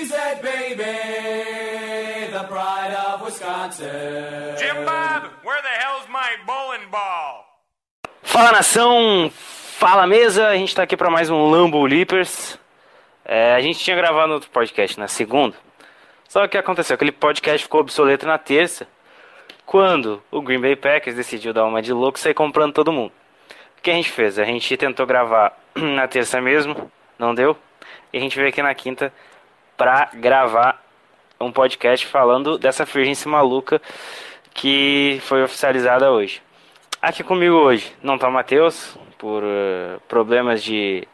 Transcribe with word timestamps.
Baby, 0.00 0.84
the 2.30 2.44
pride 2.44 2.94
of 2.94 3.20
Wisconsin. 3.20 4.56
Jim 4.56 4.84
Bob, 4.84 5.24
where 5.42 5.60
the 5.60 5.74
hell's 5.80 6.08
my 6.08 6.36
bowling 6.46 6.88
ball? 6.88 7.44
Fala 8.22 8.52
nação, 8.52 9.28
fala 9.32 10.06
mesa, 10.06 10.46
a 10.46 10.56
gente 10.56 10.72
tá 10.72 10.84
aqui 10.84 10.96
para 10.96 11.10
mais 11.10 11.28
um 11.30 11.50
Lambo 11.50 11.84
Leapers. 11.84 12.56
É, 13.24 13.54
a 13.54 13.60
gente 13.60 13.80
tinha 13.80 13.96
gravado 13.96 14.34
outro 14.34 14.48
podcast 14.50 14.96
na 15.00 15.08
segunda, 15.08 15.56
só 16.28 16.42
que 16.42 16.46
o 16.46 16.50
que 16.50 16.58
aconteceu? 16.58 16.94
Aquele 16.94 17.10
podcast 17.10 17.64
ficou 17.64 17.80
obsoleto 17.80 18.24
na 18.24 18.38
terça, 18.38 18.86
quando 19.66 20.22
o 20.30 20.40
Green 20.40 20.60
Bay 20.60 20.76
Packers 20.76 21.16
decidiu 21.16 21.52
dar 21.52 21.64
uma 21.64 21.82
de 21.82 21.92
louco 21.92 22.18
e 22.18 22.20
sair 22.20 22.34
comprando 22.34 22.72
todo 22.72 22.92
mundo. 22.92 23.12
O 23.76 23.82
que 23.82 23.90
a 23.90 23.94
gente 23.94 24.12
fez? 24.12 24.38
A 24.38 24.44
gente 24.44 24.76
tentou 24.76 25.04
gravar 25.04 25.58
na 25.74 26.06
terça 26.06 26.40
mesmo, 26.40 26.88
não 27.18 27.34
deu, 27.34 27.58
e 28.12 28.18
a 28.18 28.20
gente 28.20 28.36
veio 28.36 28.48
aqui 28.48 28.62
na 28.62 28.72
quinta 28.76 29.12
pra 29.78 30.10
gravar 30.12 30.82
um 31.40 31.52
podcast 31.52 32.04
falando 32.06 32.58
dessa 32.58 32.84
frigência 32.84 33.30
maluca 33.30 33.80
que 34.52 35.20
foi 35.22 35.42
oficializada 35.42 36.10
hoje. 36.10 36.42
Aqui 37.00 37.22
comigo 37.22 37.54
hoje 37.54 37.94
não 38.02 38.18
tá 38.18 38.28
o 38.28 38.32
Matheus, 38.32 38.98
por 39.18 39.42
eh, 39.44 39.98
problemas 40.08 40.62
de. 40.62 41.06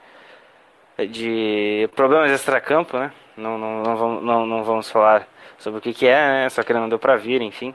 de. 1.10 1.88
problemas 1.94 2.30
extracampo, 2.30 2.98
né? 2.98 3.12
Não, 3.36 3.58
não, 3.58 3.82
não, 3.82 3.96
vamos, 3.96 4.22
não, 4.22 4.46
não 4.46 4.64
vamos 4.64 4.90
falar 4.90 5.26
sobre 5.58 5.78
o 5.78 5.82
que, 5.82 5.92
que 5.92 6.06
é, 6.06 6.28
né? 6.28 6.48
Só 6.48 6.62
que 6.62 6.72
ele 6.72 6.78
não 6.78 6.88
deu 6.88 6.98
pra 6.98 7.16
vir, 7.16 7.42
enfim. 7.42 7.74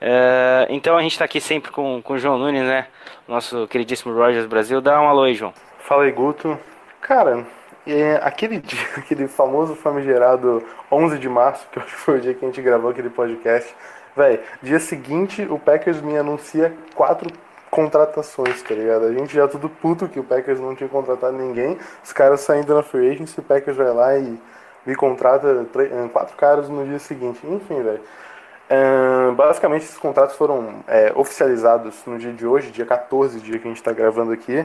Eh, 0.00 0.66
então 0.68 0.98
a 0.98 1.02
gente 1.02 1.18
tá 1.18 1.24
aqui 1.24 1.40
sempre 1.40 1.70
com, 1.70 2.02
com 2.02 2.14
o 2.14 2.18
João 2.18 2.38
Nunes, 2.38 2.62
né? 2.62 2.88
Nosso 3.26 3.66
queridíssimo 3.68 4.14
Rogers 4.14 4.46
Brasil. 4.46 4.80
Dá 4.80 5.00
um 5.00 5.08
alô 5.08 5.22
aí, 5.22 5.34
João. 5.34 5.54
Fala 5.78 6.04
aí, 6.04 6.12
Guto. 6.12 6.58
Cara, 7.00 7.46
é, 7.86 8.20
aquele 8.22 8.58
dia, 8.58 8.86
aquele 8.96 9.28
famoso 9.28 9.74
famigerado 9.74 10.62
11 10.90 11.18
de 11.18 11.28
março, 11.28 11.66
que 11.72 11.80
foi 11.80 12.18
o 12.18 12.20
dia 12.20 12.34
que 12.34 12.44
a 12.44 12.48
gente 12.48 12.60
gravou 12.62 12.90
aquele 12.90 13.10
podcast, 13.10 13.74
velho, 14.16 14.40
dia 14.62 14.80
seguinte 14.80 15.42
o 15.50 15.58
Packers 15.58 16.00
me 16.00 16.16
anuncia 16.16 16.72
quatro 16.94 17.30
contratações, 17.70 18.62
tá 18.62 18.74
ligado? 18.74 19.06
A 19.06 19.12
gente 19.12 19.34
já 19.34 19.46
tudo 19.46 19.68
puto 19.68 20.08
que 20.08 20.18
o 20.18 20.24
Packers 20.24 20.60
não 20.60 20.74
tinha 20.74 20.88
contratado 20.88 21.36
ninguém, 21.36 21.78
os 22.02 22.12
caras 22.12 22.40
saindo 22.40 22.74
na 22.74 22.82
free 22.82 23.10
agency, 23.10 23.38
o 23.38 23.42
Packers 23.42 23.76
vai 23.76 23.92
lá 23.92 24.16
e 24.16 24.38
me 24.86 24.94
contrata 24.94 25.66
eh, 25.78 26.08
quatro 26.12 26.36
caras 26.36 26.68
no 26.68 26.86
dia 26.86 26.98
seguinte. 26.98 27.40
Enfim, 27.44 27.82
velho. 27.82 28.00
Ahn, 28.70 29.34
basicamente, 29.34 29.82
esses 29.82 29.98
contratos 29.98 30.36
foram 30.36 30.82
é, 30.88 31.12
oficializados 31.14 31.94
no 32.06 32.18
dia 32.18 32.32
de 32.32 32.46
hoje, 32.46 32.70
dia 32.70 32.86
14, 32.86 33.40
dia 33.40 33.58
que 33.58 33.64
a 33.64 33.68
gente 33.68 33.76
está 33.78 33.92
gravando 33.92 34.32
aqui. 34.32 34.64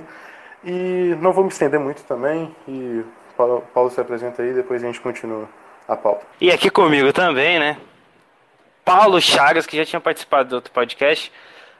E 0.63 1.15
não 1.19 1.31
vou 1.31 1.43
me 1.43 1.49
estender 1.49 1.79
muito 1.79 2.03
também. 2.03 2.55
E 2.67 3.03
Paulo, 3.35 3.63
Paulo 3.73 3.89
se 3.89 3.99
apresenta 3.99 4.41
aí, 4.41 4.53
depois 4.53 4.83
a 4.83 4.87
gente 4.87 5.01
continua 5.01 5.47
a 5.87 5.95
pauta. 5.95 6.25
E 6.39 6.51
aqui 6.51 6.69
comigo 6.69 7.11
também, 7.11 7.59
né? 7.59 7.77
Paulo 8.83 9.21
Chagas, 9.21 9.65
que 9.65 9.77
já 9.77 9.85
tinha 9.85 9.99
participado 9.99 10.49
do 10.49 10.55
outro 10.55 10.71
podcast, 10.71 11.31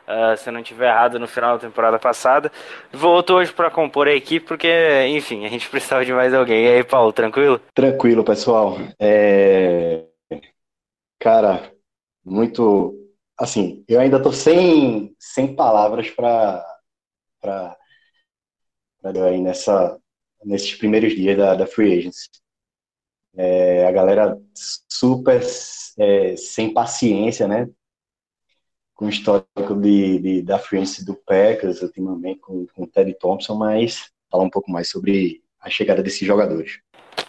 ah, 0.07 0.35
se 0.35 0.49
eu 0.49 0.53
não 0.53 0.61
tiver 0.61 0.87
errado, 0.87 1.19
no 1.19 1.27
final 1.27 1.57
da 1.57 1.67
temporada 1.67 1.97
passada. 1.97 2.51
Voltou 2.91 3.37
hoje 3.37 3.51
para 3.51 3.71
compor 3.71 4.07
a 4.07 4.13
equipe, 4.13 4.45
porque, 4.45 4.69
enfim, 5.07 5.45
a 5.45 5.49
gente 5.49 5.67
precisava 5.69 6.05
de 6.05 6.13
mais 6.13 6.33
alguém. 6.33 6.65
E 6.65 6.67
aí, 6.69 6.83
Paulo, 6.83 7.11
tranquilo? 7.11 7.59
Tranquilo, 7.73 8.23
pessoal. 8.23 8.77
É, 8.99 10.03
Cara, 11.21 11.71
muito. 12.25 12.97
Assim, 13.37 13.85
eu 13.87 13.99
ainda 13.99 14.21
tô 14.21 14.31
sem, 14.31 15.15
sem 15.19 15.55
palavras 15.55 16.09
para 16.09 16.65
para 19.01 19.25
aí 19.25 19.41
nessa 19.41 19.97
nesses 20.43 20.73
primeiros 20.75 21.13
dias 21.13 21.37
da, 21.37 21.55
da 21.55 21.67
Free 21.67 21.99
Agency. 21.99 22.29
É, 23.35 23.85
a 23.85 23.91
galera 23.91 24.37
super 24.89 25.41
é, 25.97 26.35
sem 26.35 26.73
paciência, 26.73 27.47
né? 27.47 27.69
Com 28.95 29.05
o 29.05 29.09
histórico 29.09 29.75
de, 29.79 30.19
de, 30.19 30.41
da 30.41 30.59
Free 30.59 30.79
Agency 30.79 31.05
do 31.05 31.15
Packers, 31.15 31.81
ultimamente 31.81 32.39
com, 32.39 32.65
com 32.73 32.83
o 32.83 32.87
Teddy 32.87 33.13
Thompson, 33.17 33.55
mas 33.55 34.11
falar 34.29 34.43
um 34.43 34.49
pouco 34.49 34.71
mais 34.71 34.89
sobre 34.89 35.41
a 35.59 35.69
chegada 35.69 36.01
desses 36.01 36.27
jogadores. 36.27 36.79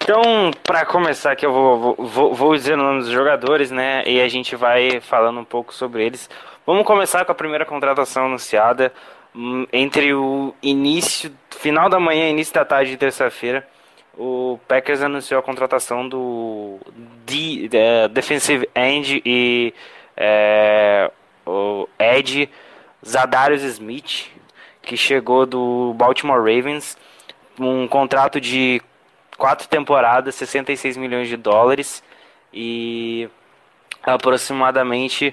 Então, 0.02 0.50
para 0.64 0.84
começar 0.84 1.32
aqui, 1.32 1.46
eu 1.46 1.52
vou, 1.52 1.94
vou, 1.96 2.34
vou, 2.34 2.54
dizer 2.54 2.74
o 2.74 2.76
nome 2.76 3.00
dos 3.00 3.10
jogadores, 3.10 3.70
né? 3.70 4.02
E 4.06 4.20
a 4.20 4.28
gente 4.28 4.56
vai 4.56 5.00
falando 5.00 5.38
um 5.38 5.44
pouco 5.44 5.72
sobre 5.72 6.04
eles. 6.04 6.28
Vamos 6.66 6.86
começar 6.86 7.24
com 7.24 7.32
a 7.32 7.36
primeira 7.36 7.64
contratação 7.64 8.26
anunciada 8.26 8.92
entre 9.72 10.12
o 10.14 10.54
início, 10.62 11.34
final 11.50 11.88
da 11.88 11.98
manhã 11.98 12.26
e 12.28 12.30
início 12.30 12.54
da 12.54 12.64
tarde 12.64 12.90
de 12.90 12.96
terça-feira. 12.96 13.66
O 14.16 14.58
Packers 14.68 15.02
anunciou 15.02 15.40
a 15.40 15.42
contratação 15.42 16.06
do 16.06 16.78
D, 17.24 17.70
eh, 17.72 18.08
defensive 18.08 18.68
end 18.74 19.22
e 19.24 19.72
eh, 20.16 21.10
o 21.46 21.88
Ed 21.98 22.50
Zadarius 23.06 23.62
Smith, 23.62 24.30
que 24.82 24.96
chegou 24.96 25.46
do 25.46 25.94
Baltimore 25.94 26.38
Ravens, 26.38 26.96
um 27.58 27.88
contrato 27.88 28.40
de 28.40 28.82
quatro 29.38 29.66
temporadas, 29.66 30.34
66 30.34 30.96
milhões 30.96 31.28
de 31.28 31.36
dólares 31.36 32.02
e 32.52 33.28
aproximadamente, 34.02 35.32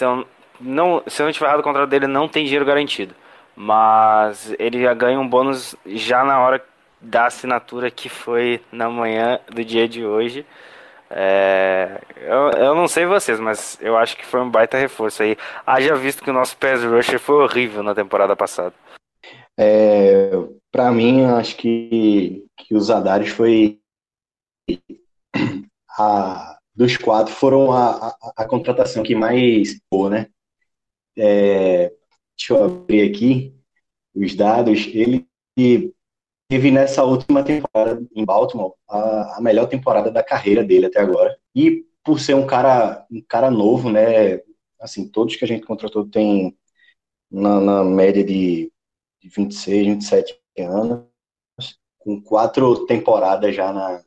eu 0.00 0.26
não, 0.60 1.02
se 1.06 1.22
eu 1.22 1.26
não 1.26 1.32
tiver 1.32 1.46
errado, 1.46 1.60
o 1.60 1.64
contrato 1.64 1.88
dele 1.88 2.06
não 2.06 2.28
tem 2.28 2.44
dinheiro 2.44 2.64
garantido, 2.64 3.14
mas 3.56 4.54
ele 4.58 4.82
já 4.82 4.94
ganha 4.94 5.18
um 5.18 5.28
bônus 5.28 5.74
já 5.86 6.24
na 6.24 6.40
hora 6.40 6.64
da 7.00 7.26
assinatura 7.26 7.90
que 7.90 8.08
foi 8.08 8.60
na 8.70 8.90
manhã 8.90 9.40
do 9.50 9.64
dia 9.64 9.88
de 9.88 10.04
hoje. 10.04 10.44
É, 11.12 12.00
eu, 12.16 12.50
eu 12.50 12.74
não 12.74 12.86
sei 12.86 13.04
vocês, 13.04 13.40
mas 13.40 13.76
eu 13.80 13.96
acho 13.96 14.16
que 14.16 14.24
foi 14.24 14.40
um 14.40 14.50
baita 14.50 14.78
reforço 14.78 15.22
aí. 15.22 15.36
Haja 15.66 15.96
visto 15.96 16.22
que 16.22 16.30
o 16.30 16.34
nosso 16.34 16.56
pass 16.56 16.84
rusher 16.84 17.18
foi 17.18 17.42
horrível 17.42 17.82
na 17.82 17.94
temporada 17.94 18.36
passada. 18.36 18.74
É, 19.58 20.30
para 20.70 20.92
mim, 20.92 21.24
acho 21.24 21.56
que, 21.56 22.44
que 22.56 22.74
os 22.74 22.90
Adares 22.90 23.30
foi 23.30 23.80
a, 25.98 26.58
dos 26.74 26.96
quatro 26.96 27.34
foram 27.34 27.72
a, 27.72 28.08
a, 28.08 28.32
a 28.36 28.44
contratação 28.46 29.02
que 29.02 29.14
mais 29.14 29.78
boa, 29.92 30.10
né? 30.10 30.26
É, 31.16 31.92
deixa 32.36 32.54
eu 32.54 32.64
abrir 32.64 33.08
aqui 33.10 33.54
os 34.14 34.34
dados. 34.34 34.86
Ele 34.86 35.26
teve 36.48 36.70
nessa 36.70 37.04
última 37.04 37.44
temporada 37.44 38.04
em 38.14 38.24
Baltimore 38.24 38.74
a, 38.88 39.38
a 39.38 39.40
melhor 39.40 39.68
temporada 39.68 40.10
da 40.10 40.22
carreira 40.22 40.64
dele 40.64 40.86
até 40.86 41.00
agora. 41.00 41.38
E 41.54 41.84
por 42.04 42.18
ser 42.20 42.34
um 42.34 42.46
cara 42.46 43.06
um 43.10 43.20
cara 43.22 43.50
novo, 43.50 43.90
né? 43.90 44.40
Assim, 44.80 45.08
todos 45.08 45.36
que 45.36 45.44
a 45.44 45.48
gente 45.48 45.66
contratou 45.66 46.08
tem 46.08 46.56
na, 47.30 47.60
na 47.60 47.84
média 47.84 48.24
de 48.24 48.72
de 49.20 49.28
26, 49.28 49.86
27 49.86 50.40
anos, 50.58 51.04
com 51.98 52.20
quatro 52.22 52.86
temporadas 52.86 53.54
já 53.54 53.72
na, 53.72 54.02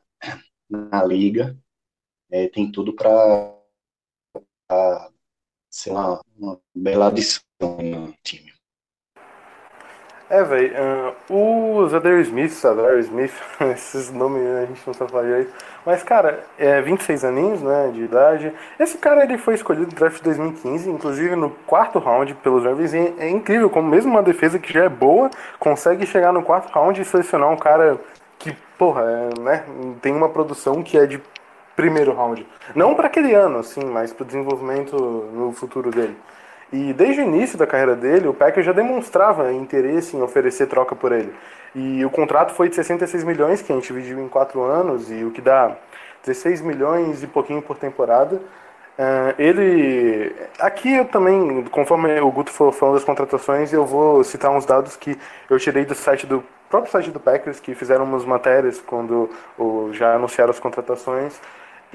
na 0.68 1.04
liga, 1.04 1.56
é, 2.30 2.48
tem 2.48 2.70
tudo 2.70 2.94
para 2.94 3.56
ser 5.74 5.90
uma, 5.90 6.20
bela 6.74 7.08
adição 7.08 7.42
no 7.60 8.14
time. 8.22 8.54
É, 10.30 10.42
velho, 10.42 10.72
uh, 11.28 11.34
o 11.34 11.88
Zadar 11.88 12.18
Smith, 12.20 12.52
Zadar 12.52 12.98
Smith, 13.00 13.34
esses 13.74 14.10
nomes 14.10 14.46
a 14.46 14.66
gente 14.66 14.82
não 14.86 14.94
sabe 14.94 15.10
falar 15.10 15.24
direito, 15.24 15.52
mas, 15.84 16.02
cara, 16.02 16.44
é 16.56 16.80
26 16.80 17.24
aninhos, 17.24 17.60
né, 17.60 17.90
de 17.92 18.04
idade. 18.04 18.52
Esse 18.78 18.96
cara, 18.96 19.24
ele 19.24 19.36
foi 19.36 19.54
escolhido 19.54 19.86
no 19.86 19.92
draft 19.92 20.16
de 20.18 20.22
2015, 20.22 20.88
inclusive 20.88 21.36
no 21.36 21.50
quarto 21.50 21.98
round 21.98 22.34
pelos 22.36 22.64
Ravens, 22.64 22.94
é 22.94 23.28
incrível 23.28 23.68
como 23.68 23.88
mesmo 23.88 24.12
uma 24.12 24.22
defesa 24.22 24.58
que 24.58 24.72
já 24.72 24.84
é 24.84 24.88
boa, 24.88 25.28
consegue 25.58 26.06
chegar 26.06 26.32
no 26.32 26.42
quarto 26.42 26.72
round 26.72 27.00
e 27.00 27.04
selecionar 27.04 27.50
um 27.50 27.56
cara 27.56 28.00
que, 28.38 28.56
porra, 28.78 29.02
é, 29.02 29.40
né, 29.40 29.64
tem 30.00 30.14
uma 30.14 30.28
produção 30.28 30.82
que 30.82 30.96
é 30.96 31.04
de 31.04 31.20
primeiro 31.76 32.14
round. 32.14 32.46
Não 32.74 32.94
para 32.94 33.06
aquele 33.06 33.34
ano, 33.34 33.58
assim, 33.58 33.84
mas 33.84 34.12
para 34.12 34.22
o 34.22 34.26
desenvolvimento 34.26 34.96
no 34.96 35.52
futuro 35.52 35.90
dele. 35.90 36.16
E 36.72 36.92
desde 36.92 37.20
o 37.20 37.24
início 37.24 37.56
da 37.56 37.66
carreira 37.66 37.94
dele, 37.94 38.26
o 38.26 38.34
Packers 38.34 38.66
já 38.66 38.72
demonstrava 38.72 39.52
interesse 39.52 40.16
em 40.16 40.22
oferecer 40.22 40.66
troca 40.66 40.94
por 40.94 41.12
ele. 41.12 41.32
E 41.74 42.04
o 42.04 42.10
contrato 42.10 42.52
foi 42.52 42.68
de 42.68 42.74
66 42.74 43.24
milhões, 43.24 43.62
que 43.62 43.72
a 43.72 43.74
gente 43.74 43.86
dividiu 43.86 44.20
em 44.20 44.28
quatro 44.28 44.62
anos, 44.62 45.10
e 45.10 45.24
o 45.24 45.30
que 45.30 45.40
dá 45.40 45.76
16 46.24 46.60
milhões 46.62 47.22
e 47.22 47.26
pouquinho 47.26 47.60
por 47.60 47.76
temporada. 47.76 48.36
Uh, 48.36 49.34
ele. 49.38 50.34
Aqui 50.58 50.94
eu 50.94 51.04
também, 51.04 51.64
conforme 51.64 52.20
o 52.20 52.30
Guto 52.30 52.52
for 52.52 52.72
falando 52.72 52.94
das 52.94 53.04
contratações, 53.04 53.72
eu 53.72 53.84
vou 53.84 54.22
citar 54.22 54.52
uns 54.52 54.64
dados 54.64 54.96
que 54.96 55.18
eu 55.50 55.58
tirei 55.58 55.84
do 55.84 55.94
site 55.96 56.26
do 56.26 56.44
próprio 56.70 56.92
site 56.92 57.10
do 57.10 57.20
Packers, 57.20 57.60
que 57.60 57.74
fizeram 57.74 58.04
umas 58.04 58.24
matérias 58.24 58.80
quando 58.80 59.28
o, 59.58 59.90
já 59.92 60.14
anunciaram 60.14 60.50
as 60.50 60.60
contratações. 60.60 61.40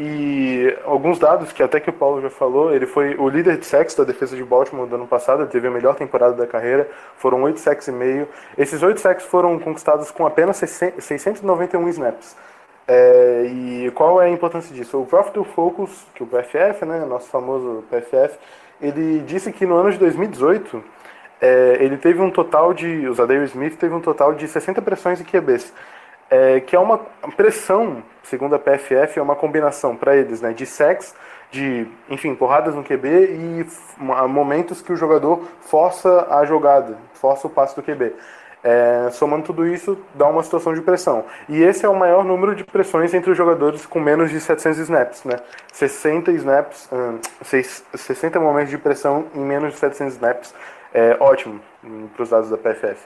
E 0.01 0.77
alguns 0.85 1.19
dados 1.19 1.51
que 1.51 1.61
até 1.61 1.77
que 1.77 1.89
o 1.89 1.93
Paulo 1.93 2.21
já 2.21 2.29
falou, 2.29 2.73
ele 2.73 2.85
foi 2.85 3.15
o 3.17 3.27
líder 3.27 3.57
de 3.57 3.65
sacks 3.65 3.93
da 3.95 4.05
defesa 4.05 4.33
de 4.33 4.43
Baltimore 4.45 4.87
do 4.87 4.95
ano 4.95 5.05
passado, 5.05 5.45
teve 5.45 5.67
a 5.67 5.71
melhor 5.71 5.93
temporada 5.93 6.33
da 6.35 6.47
carreira, 6.47 6.89
foram 7.17 7.43
8 7.43 7.59
sacks 7.59 7.85
e 7.89 7.91
meio. 7.91 8.25
Esses 8.57 8.81
8 8.81 8.97
sacks 8.97 9.25
foram 9.25 9.59
conquistados 9.59 10.09
com 10.09 10.25
apenas 10.25 10.55
691 10.55 11.89
snaps. 11.89 12.37
É, 12.87 13.43
e 13.51 13.91
qual 13.91 14.21
é 14.21 14.27
a 14.27 14.29
importância 14.29 14.73
disso? 14.73 15.01
O 15.01 15.05
Profit 15.05 15.43
Focus, 15.53 16.07
que 16.15 16.23
é 16.23 16.25
o 16.25 16.29
PFF, 16.29 16.85
né, 16.85 17.05
nosso 17.05 17.27
famoso 17.27 17.83
PFF, 17.91 18.39
ele 18.81 19.19
disse 19.27 19.51
que 19.51 19.65
no 19.65 19.75
ano 19.75 19.91
de 19.91 19.97
2018 19.97 20.81
é, 21.41 21.77
ele 21.81 21.97
teve 21.97 22.21
um 22.21 22.31
total 22.31 22.73
de, 22.73 23.05
o 23.05 23.13
Zadeir 23.13 23.43
Smith 23.43 23.75
teve 23.77 23.93
um 23.93 23.99
total 23.99 24.33
de 24.33 24.47
60 24.47 24.81
pressões 24.81 25.19
em 25.19 25.25
QBs, 25.25 25.73
é, 26.29 26.59
que 26.59 26.75
é 26.75 26.79
uma 26.79 26.99
pressão, 27.35 28.03
segundo 28.23 28.55
a 28.55 28.59
PFF, 28.59 29.17
é 29.17 29.21
uma 29.21 29.35
combinação 29.35 29.95
para 29.95 30.15
eles, 30.15 30.41
né, 30.41 30.53
de 30.53 30.65
sacks, 30.65 31.15
de, 31.51 31.87
enfim, 32.09 32.35
porradas 32.35 32.75
no 32.75 32.83
QB 32.83 33.07
e 33.07 33.65
momentos 33.97 34.81
que 34.81 34.93
o 34.93 34.95
jogador 34.95 35.41
força 35.61 36.27
a 36.29 36.45
jogada, 36.45 36.97
força 37.13 37.47
o 37.47 37.49
passe 37.49 37.75
do 37.75 37.81
QB. 37.81 38.13
É, 38.61 39.09
somando 39.11 39.45
tudo 39.45 39.65
isso, 39.65 39.97
dá 40.13 40.27
uma 40.27 40.43
situação 40.43 40.73
de 40.73 40.81
pressão. 40.81 41.23
E 41.47 41.61
esse 41.63 41.85
é 41.85 41.89
o 41.89 41.95
maior 41.95 42.25
número 42.25 42.53
de 42.53 42.63
pressões 42.63 43.13
entre 43.13 43.31
os 43.31 43.37
jogadores 43.37 43.85
com 43.85 43.99
menos 43.99 44.29
de 44.29 44.39
700 44.39 44.79
snaps, 44.79 45.23
né? 45.23 45.37
60 45.71 46.31
snaps, 46.33 46.89
hum, 46.91 47.19
60 47.95 48.39
momentos 48.39 48.69
de 48.69 48.77
pressão 48.77 49.27
em 49.33 49.39
menos 49.39 49.73
de 49.73 49.79
700 49.79 50.13
snaps, 50.13 50.53
é 50.93 51.15
ótimo 51.21 51.61
hum, 51.83 52.09
para 52.13 52.23
os 52.23 52.29
dados 52.29 52.49
da 52.49 52.57
PFF. 52.57 52.97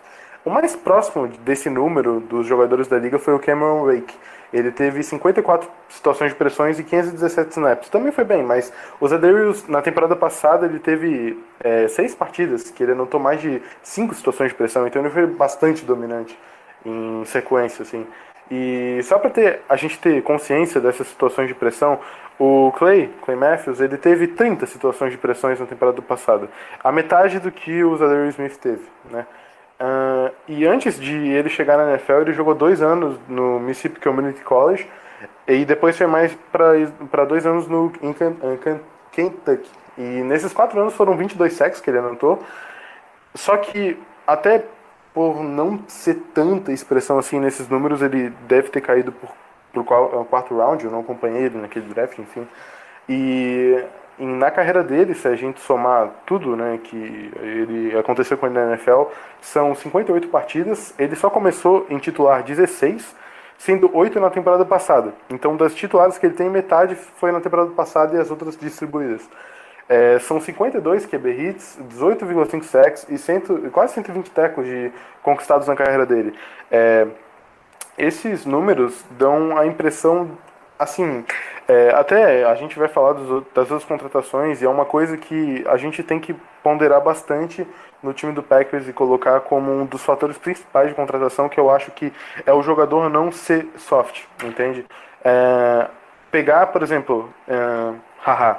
O 0.46 0.50
mais 0.50 0.76
próximo 0.76 1.28
desse 1.28 1.70
número 1.70 2.20
dos 2.20 2.46
jogadores 2.46 2.88
da 2.88 2.98
liga 2.98 3.18
foi 3.18 3.34
o 3.34 3.40
Cameron 3.40 3.86
Wake, 3.86 4.14
ele 4.54 4.72
teve 4.72 5.02
54 5.02 5.68
situações 5.90 6.32
de 6.32 6.38
pressões 6.38 6.78
e 6.78 6.84
517 6.84 7.50
snaps. 7.52 7.90
Também 7.90 8.12
foi 8.12 8.24
bem, 8.24 8.44
mas 8.44 8.72
o 9.00 9.08
Zadarius, 9.08 9.68
na 9.68 9.82
temporada 9.82 10.16
passada, 10.16 10.68
ele 10.68 10.78
teve 10.78 11.44
é, 11.60 11.88
seis 11.88 12.14
partidas 12.14 12.70
que 12.70 12.84
ele 12.84 12.92
anotou 12.92 13.20
mais 13.20 13.42
de 13.42 13.62
cinco 13.82 14.14
situações 14.14 14.50
de 14.50 14.56
pressão, 14.56 14.86
então 14.86 15.02
ele 15.02 15.10
foi 15.10 15.26
bastante 15.26 15.84
dominante 15.84 16.38
em 16.86 17.26
sequência, 17.26 17.82
assim. 17.82 18.06
E 18.52 19.00
só 19.04 19.18
para 19.18 19.32
ter 19.32 19.62
a 19.68 19.76
gente 19.76 19.98
ter 19.98 20.22
consciência 20.22 20.80
dessas 20.80 21.08
situações 21.08 21.48
de 21.48 21.56
pressão, 21.56 22.00
o 22.38 22.72
Clay, 22.78 23.10
Clay 23.24 23.38
Matthews, 23.38 23.80
ele 23.80 23.98
teve 23.98 24.28
30 24.28 24.68
situações 24.68 25.12
de 25.12 25.18
pressões 25.18 25.60
na 25.60 25.66
temporada 25.66 26.02
passada, 26.02 26.48
a 26.84 26.92
metade 26.92 27.40
do 27.40 27.52
que 27.52 27.84
o 27.84 27.98
Zadarius 27.98 28.36
Smith 28.36 28.58
teve, 28.58 28.84
né? 29.10 29.26
Uh, 29.84 30.32
e 30.48 30.66
antes 30.66 30.98
de 30.98 31.14
ele 31.14 31.50
chegar 31.50 31.76
na 31.76 31.90
NFL, 31.92 32.22
ele 32.22 32.32
jogou 32.32 32.56
dois 32.56 32.82
anos 32.82 33.20
no 33.28 33.60
Mississippi 33.60 34.00
Community 34.00 34.42
College 34.42 34.88
e 35.46 35.66
depois 35.66 35.98
foi 35.98 36.08
mais 36.08 36.34
para 36.54 37.26
dois 37.26 37.46
anos 37.46 37.68
no 37.68 37.92
em 38.02 38.16
Kentucky. 39.12 39.70
E 39.98 40.02
nesses 40.02 40.54
quatro 40.54 40.80
anos 40.80 40.94
foram 40.94 41.18
22 41.18 41.52
sacks 41.52 41.82
que 41.82 41.90
ele 41.90 41.98
anotou. 41.98 42.42
Só 43.36 43.58
que 43.58 44.00
até 44.26 44.64
por 45.14 45.44
não 45.44 45.80
ser 45.88 46.16
tanta 46.34 46.72
expressão 46.72 47.20
assim 47.20 47.38
nesses 47.38 47.68
números, 47.68 48.02
ele 48.02 48.30
deve 48.48 48.70
ter 48.70 48.80
caído 48.80 49.12
por, 49.12 49.30
por 49.74 50.26
quarto 50.26 50.58
round. 50.58 50.86
Eu 50.86 50.92
não 50.92 51.02
acompanhei 51.02 51.44
ele 51.44 51.58
naquele 51.58 51.88
draft, 51.94 52.18
enfim. 52.18 52.48
E 53.10 53.84
na 54.18 54.52
carreira 54.52 54.84
dele, 54.84 55.16
se 55.16 55.28
a 55.28 55.36
gente 55.36 55.60
somar 55.60 56.10
tudo 56.26 56.56
né, 56.56 56.80
que 56.84 57.32
ele 57.42 57.98
aconteceu 57.98 58.38
com 58.38 58.46
ele 58.46 58.56
na 58.56 58.68
NFL, 58.70 59.04
são 59.42 59.74
58 59.74 60.28
partidas. 60.28 60.94
Ele 61.00 61.16
só 61.16 61.30
começou 61.30 61.88
em 61.90 61.98
titular 61.98 62.44
16, 62.44 63.16
sendo 63.58 63.90
8 63.92 64.20
na 64.20 64.30
temporada 64.30 64.64
passada. 64.66 65.14
Então, 65.30 65.58
das 65.58 65.74
titulares 65.74 66.18
que 66.18 66.26
ele 66.26 66.36
tem, 66.36 66.50
metade 66.50 66.96
foi 66.96 67.32
na 67.32 67.42
temporada 67.42 67.72
passada 67.72 68.16
e 68.16 68.20
as 68.20 68.30
outras 68.30 68.56
distribuídas. 68.56 69.28
É, 69.90 70.18
são 70.20 70.40
52 70.40 71.06
QB 71.06 71.30
hits, 71.30 71.80
18,5 71.90 72.64
sacks 72.64 73.06
e 73.10 73.70
quase 73.70 73.94
120 73.96 74.32
tackles 74.32 74.68
de, 74.68 74.92
conquistados 75.22 75.68
na 75.68 75.76
carreira 75.76 76.06
dele. 76.06 76.34
É, 76.72 77.08
esses 77.98 78.46
números 78.46 79.04
dão 79.12 79.58
a 79.58 79.66
impressão 79.66 80.32
assim, 80.84 81.26
é, 81.68 81.90
até 81.92 82.46
a 82.46 82.56
gente 82.56 82.78
vai 82.78 82.88
falar 82.88 83.14
dos, 83.14 83.44
das 83.54 83.72
outras 83.72 83.86
contratações 83.86 84.62
e 84.62 84.66
é 84.66 84.70
uma 84.70 84.86
coisa 84.86 85.18
que 85.18 85.64
a 85.68 85.78
gente 85.78 86.04
tem 86.04 86.20
que 86.20 86.36
ponderar 86.62 87.02
bastante 87.02 87.68
no 88.02 88.14
time 88.14 88.34
do 88.34 88.44
Packers 88.44 88.88
e 88.88 88.94
colocar 88.94 89.40
como 89.42 89.72
um 89.72 89.86
dos 89.86 90.04
fatores 90.04 90.38
principais 90.38 90.90
de 90.90 90.96
contratação 90.96 91.48
que 91.48 91.60
eu 91.60 91.70
acho 91.70 91.92
que 91.92 92.12
é 92.46 92.54
o 92.54 92.62
jogador 92.62 93.10
não 93.10 93.32
ser 93.32 93.68
soft, 93.78 94.24
entende? 94.44 94.86
É, 95.24 95.88
pegar, 96.30 96.68
por 96.68 96.84
exemplo, 96.84 97.34
é, 97.48 97.94
haha, 98.20 98.58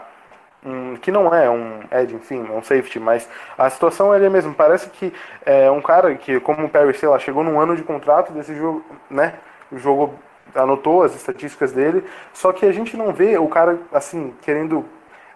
um, 0.65 0.97
que 0.97 1.11
não 1.11 1.35
é 1.35 1.49
um 1.51 1.81
Ed, 1.93 2.15
enfim, 2.15 2.47
é 2.49 2.53
um 2.53 2.63
safety, 2.63 2.99
mas 2.99 3.29
a 3.59 3.69
situação 3.69 4.15
é 4.15 4.27
a 4.27 4.31
mesma. 4.31 4.55
Parece 4.55 4.89
que 4.89 5.13
é 5.45 5.71
um 5.71 5.83
cara 5.83 6.15
que, 6.15 6.41
como 6.41 6.67
o 6.67 6.71
Perry, 6.71 6.95
sei 6.95 7.09
lá, 7.09 7.19
chegou 7.19 7.45
num 7.45 7.61
ano 7.61 7.77
de 7.77 7.83
contrato 7.83 8.33
desse 8.33 8.55
jogo, 8.57 8.83
né? 9.11 9.35
Jogou 9.73 10.15
anotou 10.55 11.03
as 11.03 11.15
estatísticas 11.15 11.73
dele, 11.73 12.05
só 12.33 12.53
que 12.53 12.67
a 12.67 12.73
gente 12.73 12.97
não 12.97 13.13
vê 13.13 13.37
o 13.39 13.49
cara 13.49 13.79
assim 13.93 14.35
querendo 14.43 14.85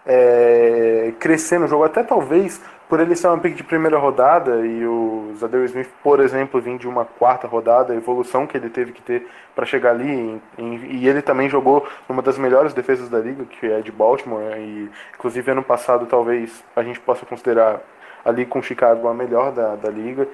é, 0.05 1.13
crescer 1.19 1.59
no 1.59 1.67
jogo, 1.67 1.83
até 1.83 2.03
talvez 2.03 2.61
por 2.89 2.99
ele 2.99 3.15
ser 3.15 3.27
uma 3.27 3.37
pick 3.37 3.55
de 3.55 3.63
primeira 3.63 3.99
rodada 3.99 4.65
e 4.65 4.83
o 4.83 5.31
Zadeu 5.37 5.63
Smith, 5.65 5.89
por 6.01 6.19
exemplo, 6.19 6.59
vir 6.59 6.79
de 6.79 6.87
uma 6.87 7.05
quarta 7.05 7.47
rodada, 7.47 7.93
a 7.93 7.95
evolução 7.95 8.47
que 8.47 8.57
ele 8.57 8.67
teve 8.67 8.91
que 8.91 9.01
ter 9.01 9.27
para 9.55 9.63
chegar 9.63 9.91
ali, 9.91 10.09
em, 10.09 10.41
em, 10.57 10.75
e 10.95 11.07
ele 11.07 11.21
também 11.21 11.47
jogou 11.47 11.87
numa 12.07 12.23
das 12.23 12.39
melhores 12.39 12.73
defesas 12.73 13.07
da 13.07 13.19
liga, 13.19 13.45
que 13.45 13.71
é 13.71 13.81
de 13.81 13.91
Baltimore, 13.91 14.57
e 14.57 14.89
inclusive 15.13 15.51
ano 15.51 15.61
passado 15.61 16.07
talvez 16.07 16.63
a 16.75 16.81
gente 16.81 16.99
possa 16.99 17.27
considerar 17.27 17.79
ali 18.25 18.43
com 18.43 18.59
Chicago 18.59 19.07
a 19.07 19.13
melhor 19.13 19.51
da, 19.51 19.75
da 19.75 19.89
liga. 19.89 20.27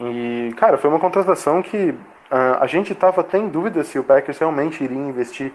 E, 0.00 0.54
cara, 0.56 0.78
foi 0.78 0.88
uma 0.88 1.00
contratação 1.00 1.60
que 1.60 1.92
Uh, 2.30 2.60
a 2.60 2.66
gente 2.66 2.92
estava 2.92 3.22
até 3.22 3.38
em 3.38 3.48
dúvida 3.48 3.82
se 3.82 3.98
o 3.98 4.04
Packers 4.04 4.38
realmente 4.38 4.84
iria 4.84 4.98
investir 4.98 5.52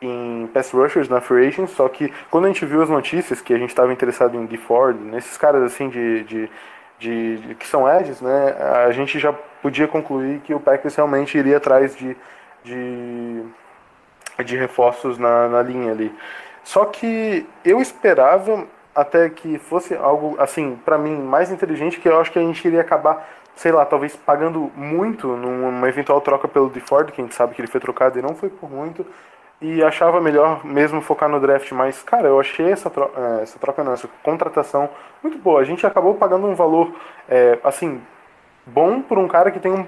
em 0.00 0.48
pass 0.52 0.70
rushers 0.70 1.08
na 1.08 1.20
free 1.20 1.46
agent, 1.46 1.68
só 1.68 1.88
que 1.88 2.12
quando 2.30 2.46
a 2.46 2.48
gente 2.48 2.64
viu 2.64 2.82
as 2.82 2.88
notícias 2.88 3.40
que 3.40 3.52
a 3.52 3.58
gente 3.58 3.70
estava 3.70 3.92
interessado 3.92 4.36
em 4.36 4.56
Ford, 4.56 4.96
nesses 4.98 5.36
caras 5.36 5.62
assim 5.62 5.88
de, 5.88 6.24
de, 6.24 6.50
de, 6.98 7.36
de, 7.38 7.54
que 7.54 7.66
são 7.66 7.88
edges, 7.88 8.20
né, 8.20 8.56
a 8.86 8.90
gente 8.92 9.18
já 9.18 9.32
podia 9.32 9.86
concluir 9.86 10.40
que 10.40 10.54
o 10.54 10.60
Packers 10.60 10.96
realmente 10.96 11.36
iria 11.36 11.58
atrás 11.58 11.94
de, 11.96 12.16
de, 12.64 13.42
de 14.44 14.56
reforços 14.56 15.18
na, 15.18 15.48
na 15.48 15.62
linha 15.62 15.92
ali. 15.92 16.14
Só 16.64 16.84
que 16.86 17.46
eu 17.64 17.80
esperava 17.80 18.66
até 18.94 19.28
que 19.28 19.58
fosse 19.58 19.94
algo 19.94 20.36
assim, 20.38 20.78
para 20.84 20.98
mim, 20.98 21.16
mais 21.16 21.50
inteligente, 21.50 22.00
que 22.00 22.08
eu 22.08 22.20
acho 22.20 22.30
que 22.32 22.38
a 22.38 22.42
gente 22.42 22.66
iria 22.66 22.80
acabar 22.80 23.28
sei 23.54 23.72
lá, 23.72 23.84
talvez 23.84 24.16
pagando 24.16 24.70
muito 24.74 25.28
numa 25.28 25.88
eventual 25.88 26.20
troca 26.20 26.48
pelo 26.48 26.70
DeFord, 26.70 27.12
que 27.12 27.20
a 27.20 27.24
gente 27.24 27.34
sabe 27.34 27.54
que 27.54 27.60
ele 27.60 27.68
foi 27.68 27.80
trocado 27.80 28.18
e 28.18 28.22
não 28.22 28.34
foi 28.34 28.48
por 28.48 28.70
muito, 28.70 29.04
e 29.60 29.82
achava 29.82 30.20
melhor 30.20 30.64
mesmo 30.64 31.02
focar 31.02 31.28
no 31.28 31.38
draft, 31.38 31.70
mas, 31.72 32.02
cara, 32.02 32.28
eu 32.28 32.40
achei 32.40 32.72
essa 32.72 32.88
troca, 32.88 33.20
é, 33.20 33.42
essa 33.42 33.58
troca 33.58 33.84
não, 33.84 33.92
essa 33.92 34.08
contratação 34.22 34.88
muito 35.22 35.36
boa. 35.38 35.60
A 35.60 35.64
gente 35.64 35.86
acabou 35.86 36.14
pagando 36.14 36.46
um 36.46 36.54
valor, 36.54 36.94
é, 37.28 37.58
assim, 37.62 38.00
bom 38.64 39.02
por 39.02 39.18
um 39.18 39.28
cara 39.28 39.50
que 39.50 39.60
tem 39.60 39.70
um 39.70 39.86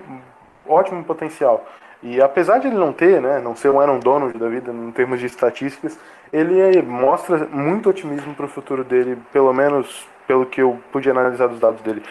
ótimo 0.69 1.03
potencial. 1.05 1.67
E 2.03 2.21
apesar 2.21 2.59
de 2.59 2.67
ele 2.67 2.77
não 2.77 2.93
ter, 2.93 3.21
né, 3.21 3.41
não 3.41 3.57
ser 3.57 3.71
um 3.71 3.81
Aaron 3.81 3.99
Donald 4.01 4.37
da 4.37 4.49
vida 4.49 4.73
em 4.73 4.91
termos 4.91 5.21
de 5.21 5.27
estatísticas, 5.27 5.99
ele 6.33 6.83
mostra 6.83 7.47
muito 7.47 7.89
otimismo 7.89 8.35
para 8.35 8.47
o 8.47 8.49
futuro 8.49 8.83
dele, 8.83 9.17
pelo 9.33 9.53
menos 9.53 10.07
pelo 10.27 10.47
que 10.47 10.63
eu 10.63 10.81
pude 10.91 11.11
analisar 11.11 11.49
dos 11.49 11.61
dados 11.61 11.81
dele. 11.83 12.03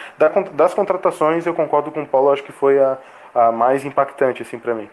Das 0.54 0.74
contratações, 0.74 1.46
eu 1.46 1.54
concordo 1.54 1.90
com 1.90 2.02
o 2.02 2.06
Paulo, 2.06 2.32
acho 2.32 2.42
que 2.42 2.52
foi 2.52 2.78
a, 2.78 2.98
a 3.34 3.52
mais 3.52 3.84
impactante, 3.84 4.42
assim, 4.42 4.58
para 4.58 4.74
mim. 4.74 4.88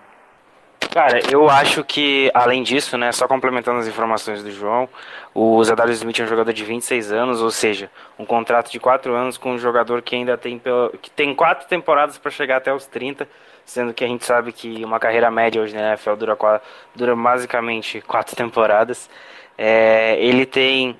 Cara, 0.92 1.20
eu 1.32 1.48
acho 1.48 1.84
que, 1.84 2.32
além 2.34 2.64
disso, 2.64 2.98
né, 2.98 3.12
só 3.12 3.28
complementando 3.28 3.80
as 3.80 3.88
informações 3.88 4.42
do 4.42 4.50
João, 4.50 4.90
o 5.36 5.64
Zadarius 5.64 5.98
Smith 5.98 6.20
é 6.20 6.24
um 6.24 6.28
jogador 6.28 6.52
de 6.52 6.64
26 6.64 7.12
anos, 7.12 7.42
ou 7.42 7.52
seja, 7.52 7.92
um 8.18 8.26
contrato 8.26 8.72
de 8.72 8.80
4 8.80 9.14
anos 9.14 9.38
com 9.38 9.52
um 9.52 9.60
jogador 9.60 10.02
que 10.02 10.16
ainda 10.16 10.36
tem, 10.36 10.60
que 11.00 11.12
tem 11.12 11.36
4 11.36 11.68
temporadas 11.68 12.18
para 12.18 12.32
chegar 12.32 12.58
até 12.58 12.74
os 12.74 12.88
30, 12.88 13.30
sendo 13.64 13.94
que 13.94 14.04
a 14.04 14.08
gente 14.08 14.26
sabe 14.26 14.52
que 14.52 14.84
uma 14.84 15.00
carreira 15.00 15.30
média 15.30 15.62
hoje 15.62 15.76
na 15.76 15.90
NFL 15.90 16.16
dura, 16.16 16.62
dura 16.96 17.16
basicamente 17.16 18.02
4 18.02 18.36
temporadas. 18.36 19.08
É, 19.56 20.18
ele 20.20 20.44
tem 20.44 20.98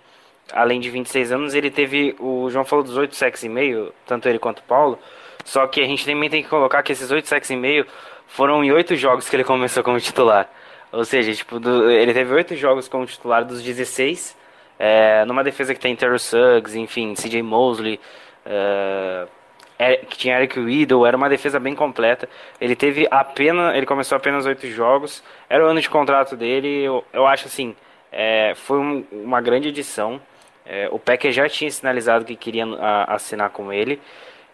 além 0.54 0.80
de 0.80 0.90
26 0.90 1.32
anos, 1.32 1.54
ele 1.54 1.70
teve. 1.72 2.16
O 2.20 2.50
João 2.50 2.66
falou 2.66 2.84
dos 2.84 2.98
8 2.98 3.16
sacks 3.16 3.44
e 3.44 3.50
meio, 3.50 3.94
tanto 4.06 4.28
ele 4.30 4.40
quanto 4.40 4.60
o 4.60 4.64
Paulo. 4.64 5.00
Só 5.46 5.66
que 5.68 5.82
a 5.82 5.86
gente 5.86 6.06
também 6.06 6.30
tem 6.30 6.44
que 6.44 6.50
colocar 6.50 6.84
que 6.84 6.92
esses 6.92 7.10
8 7.12 7.28
sacks 7.28 7.50
e 7.50 7.56
meio 7.56 7.86
foram 8.28 8.64
em 8.64 8.72
8 8.72 8.96
jogos 8.96 9.30
que 9.30 9.36
ele 9.36 9.44
começou 9.44 9.84
como 9.84 10.00
titular. 10.00 10.50
Ou 10.92 11.06
seja, 11.06 11.34
tipo, 11.34 11.60
do- 11.60 11.90
ele 11.90 12.14
teve 12.14 12.34
8 12.34 12.56
jogos 12.56 12.88
como 12.88 13.06
titular 13.06 13.44
dos 13.46 13.62
16. 13.64 14.38
é, 14.82 15.26
numa 15.26 15.44
defesa 15.44 15.74
que 15.74 15.80
tem 15.80 15.94
Terrell 15.96 16.18
Suggs, 16.18 16.74
enfim, 16.78 17.14
CJ 17.14 17.42
Mosley. 17.44 18.00
é, 18.46 19.96
que 19.98 20.18
tinha 20.18 20.38
Eric 20.38 20.60
Weedle, 20.60 21.06
era 21.06 21.16
uma 21.16 21.30
defesa 21.30 21.60
bem 21.60 21.74
completa. 21.74 22.28
Ele 22.60 22.76
teve 22.76 23.08
apenas, 23.10 23.76
ele 23.76 23.86
começou 23.86 24.16
apenas 24.18 24.46
oito 24.46 24.68
jogos, 24.68 25.24
era 25.50 25.64
o 25.66 25.68
ano 25.68 25.80
de 25.82 25.90
contrato 25.90 26.36
dele. 26.36 26.84
Eu, 26.84 27.04
eu 27.14 27.26
acho 27.26 27.48
assim, 27.48 27.76
é, 28.12 28.54
foi 28.56 28.78
um- 28.78 29.06
uma 29.12 29.40
grande 29.42 29.70
edição. 29.70 30.20
É, 30.70 30.90
o 30.92 31.00
Packers 31.00 31.36
já 31.36 31.50
tinha 31.50 31.72
sinalizado 31.72 32.26
que 32.26 32.36
queria 32.36 32.66
a- 32.66 33.16
assinar 33.16 33.50
com 33.52 33.74
ele 33.74 34.00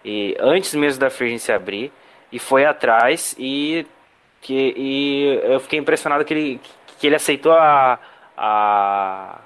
e 0.04 0.36
antes 0.40 0.74
mesmo 0.76 1.00
da 1.02 1.10
free 1.10 1.28
agency 1.28 1.52
abrir 1.52 1.92
e 2.32 2.40
foi 2.40 2.66
atrás 2.66 3.36
e 3.40 3.86
que 4.42 4.74
e 4.78 5.42
eu 5.44 5.60
fiquei 5.60 5.80
impressionado 5.80 6.26
que 6.26 6.34
ele 6.34 6.62
que 7.00 7.08
ele 7.08 7.16
aceitou 7.16 7.54
a, 7.54 8.00
a 8.38 9.40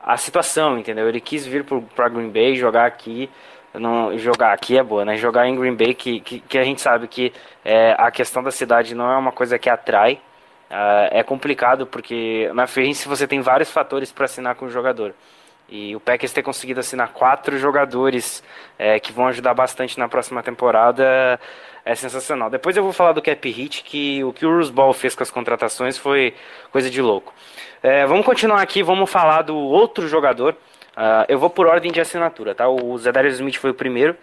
a 0.00 0.16
situação, 0.16 0.78
entendeu? 0.78 1.08
Ele 1.08 1.20
quis 1.20 1.46
vir 1.46 1.64
para 1.64 2.08
Green 2.08 2.30
Bay 2.30 2.56
jogar 2.56 2.86
aqui. 2.86 3.28
Não, 3.74 4.16
jogar 4.18 4.52
aqui 4.52 4.76
é 4.78 4.82
boa, 4.82 5.04
né? 5.04 5.16
Jogar 5.16 5.46
em 5.46 5.54
Green 5.56 5.74
Bay, 5.76 5.94
que, 5.94 6.20
que, 6.20 6.40
que 6.40 6.58
a 6.58 6.64
gente 6.64 6.80
sabe 6.80 7.06
que 7.06 7.32
é, 7.64 7.94
a 7.98 8.10
questão 8.10 8.42
da 8.42 8.50
cidade 8.50 8.94
não 8.94 9.10
é 9.10 9.16
uma 9.16 9.30
coisa 9.32 9.58
que 9.58 9.68
atrai. 9.70 10.20
Ah, 10.70 11.08
é 11.12 11.22
complicado 11.22 11.86
porque 11.86 12.50
na 12.54 12.64
agency 12.64 13.08
você 13.08 13.26
tem 13.28 13.40
vários 13.40 13.70
fatores 13.70 14.10
para 14.12 14.24
assinar 14.24 14.54
com 14.56 14.66
o 14.66 14.70
jogador. 14.70 15.14
E 15.70 15.94
o 15.94 16.00
Packers 16.00 16.32
ter 16.32 16.42
conseguido 16.42 16.80
assinar 16.80 17.12
quatro 17.12 17.56
jogadores 17.56 18.42
é, 18.78 18.98
que 18.98 19.12
vão 19.12 19.28
ajudar 19.28 19.54
bastante 19.54 19.98
na 19.98 20.08
próxima 20.08 20.42
temporada 20.42 21.38
é 21.84 21.94
sensacional. 21.94 22.50
Depois 22.50 22.76
eu 22.76 22.82
vou 22.82 22.92
falar 22.92 23.12
do 23.12 23.22
cap 23.22 23.48
hit, 23.48 23.82
que 23.84 24.22
o 24.24 24.32
que 24.32 24.44
o 24.44 24.56
Rose 24.56 24.72
Ball 24.72 24.92
fez 24.92 25.14
com 25.14 25.22
as 25.22 25.30
contratações 25.30 25.96
foi 25.96 26.34
coisa 26.70 26.90
de 26.90 27.00
louco. 27.00 27.32
É, 27.82 28.04
vamos 28.04 28.26
continuar 28.26 28.60
aqui, 28.60 28.82
vamos 28.82 29.10
falar 29.10 29.42
do 29.42 29.56
outro 29.56 30.06
jogador. 30.08 30.56
Ah, 30.96 31.24
eu 31.28 31.38
vou 31.38 31.48
por 31.48 31.66
ordem 31.66 31.90
de 31.90 32.00
assinatura, 32.00 32.54
tá? 32.54 32.68
O 32.68 32.98
Zedarius 32.98 33.34
Smith 33.34 33.56
foi 33.56 33.70
o 33.70 33.74
primeiro. 33.74 34.16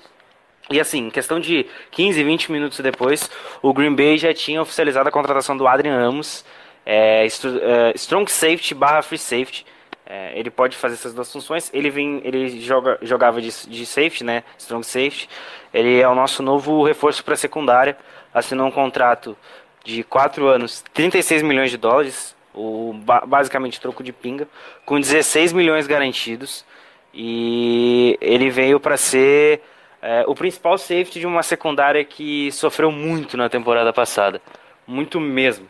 E 0.69 0.79
assim, 0.79 1.07
em 1.07 1.09
questão 1.09 1.39
de 1.39 1.65
15, 1.91 2.23
20 2.23 2.51
minutos 2.51 2.79
depois, 2.79 3.29
o 3.61 3.73
Green 3.73 3.95
Bay 3.95 4.17
já 4.17 4.33
tinha 4.33 4.61
oficializado 4.61 5.07
a 5.07 5.11
contratação 5.11 5.55
do 5.55 5.65
Adrian 5.65 5.95
Amos, 5.95 6.43
é, 6.85 7.25
é, 7.25 7.93
strong 7.95 8.29
safety 8.29 8.75
barra 8.75 9.01
free 9.01 9.17
safety. 9.17 9.65
É, 10.09 10.31
ele 10.39 10.49
pode 10.49 10.77
fazer 10.77 10.93
essas 10.95 11.13
duas 11.13 11.31
funções. 11.31 11.69
Ele 11.73 11.89
vem, 11.89 12.21
ele 12.23 12.61
joga, 12.61 12.97
jogava 13.01 13.41
de, 13.41 13.49
de 13.67 13.85
safety, 13.85 14.23
né? 14.23 14.43
Strong 14.57 14.85
safety. 14.85 15.27
Ele 15.73 15.99
é 15.99 16.07
o 16.07 16.15
nosso 16.15 16.41
novo 16.41 16.81
reforço 16.83 17.23
para 17.25 17.35
secundária. 17.35 17.97
Assinou 18.33 18.67
um 18.67 18.71
contrato 18.71 19.37
de 19.83 20.03
4 20.03 20.47
anos, 20.47 20.83
36 20.93 21.41
milhões 21.41 21.71
de 21.71 21.77
dólares, 21.77 22.35
o 22.53 22.93
ba- 22.93 23.23
basicamente 23.25 23.79
troco 23.81 24.03
de 24.03 24.11
pinga, 24.13 24.47
com 24.85 24.99
16 24.99 25.51
milhões 25.53 25.87
garantidos. 25.87 26.65
E 27.13 28.17
ele 28.21 28.49
veio 28.49 28.79
para 28.79 28.95
ser 28.97 29.61
é, 30.01 30.23
o 30.27 30.35
principal 30.35 30.77
safety 30.77 31.19
de 31.19 31.25
uma 31.25 31.41
secundária 31.43 32.03
que 32.05 32.51
sofreu 32.51 32.91
muito 32.91 33.35
na 33.35 33.49
temporada 33.49 33.91
passada, 33.91 34.41
muito 34.85 35.19
mesmo. 35.19 35.67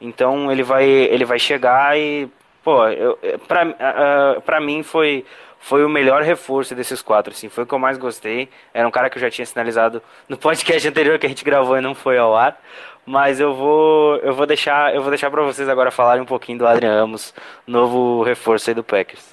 Então 0.00 0.50
ele 0.50 0.62
vai 0.62 0.84
ele 0.88 1.24
vai 1.24 1.38
chegar 1.38 1.98
e 1.98 2.28
pô, 2.66 2.84
eu, 2.88 3.16
pra, 3.46 3.62
ah, 3.78 4.40
pra 4.44 4.60
mim 4.60 4.82
foi 4.82 5.24
foi 5.60 5.84
o 5.84 5.88
melhor 5.88 6.22
reforço 6.22 6.74
desses 6.74 7.00
quatro, 7.00 7.32
assim, 7.32 7.48
foi 7.48 7.64
o 7.64 7.66
que 7.66 7.72
eu 7.72 7.78
mais 7.78 7.96
gostei. 7.96 8.48
Era 8.74 8.86
um 8.86 8.90
cara 8.90 9.08
que 9.08 9.18
eu 9.18 9.20
já 9.20 9.30
tinha 9.30 9.46
sinalizado 9.46 10.02
no 10.28 10.36
podcast 10.36 10.86
anterior 10.88 11.16
que 11.18 11.26
a 11.26 11.28
gente 11.28 11.44
gravou 11.44 11.78
e 11.78 11.80
não 11.80 11.94
foi 11.94 12.18
ao 12.18 12.34
ar, 12.36 12.60
mas 13.06 13.38
eu 13.38 13.54
vou 13.54 14.16
eu 14.16 14.34
vou 14.34 14.46
deixar 14.46 14.92
eu 14.92 15.00
vou 15.00 15.10
deixar 15.10 15.30
para 15.30 15.44
vocês 15.44 15.68
agora 15.68 15.92
falarem 15.92 16.22
um 16.22 16.26
pouquinho 16.26 16.58
do 16.58 16.66
Adrian 16.66 16.92
Amos, 17.04 17.32
novo 17.66 18.24
reforço 18.24 18.68
aí 18.70 18.74
do 18.74 18.82
Packers. 18.82 19.32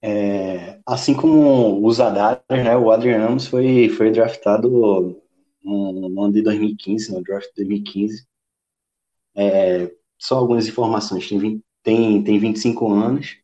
É, 0.00 0.78
assim 0.86 1.14
como 1.14 1.84
os 1.84 2.00
Adares, 2.00 2.42
né, 2.48 2.76
o 2.76 2.92
Adrian 2.92 3.26
Amos 3.26 3.48
foi, 3.48 3.88
foi 3.88 4.12
draftado 4.12 5.20
no, 5.64 6.08
no 6.08 6.22
ano 6.22 6.32
de 6.32 6.42
2015, 6.42 7.12
no 7.12 7.24
draft 7.24 7.48
de 7.48 7.64
2015. 7.64 8.24
É, 9.36 9.90
só 10.18 10.36
algumas 10.36 10.68
informações, 10.68 11.28
tem, 11.28 11.38
20 11.38 11.65
tem, 11.86 12.20
tem 12.24 12.36
25 12.36 12.92
anos. 12.92 13.36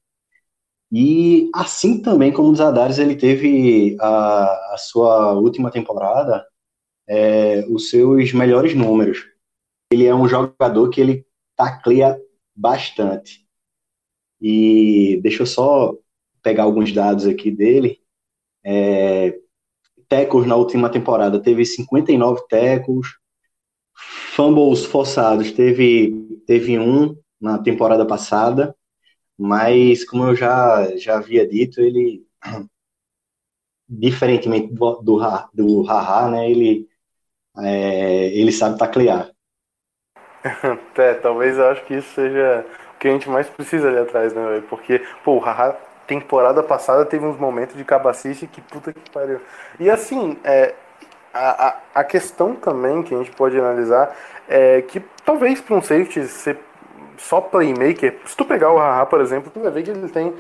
E 0.91 1.49
assim 1.55 2.03
também 2.03 2.33
como 2.33 2.51
os 2.51 2.61
Adares, 2.61 2.99
ele 2.99 3.15
teve 3.15 3.97
a, 4.01 4.75
a 4.75 4.77
sua 4.77 5.35
última 5.35 5.71
temporada, 5.71 6.45
é, 7.09 7.65
os 7.71 7.89
seus 7.89 8.33
melhores 8.33 8.75
números. 8.75 9.25
Ele 9.93 10.07
é 10.07 10.15
um 10.15 10.29
jogador 10.29 10.91
que 10.91 11.01
ele 11.01 11.25
tacleia 11.57 12.21
bastante. 12.55 13.47
E 14.41 15.21
deixa 15.23 15.43
eu 15.43 15.47
só 15.47 15.97
pegar 16.43 16.65
alguns 16.65 16.93
dados 16.93 17.27
aqui 17.27 17.49
dele. 17.49 18.01
É, 18.65 19.39
tackles 20.09 20.49
na 20.49 20.57
última 20.57 20.91
temporada 20.91 21.41
teve 21.41 21.65
59 21.65 22.43
tackles. 22.49 23.07
Fumbles 24.35 24.85
forçados 24.85 25.53
teve, 25.53 26.43
teve 26.45 26.77
um 26.77 27.17
na 27.43 27.59
temporada 27.59 28.07
passada. 28.07 28.77
Mas, 29.39 30.05
como 30.05 30.25
eu 30.27 30.37
já, 30.37 30.97
já 30.97 31.19
havia 31.19 31.49
dito, 31.49 31.81
ele, 31.81 32.27
diferentemente 33.89 34.73
do, 34.75 35.03
do, 35.03 35.21
Ha- 35.23 35.49
do 35.55 35.83
Haha, 35.83 36.31
né, 36.31 36.51
ele, 36.51 36.89
é, 37.59 38.29
ele 38.39 38.53
sabe 38.53 38.79
taclear. 38.79 39.33
É, 40.97 41.15
talvez 41.15 41.59
eu 41.59 41.69
acho 41.69 41.85
que 41.85 41.95
isso 41.95 42.15
seja 42.15 42.65
o 42.95 42.99
que 42.99 43.09
a 43.09 43.11
gente 43.13 43.29
mais 43.29 43.49
precisa 43.49 43.89
ali 43.89 43.99
atrás, 43.99 44.33
né? 44.33 44.63
Porque, 44.69 45.01
pô, 45.25 45.35
o 45.37 45.39
Haha, 45.39 45.73
temporada 46.07 46.63
passada 46.63 47.05
teve 47.05 47.25
uns 47.25 47.39
momentos 47.39 47.77
de 47.77 47.85
cabacice 47.85 48.47
que 48.47 48.61
puta 48.61 48.93
que 48.93 49.11
pariu. 49.11 49.41
E 49.81 49.89
assim, 49.91 50.37
é, 50.45 50.75
a, 51.33 51.69
a, 51.69 51.77
a 51.97 52.05
questão 52.05 52.55
também 52.55 53.03
que 53.03 53.15
a 53.15 53.19
gente 53.19 53.31
pode 53.33 53.59
analisar 53.59 54.15
é 54.49 54.83
que 54.83 55.01
talvez 55.25 55.61
para 55.61 55.77
um 55.77 55.83
safety 55.83 56.25
ser 56.27 56.59
só 57.19 57.41
playmaker, 57.41 58.17
se 58.25 58.37
tu 58.37 58.45
pegar 58.45 58.73
o 58.73 58.79
Haha, 58.79 59.07
por 59.07 59.21
exemplo, 59.21 59.51
tu 59.53 59.61
vai 59.61 59.71
ver 59.71 59.83
que 59.83 59.91
ele 59.91 60.09
tem 60.09 60.33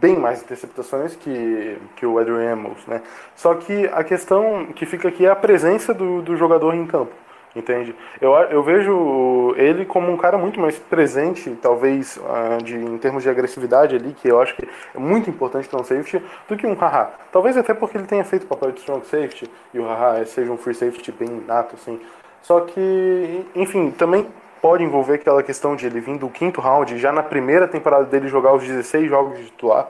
bem 0.00 0.16
mais 0.16 0.42
interceptações 0.42 1.14
que, 1.16 1.78
que 1.96 2.04
o 2.04 2.18
Adrian 2.18 2.52
Amos, 2.52 2.86
né? 2.86 3.02
Só 3.34 3.54
que 3.54 3.86
a 3.92 4.02
questão 4.02 4.66
que 4.74 4.84
fica 4.84 5.08
aqui 5.08 5.26
é 5.26 5.30
a 5.30 5.36
presença 5.36 5.94
do, 5.94 6.22
do 6.22 6.36
jogador 6.36 6.74
em 6.74 6.86
campo. 6.86 7.12
Entende? 7.56 7.94
Eu, 8.20 8.34
eu 8.34 8.62
vejo 8.62 9.54
ele 9.56 9.86
como 9.86 10.12
um 10.12 10.16
cara 10.18 10.36
muito 10.36 10.60
mais 10.60 10.78
presente, 10.78 11.56
talvez 11.62 12.20
ah, 12.28 12.58
de, 12.62 12.76
em 12.76 12.98
termos 12.98 13.22
de 13.22 13.30
agressividade 13.30 13.96
ali, 13.96 14.12
que 14.12 14.28
eu 14.28 14.38
acho 14.38 14.54
que 14.54 14.68
é 14.94 14.98
muito 14.98 15.30
importante 15.30 15.66
para 15.66 15.80
um 15.80 15.84
safety, 15.84 16.22
do 16.46 16.54
que 16.54 16.66
um 16.66 16.74
haha. 16.74 17.12
Talvez 17.32 17.56
até 17.56 17.72
porque 17.72 17.96
ele 17.96 18.06
tenha 18.06 18.24
feito 18.24 18.42
o 18.42 18.46
papel 18.46 18.72
de 18.72 18.80
strong 18.80 19.06
safety 19.06 19.50
e 19.72 19.78
o 19.78 19.86
haha 19.86 20.22
seja 20.26 20.52
um 20.52 20.58
free 20.58 20.74
safety 20.74 21.10
bem 21.12 21.42
nato, 21.46 21.76
assim. 21.76 21.98
Só 22.42 22.60
que, 22.60 23.46
enfim, 23.54 23.90
também 23.90 24.26
pode 24.66 24.82
envolver 24.82 25.14
aquela 25.14 25.44
questão 25.44 25.76
de 25.76 25.86
ele 25.86 26.00
vir 26.00 26.18
do 26.18 26.28
quinto 26.28 26.60
round, 26.60 26.98
já 26.98 27.12
na 27.12 27.22
primeira 27.22 27.68
temporada 27.68 28.02
dele 28.02 28.26
jogar 28.26 28.52
os 28.52 28.64
16 28.64 29.08
jogos 29.08 29.38
de 29.38 29.44
titular. 29.44 29.88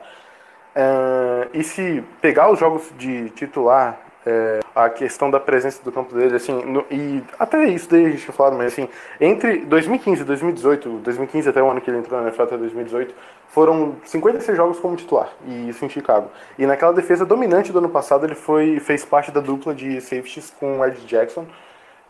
É, 0.75 1.49
e 1.54 1.64
se 1.64 2.04
pegar 2.21 2.52
os 2.52 2.59
jogos 2.59 2.83
de 2.99 3.30
titular, 3.30 3.99
é, 4.26 4.61
a 4.75 4.90
questão 4.90 5.30
da 5.30 5.40
presença 5.40 5.83
do 5.83 5.90
campo 5.90 6.14
dele, 6.14 6.37
assim, 6.37 6.52
no- 6.52 6.85
e 6.90 7.25
até 7.38 7.64
isso 7.64 7.88
daí 7.88 8.04
a 8.04 8.11
gente 8.11 8.30
falado, 8.33 8.54
mas 8.54 8.71
assim, 8.75 8.87
entre 9.18 9.64
2015 9.64 10.21
e 10.21 10.25
2018, 10.26 10.90
2015 10.99 11.49
até 11.49 11.62
o 11.62 11.71
ano 11.71 11.80
que 11.80 11.88
ele 11.88 12.00
entrou 12.00 12.21
na 12.21 12.26
NFL 12.26 12.42
até 12.42 12.59
2018, 12.59 13.14
foram 13.49 13.97
56 14.04 14.59
jogos 14.59 14.78
como 14.78 14.95
titular, 14.95 15.30
e 15.47 15.71
isso 15.71 15.83
em 15.87 15.88
Chicago. 15.88 16.28
E 16.59 16.66
naquela 16.66 16.92
defesa 16.92 17.25
dominante 17.25 17.73
do 17.73 17.78
ano 17.78 17.88
passado, 17.88 18.26
ele 18.26 18.35
foi, 18.35 18.78
fez 18.78 19.06
parte 19.06 19.30
da 19.30 19.40
dupla 19.40 19.75
de 19.75 20.02
safeties 20.02 20.52
com 20.61 20.80
o 20.80 20.85
Ed 20.85 21.00
Jackson, 21.06 21.47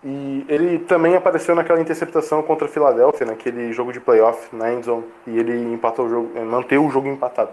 e 0.08 0.46
ele 0.48 0.78
também 0.78 1.16
apareceu 1.16 1.52
naquela 1.56 1.80
interceptação 1.80 2.40
contra 2.40 2.68
a 2.68 2.70
Filadélfia, 2.70 3.26
naquele 3.26 3.72
jogo 3.72 3.92
de 3.92 3.98
playoff 3.98 4.54
na 4.54 4.72
endzone, 4.72 5.02
e 5.26 5.36
ele 5.36 5.74
empatou 5.74 6.06
o 6.06 6.08
jogo, 6.08 6.30
eh, 6.36 6.44
manteve 6.44 6.78
o 6.78 6.88
jogo 6.88 7.08
empatado. 7.08 7.50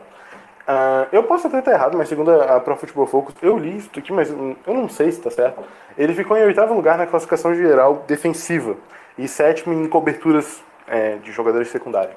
Ah, 0.67 1.07
eu 1.12 1.24
posso 1.24 1.48
até 1.48 1.57
estar 1.57 1.72
errado, 1.72 1.98
mas 1.98 2.07
segundo 2.07 2.29
a 2.29 2.60
Pro 2.60 2.75
Football 2.75 3.07
Focus, 3.07 3.33
eu 3.41 3.57
li 3.57 3.77
isso 3.77 3.89
aqui, 3.98 4.13
mas 4.13 4.29
eu 4.29 4.55
não 4.67 4.88
sei 4.88 5.12
se 5.12 5.17
está 5.17 5.31
certo. 5.31 5.63
Ele 5.98 6.13
ficou 6.13 6.38
em 6.38 6.43
oitavo 6.43 6.75
lugar 6.75 6.95
na 6.95 7.07
classificação 7.07 7.55
geral 7.55 8.03
defensiva 8.07 8.77
e 9.17 9.27
sétimo 9.27 9.74
em 9.74 9.88
coberturas 9.89 10.63
eh, 10.88 11.17
de 11.24 11.31
jogadores 11.31 11.69
secundários. 11.69 12.15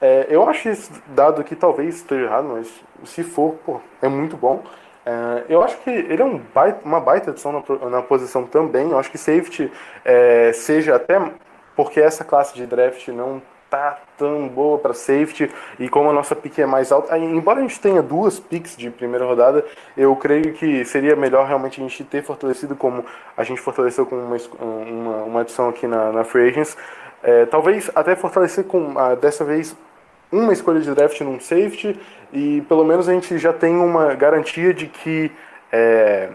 É, 0.00 0.26
eu 0.28 0.48
acho 0.48 0.68
esse 0.68 0.92
dado 1.08 1.40
aqui 1.40 1.56
talvez 1.56 1.96
esteja 1.96 2.24
errado, 2.24 2.48
mas 2.48 2.68
se 3.04 3.24
for, 3.24 3.54
pô, 3.66 3.80
é 4.00 4.08
muito 4.08 4.36
bom. 4.36 4.62
É, 5.04 5.44
eu 5.48 5.62
acho 5.62 5.76
que 5.78 5.90
ele 5.90 6.22
é 6.22 6.24
um 6.24 6.38
baita- 6.54 6.80
uma 6.84 7.00
baita 7.00 7.30
adição 7.30 7.52
na, 7.52 7.90
na 7.90 8.02
posição 8.02 8.44
também. 8.44 8.90
Eu 8.90 8.98
acho 8.98 9.10
que 9.10 9.18
safety 9.18 9.70
é, 10.04 10.52
seja 10.52 10.96
até 10.96 11.20
porque 11.74 12.00
essa 12.00 12.24
classe 12.24 12.54
de 12.54 12.66
draft 12.66 13.08
não 13.08 13.42
tá 13.70 13.98
tão 14.18 14.46
boa 14.48 14.76
para 14.78 14.92
safety 14.92 15.50
e 15.78 15.88
como 15.88 16.10
a 16.10 16.12
nossa 16.12 16.36
pick 16.36 16.58
é 16.58 16.66
mais 16.66 16.92
alta, 16.92 17.14
aí, 17.14 17.24
embora 17.24 17.58
a 17.58 17.62
gente 17.62 17.80
tenha 17.80 18.02
duas 18.02 18.38
picks 18.38 18.76
de 18.76 18.90
primeira 18.90 19.24
rodada, 19.24 19.64
eu 19.96 20.14
creio 20.14 20.52
que 20.52 20.84
seria 20.84 21.16
melhor 21.16 21.46
realmente 21.46 21.80
a 21.80 21.82
gente 21.82 22.04
ter 22.04 22.22
fortalecido 22.22 22.76
como 22.76 23.02
a 23.34 23.42
gente 23.42 23.62
fortaleceu 23.62 24.04
com 24.04 24.14
uma, 24.16 24.36
uma, 24.60 25.16
uma 25.24 25.40
adição 25.40 25.70
aqui 25.70 25.86
na, 25.86 26.12
na 26.12 26.22
Free 26.22 26.48
Agents. 26.50 26.76
É, 27.22 27.46
talvez 27.46 27.90
até 27.94 28.14
fortalecer 28.14 28.64
com 28.64 28.92
ah, 28.98 29.14
dessa 29.14 29.42
vez 29.42 29.74
uma 30.32 30.52
escolha 30.52 30.80
de 30.80 30.92
draft 30.94 31.20
num 31.20 31.38
safety 31.38 32.00
e 32.32 32.62
pelo 32.62 32.84
menos 32.84 33.08
a 33.08 33.12
gente 33.12 33.38
já 33.38 33.52
tem 33.52 33.76
uma 33.76 34.14
garantia 34.14 34.72
de 34.72 34.86
que 34.86 35.30
é, 35.70 36.30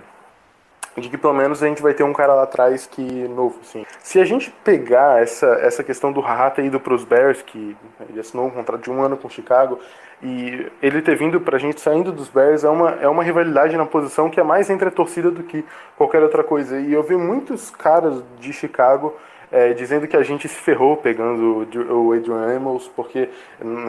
de 1.01 1.09
que 1.09 1.17
pelo 1.17 1.33
menos 1.33 1.61
a 1.61 1.67
gente 1.67 1.81
vai 1.81 1.93
ter 1.93 2.03
um 2.03 2.13
cara 2.13 2.33
lá 2.33 2.43
atrás 2.43 2.87
que 2.87 3.01
novo, 3.01 3.59
sim. 3.63 3.85
Se 4.01 4.19
a 4.19 4.25
gente 4.25 4.51
pegar 4.63 5.21
essa, 5.21 5.47
essa 5.61 5.83
questão 5.83 6.11
do 6.11 6.21
Haha 6.21 6.49
ter 6.49 6.65
ido 6.65 6.79
para 6.79 6.93
os 6.93 7.03
Bears, 7.03 7.41
que 7.41 7.75
ele 8.09 8.19
assinou 8.19 8.47
um 8.47 8.49
contrato 8.49 8.83
de 8.83 8.91
um 8.91 9.01
ano 9.01 9.17
com 9.17 9.27
o 9.27 9.31
Chicago, 9.31 9.79
e 10.21 10.71
ele 10.81 11.01
ter 11.01 11.15
vindo 11.15 11.39
para 11.39 11.57
a 11.57 11.59
gente 11.59 11.79
saindo 11.79 12.11
dos 12.11 12.27
Bears 12.27 12.63
é 12.63 12.69
uma, 12.69 12.91
é 13.01 13.07
uma 13.07 13.23
rivalidade 13.23 13.77
na 13.77 13.85
posição 13.85 14.29
que 14.29 14.39
é 14.39 14.43
mais 14.43 14.69
entre 14.69 14.87
a 14.87 14.91
torcida 14.91 15.29
do 15.29 15.43
que 15.43 15.63
qualquer 15.95 16.23
outra 16.23 16.43
coisa. 16.43 16.79
E 16.79 16.91
eu 16.91 17.03
vi 17.03 17.15
muitos 17.15 17.69
caras 17.69 18.23
de 18.39 18.51
Chicago 18.51 19.15
é, 19.51 19.73
dizendo 19.73 20.07
que 20.07 20.17
a 20.17 20.23
gente 20.23 20.47
se 20.47 20.55
ferrou 20.55 20.97
pegando 20.97 21.67
o 21.93 22.13
Adrian 22.13 22.57
Amos, 22.57 22.87
porque 22.95 23.29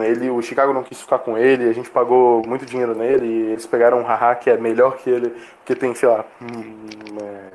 ele, 0.05 0.29
o 0.29 0.41
Chicago 0.41 0.73
não 0.73 0.83
quis 0.83 1.01
ficar 1.01 1.19
com 1.19 1.37
ele, 1.37 1.69
a 1.69 1.73
gente 1.73 1.89
pagou 1.89 2.41
muito 2.47 2.65
dinheiro 2.65 2.95
nele, 2.95 3.25
e 3.25 3.51
eles 3.51 3.65
pegaram 3.65 3.99
um 3.99 4.03
Haha 4.03 4.35
que 4.35 4.49
é 4.49 4.57
melhor 4.57 4.97
que 4.97 5.09
ele, 5.09 5.33
que 5.65 5.75
tem, 5.75 5.93
sei 5.93 6.09
lá, 6.09 6.25
hum, 6.41 6.87
é, 7.21 7.49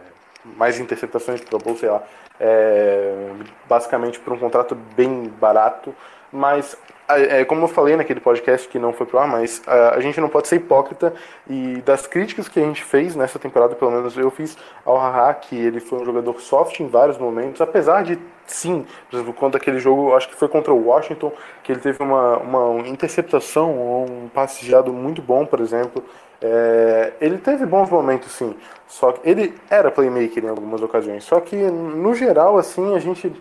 mais 0.57 0.79
interceptações 0.79 1.41
que 1.41 1.55
o 1.55 1.77
sei 1.77 1.89
lá, 1.89 2.03
é, 2.39 3.31
basicamente 3.69 4.19
por 4.21 4.33
um 4.33 4.39
contrato 4.39 4.75
bem 4.75 5.33
barato, 5.41 5.95
mas 6.35 6.77
é, 7.09 7.45
como 7.45 7.65
eu 7.65 7.69
falei 7.69 7.97
naquele 7.97 8.19
podcast 8.19 8.67
que 8.69 8.79
não 8.79 8.93
foi 8.93 9.07
pro 9.07 9.19
ar, 9.19 9.29
mas 9.29 9.63
a, 9.67 9.95
a, 9.95 10.01
gente 10.01 10.21
não 10.21 10.29
pode 10.29 10.49
ser 10.49 10.57
hipócrita 10.57 11.15
e 11.49 11.83
das 11.85 12.07
críticas 12.07 12.49
que 12.49 12.59
a 12.59 12.63
gente 12.63 12.83
fez 12.83 13.15
nessa 13.15 13.39
temporada, 13.39 13.75
pelo 13.75 13.91
menos 13.91 14.17
eu 14.17 14.31
fiz 14.31 14.57
ao 14.85 14.97
Haha, 14.97 15.33
que 15.35 15.55
ele 15.55 15.81
foi 15.81 16.01
um 16.01 16.05
jogador 16.05 16.41
soft 16.41 16.81
em 16.81 16.89
vários 16.89 17.19
momentos, 17.19 17.61
apesar 17.61 18.03
de 18.03 18.19
sim, 18.47 18.87
por 19.09 19.17
exemplo, 19.17 19.35
quando 19.35 19.57
aquele 19.57 19.79
jogo, 19.79 20.15
acho 20.15 20.29
que 20.29 20.35
foi 20.35 20.49
contra 20.49 20.73
o 20.73 20.87
Washington, 20.87 21.33
que 21.63 21.73
ele 21.73 21.81
teve 21.81 22.03
uma, 22.03 22.39
uma 22.39 22.89
interceptação 22.89 23.79
ou 23.79 24.05
um 24.05 24.29
passe 24.29 24.65
muito 24.91 25.23
bom, 25.23 25.47
por 25.47 25.61
exemplo. 25.61 26.03
É, 26.41 27.13
ele 27.21 27.39
teve 27.39 27.65
bons 27.65 27.89
momentos, 27.89 28.33
sim. 28.33 28.55
Só 28.87 29.13
que 29.13 29.29
ele 29.29 29.55
era 29.71 29.91
playmaker 29.91 30.45
em 30.45 30.49
algumas 30.49 30.83
ocasiões. 30.83 31.25
Só 31.25 31.41
que 31.41 31.57
no 31.57 32.15
geral, 32.15 32.59
assim, 32.59 32.95
a 32.95 32.99
gente 32.99 33.33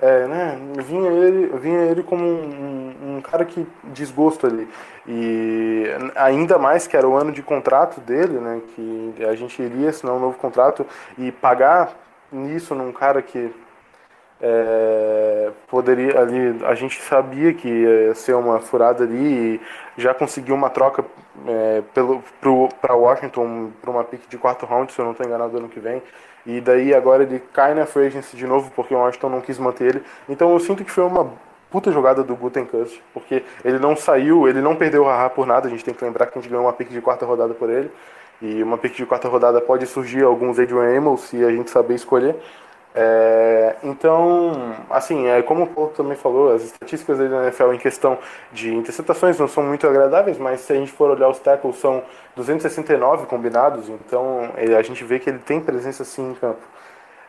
é, 0.00 0.26
né, 0.26 0.58
vinha 0.84 1.10
ele, 1.10 1.46
vinha 1.58 1.80
ele 1.80 2.02
como 2.02 2.24
um, 2.24 3.16
um, 3.16 3.20
cara 3.20 3.44
que 3.44 3.66
desgosto 3.84 4.46
ali. 4.46 4.68
E 5.06 5.84
ainda 6.14 6.58
mais 6.58 6.86
que 6.86 6.96
era 6.96 7.08
o 7.08 7.16
ano 7.16 7.32
de 7.32 7.42
contrato 7.42 8.00
dele, 8.00 8.38
né, 8.38 8.60
que 8.74 9.14
a 9.24 9.34
gente 9.34 9.60
iria 9.60 9.90
assinar 9.90 10.14
um 10.14 10.20
novo 10.20 10.38
contrato 10.38 10.86
e 11.16 11.32
pagar 11.32 11.94
nisso 12.30 12.74
num 12.74 12.92
cara 12.92 13.22
que 13.22 13.52
é, 14.40 15.50
poderia 15.66 16.20
ali, 16.20 16.64
a 16.64 16.74
gente 16.74 17.02
sabia 17.02 17.52
que 17.52 17.68
ia 17.68 18.14
ser 18.14 18.34
uma 18.34 18.60
furada 18.60 19.02
ali 19.02 19.16
e 19.16 19.60
já 19.96 20.14
conseguiu 20.14 20.54
uma 20.54 20.70
troca 20.70 21.04
é, 21.46 21.82
para 22.80 22.94
Washington 22.94 23.72
para 23.80 23.90
uma 23.90 24.04
pick 24.04 24.28
de 24.28 24.38
quarto 24.38 24.64
round, 24.64 24.92
se 24.92 24.98
eu 24.98 25.04
não 25.04 25.12
estou 25.12 25.26
enganado, 25.26 25.56
ano 25.56 25.68
que 25.68 25.80
vem. 25.80 26.02
E 26.46 26.60
daí 26.60 26.94
agora 26.94 27.22
ele 27.22 27.40
cai 27.52 27.74
na 27.74 27.86
free 27.86 28.06
agency 28.06 28.36
de 28.36 28.46
novo 28.46 28.70
porque 28.74 28.94
o 28.94 28.98
Washington 28.98 29.28
não 29.28 29.40
quis 29.40 29.58
manter 29.58 29.96
ele. 29.96 30.02
Então 30.28 30.52
eu 30.52 30.60
sinto 30.60 30.84
que 30.84 30.90
foi 30.90 31.04
uma 31.04 31.30
puta 31.70 31.92
jogada 31.92 32.22
do 32.22 32.34
Gutenkust, 32.34 33.02
porque 33.12 33.44
ele 33.64 33.78
não 33.78 33.94
saiu, 33.94 34.48
ele 34.48 34.60
não 34.60 34.74
perdeu 34.74 35.02
o 35.02 35.06
Haha 35.06 35.28
por 35.30 35.46
nada. 35.46 35.68
A 35.68 35.70
gente 35.70 35.84
tem 35.84 35.94
que 35.94 36.04
lembrar 36.04 36.26
que 36.26 36.38
a 36.38 36.40
gente 36.40 36.50
ganhou 36.50 36.64
uma 36.64 36.72
pick 36.72 36.88
de 36.90 37.00
quarta 37.00 37.26
rodada 37.26 37.54
por 37.54 37.68
ele. 37.68 37.90
E 38.40 38.62
uma 38.62 38.78
pick 38.78 38.94
de 38.94 39.04
quarta 39.04 39.28
rodada 39.28 39.60
pode 39.60 39.86
surgir 39.86 40.22
alguns 40.22 40.58
Adrian 40.58 40.96
Amos 40.96 41.22
se 41.22 41.44
a 41.44 41.50
gente 41.50 41.70
saber 41.70 41.94
escolher. 41.94 42.36
É, 43.00 43.76
então, 43.84 44.74
assim, 44.90 45.26
é, 45.26 45.40
como 45.40 45.62
o 45.62 45.66
Paulo 45.68 45.92
também 45.94 46.16
falou, 46.16 46.52
as 46.52 46.64
estatísticas 46.64 47.16
da 47.16 47.44
NFL 47.44 47.72
em 47.72 47.78
questão 47.78 48.18
de 48.52 48.74
interceptações 48.74 49.38
não 49.38 49.46
são 49.46 49.62
muito 49.62 49.86
agradáveis, 49.86 50.36
mas 50.36 50.62
se 50.62 50.72
a 50.72 50.76
gente 50.76 50.90
for 50.90 51.08
olhar 51.08 51.28
os 51.28 51.38
tackles, 51.38 51.76
são 51.76 52.02
269 52.34 53.26
combinados, 53.26 53.88
então 53.88 54.50
é, 54.56 54.74
a 54.74 54.82
gente 54.82 55.04
vê 55.04 55.20
que 55.20 55.30
ele 55.30 55.38
tem 55.38 55.60
presença 55.60 56.02
sim 56.04 56.32
em 56.32 56.34
campo. 56.34 56.60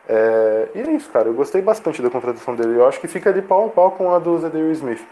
É, 0.08 0.68
e 0.74 0.80
é 0.80 0.90
isso, 0.90 1.08
cara, 1.10 1.28
eu 1.28 1.34
gostei 1.34 1.62
bastante 1.62 2.02
da 2.02 2.10
contratação 2.10 2.56
dele, 2.56 2.74
eu 2.76 2.88
acho 2.88 3.00
que 3.00 3.06
fica 3.06 3.32
de 3.32 3.40
pau 3.40 3.66
a 3.66 3.68
pau 3.68 3.92
com 3.92 4.12
a 4.12 4.18
do 4.18 4.36
Zedary 4.40 4.72
Smith. 4.72 5.06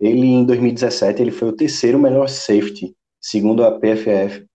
Ele, 0.00 0.26
em 0.26 0.46
2017, 0.46 1.20
ele 1.20 1.30
foi 1.30 1.48
o 1.48 1.56
terceiro 1.56 1.98
melhor 1.98 2.30
safety, 2.30 2.96
segundo 3.20 3.62
a 3.62 3.78
PFF, 3.78 4.46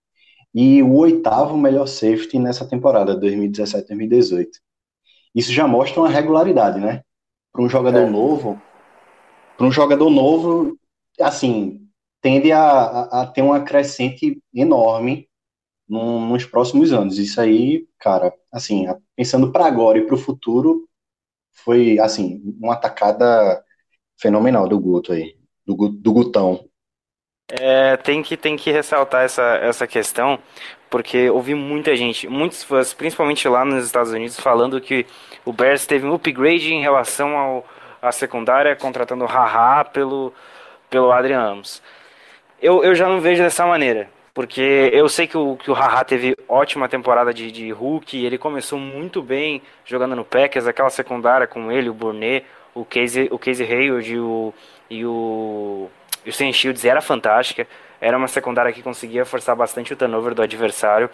e 0.55 0.81
o 0.81 0.95
oitavo 0.95 1.55
melhor 1.55 1.85
safety 1.85 2.39
nessa 2.39 2.67
temporada, 2.67 3.15
2017-2018 3.19 4.47
isso 5.39 5.53
já 5.53 5.67
mostra 5.67 6.01
uma 6.01 6.09
regularidade, 6.09 6.79
né? 6.79 7.01
Para 7.51 7.63
um 7.63 7.69
jogador 7.69 7.99
é. 8.01 8.09
novo, 8.09 8.61
para 9.57 9.65
um 9.65 9.71
jogador 9.71 10.09
novo, 10.09 10.77
assim, 11.19 11.87
tende 12.21 12.51
a, 12.51 12.61
a, 12.61 13.21
a 13.21 13.27
ter 13.27 13.41
uma 13.41 13.61
crescente 13.61 14.41
enorme 14.53 15.27
num, 15.87 16.27
nos 16.27 16.45
próximos 16.45 16.93
anos. 16.93 17.17
Isso 17.17 17.41
aí, 17.41 17.87
cara, 17.97 18.33
assim, 18.51 18.85
pensando 19.15 19.51
para 19.51 19.65
agora 19.65 19.97
e 19.97 20.05
para 20.05 20.15
o 20.15 20.19
futuro, 20.19 20.87
foi, 21.51 21.99
assim, 21.99 22.41
uma 22.59 22.73
atacada 22.73 23.63
fenomenal 24.17 24.67
do 24.67 24.79
Guto 24.79 25.11
aí, 25.13 25.35
do, 25.65 25.75
do 25.89 26.13
Gutão. 26.13 26.68
É, 27.49 27.97
tem 27.97 28.21
que, 28.21 28.37
tem 28.37 28.55
que 28.55 28.71
ressaltar 28.71 29.23
essa, 29.23 29.41
essa 29.61 29.87
questão, 29.87 30.37
porque 30.89 31.29
ouvi 31.29 31.55
muita 31.55 31.95
gente, 31.95 32.27
muitos 32.27 32.63
fãs, 32.63 32.93
principalmente 32.93 33.47
lá 33.47 33.65
nos 33.65 33.85
Estados 33.85 34.11
Unidos, 34.11 34.39
falando 34.39 34.79
que 34.79 35.05
o 35.43 35.51
Bears 35.51 35.87
teve 35.87 36.05
um 36.05 36.13
upgrade 36.13 36.71
em 36.71 36.81
relação 36.81 37.35
ao, 37.35 37.65
à 38.01 38.11
secundária, 38.11 38.75
contratando 38.75 39.23
o 39.23 39.27
Haha 39.27 39.83
pelo, 39.85 40.31
pelo 40.89 41.11
Adrian 41.11 41.41
Amos. 41.41 41.81
Eu, 42.61 42.83
eu 42.83 42.93
já 42.93 43.07
não 43.07 43.19
vejo 43.19 43.41
dessa 43.41 43.65
maneira, 43.65 44.09
porque 44.33 44.91
eu 44.93 45.09
sei 45.09 45.25
que 45.27 45.37
o, 45.37 45.55
que 45.57 45.71
o 45.71 45.73
Haha 45.73 46.03
teve 46.03 46.35
ótima 46.47 46.87
temporada 46.87 47.33
de, 47.33 47.51
de 47.51 47.71
Hulk, 47.71 48.23
ele 48.23 48.37
começou 48.37 48.77
muito 48.77 49.23
bem 49.23 49.61
jogando 49.85 50.15
no 50.15 50.25
Packers, 50.25 50.67
aquela 50.67 50.89
secundária 50.89 51.47
com 51.47 51.71
ele, 51.71 51.89
o 51.89 51.93
Burnet, 51.93 52.45
o 52.75 52.85
Casey, 52.85 53.27
o 53.31 53.39
Casey 53.39 53.65
Hayward 53.65 54.13
e 54.13 54.19
o, 54.19 54.53
e 54.89 55.05
o, 55.05 55.89
o 56.25 56.31
Sam 56.31 56.51
Shields 56.51 56.85
era 56.85 57.01
fantástica. 57.01 57.67
Era 58.01 58.17
uma 58.17 58.27
secundária 58.27 58.71
que 58.71 58.81
conseguia 58.81 59.25
forçar 59.25 59.55
bastante 59.55 59.93
o 59.93 59.95
turnover 59.95 60.33
do 60.33 60.41
adversário. 60.41 61.09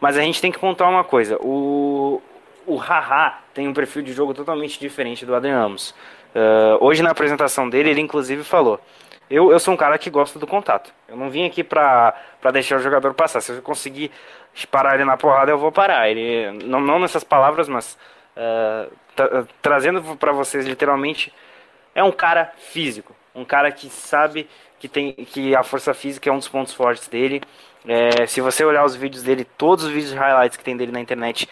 Mas 0.00 0.16
a 0.16 0.20
gente 0.22 0.40
tem 0.40 0.52
que 0.52 0.58
pontuar 0.58 0.90
uma 0.90 1.04
coisa. 1.04 1.36
O, 1.40 2.22
o 2.66 2.76
Haha 2.76 3.38
tem 3.52 3.66
um 3.66 3.74
perfil 3.74 4.02
de 4.02 4.12
jogo 4.12 4.32
totalmente 4.32 4.78
diferente 4.78 5.26
do 5.26 5.34
Adrian 5.34 5.58
Amos. 5.58 5.90
Uh, 6.34 6.78
hoje 6.80 7.02
na 7.02 7.10
apresentação 7.10 7.68
dele, 7.68 7.90
ele 7.90 8.00
inclusive 8.00 8.44
falou: 8.44 8.80
eu, 9.28 9.52
eu 9.52 9.60
sou 9.60 9.74
um 9.74 9.76
cara 9.76 9.98
que 9.98 10.10
gosta 10.10 10.38
do 10.38 10.46
contato. 10.46 10.92
Eu 11.08 11.16
não 11.16 11.30
vim 11.30 11.46
aqui 11.46 11.62
pra, 11.62 12.14
pra 12.40 12.50
deixar 12.50 12.76
o 12.76 12.82
jogador 12.82 13.14
passar. 13.14 13.40
Se 13.40 13.52
eu 13.52 13.62
conseguir 13.62 14.10
parar 14.70 14.94
ele 14.94 15.04
na 15.04 15.16
porrada, 15.16 15.50
eu 15.50 15.58
vou 15.58 15.70
parar. 15.70 16.08
Ele, 16.08 16.64
não, 16.64 16.80
não 16.80 16.98
nessas 16.98 17.22
palavras, 17.24 17.68
mas 17.68 17.96
uh, 18.36 18.92
tra 19.14 19.46
trazendo 19.62 20.16
para 20.16 20.32
vocês 20.32 20.66
literalmente, 20.66 21.32
é 21.94 22.02
um 22.02 22.12
cara 22.12 22.52
físico. 22.56 23.14
Um 23.34 23.44
cara 23.44 23.70
que 23.70 23.88
sabe 23.88 24.48
que 24.78 24.88
tem 24.88 25.12
que 25.12 25.54
a 25.54 25.62
força 25.62 25.92
física 25.94 26.28
é 26.28 26.32
um 26.32 26.38
dos 26.38 26.48
pontos 26.48 26.72
fortes 26.72 27.06
dele. 27.08 27.42
É, 27.86 28.26
se 28.26 28.40
você 28.40 28.64
olhar 28.64 28.84
os 28.84 28.94
vídeos 28.96 29.22
dele, 29.22 29.46
todos 29.56 29.84
os 29.84 29.90
vídeos 29.90 30.12
de 30.12 30.18
highlights 30.18 30.56
que 30.56 30.64
tem 30.64 30.76
dele 30.76 30.92
na 30.92 31.00
internet, 31.00 31.48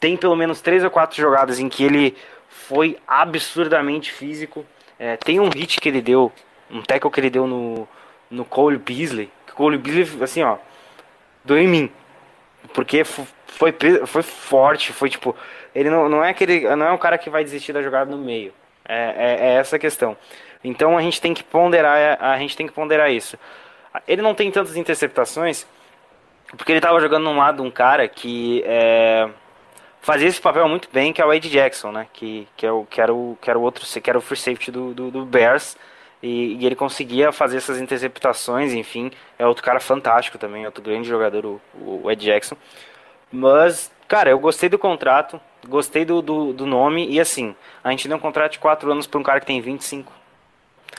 tem 0.00 0.16
pelo 0.16 0.36
menos 0.36 0.60
três 0.60 0.82
ou 0.84 0.90
quatro 0.90 1.16
jogadas 1.16 1.58
em 1.58 1.68
que 1.68 1.84
ele 1.84 2.16
foi 2.48 2.98
absurdamente 3.06 4.12
físico. 4.12 4.64
É, 4.98 5.16
tem 5.16 5.40
um 5.40 5.48
hit 5.48 5.80
que 5.80 5.88
ele 5.88 6.00
deu, 6.00 6.32
um 6.70 6.82
tackle 6.82 7.10
que 7.10 7.20
ele 7.20 7.30
deu 7.30 7.46
no, 7.46 7.88
no 8.30 8.44
Cole 8.44 8.78
Beasley. 8.78 9.30
Cole 9.54 9.78
Beasley, 9.78 10.22
assim, 10.22 10.42
ó, 10.42 10.58
doeu 11.44 11.62
em 11.62 11.68
mim. 11.68 11.92
Porque 12.72 13.04
foi, 13.04 13.74
foi 14.06 14.22
forte, 14.22 14.92
foi 14.92 15.10
tipo. 15.10 15.36
Ele 15.74 15.90
não, 15.90 16.08
não 16.08 16.24
é 16.24 16.30
aquele. 16.30 16.74
Não 16.76 16.86
é 16.86 16.92
um 16.92 16.98
cara 16.98 17.18
que 17.18 17.30
vai 17.30 17.44
desistir 17.44 17.72
da 17.72 17.82
jogada 17.82 18.10
no 18.10 18.18
meio. 18.18 18.52
É, 18.86 19.14
é, 19.16 19.46
é 19.48 19.54
essa 19.54 19.76
a 19.76 19.78
questão. 19.78 20.16
Então 20.64 20.96
a 20.96 21.02
gente 21.02 21.20
tem 21.20 21.34
que 21.34 21.44
ponderar, 21.44 22.18
a 22.20 22.38
gente 22.38 22.56
tem 22.56 22.66
que 22.66 22.72
ponderar 22.72 23.12
isso. 23.12 23.38
Ele 24.08 24.22
não 24.22 24.34
tem 24.34 24.50
tantas 24.50 24.76
interceptações 24.76 25.66
porque 26.56 26.72
ele 26.72 26.78
estava 26.78 27.00
jogando 27.00 27.24
num 27.24 27.36
lado 27.36 27.62
um 27.62 27.70
cara 27.70 28.08
que 28.08 28.62
é, 28.66 29.28
fazia 30.00 30.28
esse 30.28 30.40
papel 30.40 30.68
muito 30.68 30.88
bem, 30.92 31.12
que 31.12 31.20
é 31.20 31.26
o 31.26 31.32
Ed 31.32 31.48
Jackson, 31.48 31.90
né? 31.90 32.06
Que, 32.12 32.46
que, 32.56 32.66
é 32.66 32.72
o, 32.72 32.84
que, 32.84 33.00
era, 33.00 33.12
o, 33.12 33.36
que 33.40 33.50
era 33.50 33.58
o 33.58 33.62
outro, 33.62 33.84
que 34.00 34.10
era 34.10 34.18
o 34.18 34.22
free 34.22 34.36
safety 34.36 34.70
do, 34.70 34.94
do, 34.94 35.10
do 35.10 35.24
Bears. 35.24 35.76
E, 36.22 36.56
e, 36.58 36.66
ele 36.66 36.74
conseguia 36.74 37.32
fazer 37.32 37.58
essas 37.58 37.80
interceptações, 37.80 38.72
enfim. 38.72 39.10
É 39.38 39.46
outro 39.46 39.62
cara 39.62 39.80
fantástico 39.80 40.38
também, 40.38 40.64
outro 40.64 40.82
grande 40.82 41.08
jogador, 41.08 41.44
o, 41.44 41.60
o 42.04 42.10
Ed 42.10 42.24
Jackson. 42.24 42.56
Mas, 43.30 43.92
cara, 44.08 44.30
eu 44.30 44.38
gostei 44.38 44.68
do 44.68 44.78
contrato. 44.78 45.40
Gostei 45.66 46.04
do, 46.04 46.20
do, 46.20 46.52
do 46.52 46.66
nome 46.66 47.08
e 47.08 47.18
assim, 47.18 47.56
a 47.82 47.90
gente 47.90 48.06
deu 48.06 48.18
um 48.18 48.20
contrato 48.20 48.52
de 48.52 48.58
4 48.58 48.92
anos 48.92 49.06
para 49.06 49.18
um 49.18 49.22
cara 49.22 49.40
que 49.40 49.46
tem 49.46 49.62
25. 49.62 50.12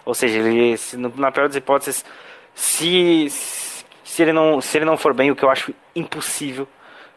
Ou 0.06 0.14
seja, 0.14 0.40
ele, 0.40 0.78
se, 0.78 0.98
na 0.98 1.32
pior 1.32 1.48
das 1.48 1.56
hipóteses, 1.58 2.06
se, 2.54 3.28
se, 3.30 4.22
ele 4.22 4.32
não, 4.34 4.62
se 4.62 4.78
ele 4.78 4.86
não 4.86 4.98
for 4.98 5.14
bem, 5.14 5.32
o 5.32 5.36
que 5.36 5.44
eu 5.44 5.50
acho 5.50 5.74
impossível, 5.96 6.68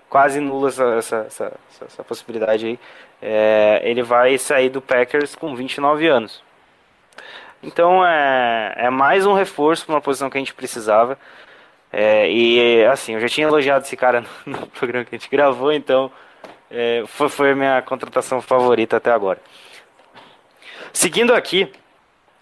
quase 0.09 0.41
nula 0.41 0.69
essa, 0.69 0.85
essa, 0.97 1.17
essa, 1.27 1.45
essa- 1.71 1.85
essa 1.87 2.05
possibilidade 2.05 2.67
aí, 2.67 2.79
é, 3.23 3.81
ele 3.85 4.03
vai 4.03 4.39
sair 4.39 4.71
do 4.71 4.81
Packers 4.81 5.35
com 5.35 5.55
29 5.55 6.07
anos. 6.09 6.43
Então 7.63 8.07
é, 8.07 8.75
é 8.77 8.91
mais 8.91 9.27
um 9.27 9.33
reforço 9.35 9.85
para 9.85 9.95
uma 9.97 10.01
posição 10.01 10.31
que 10.31 10.37
a 10.39 10.41
gente 10.41 10.55
precisava. 10.55 11.19
É, 11.93 12.31
e 12.31 12.85
assim, 12.87 13.15
eu 13.15 13.21
já 13.21 13.29
tinha 13.29 13.47
elogiado 13.47 13.85
esse 13.85 13.97
cara 13.97 14.25
no, 14.47 14.61
no 14.61 14.67
programa 14.69 15.05
que 15.05 15.15
a 15.15 15.19
gente 15.19 15.31
gravou, 15.31 15.73
então 15.73 16.11
é, 16.71 17.05
foi, 17.07 17.29
foi 17.29 17.53
a 17.53 17.57
minha 17.57 17.83
contratação 17.83 18.41
favorita 18.43 18.97
até 18.99 19.11
agora. 19.11 19.41
Seguindo 20.93 21.35
aqui, 21.35 21.71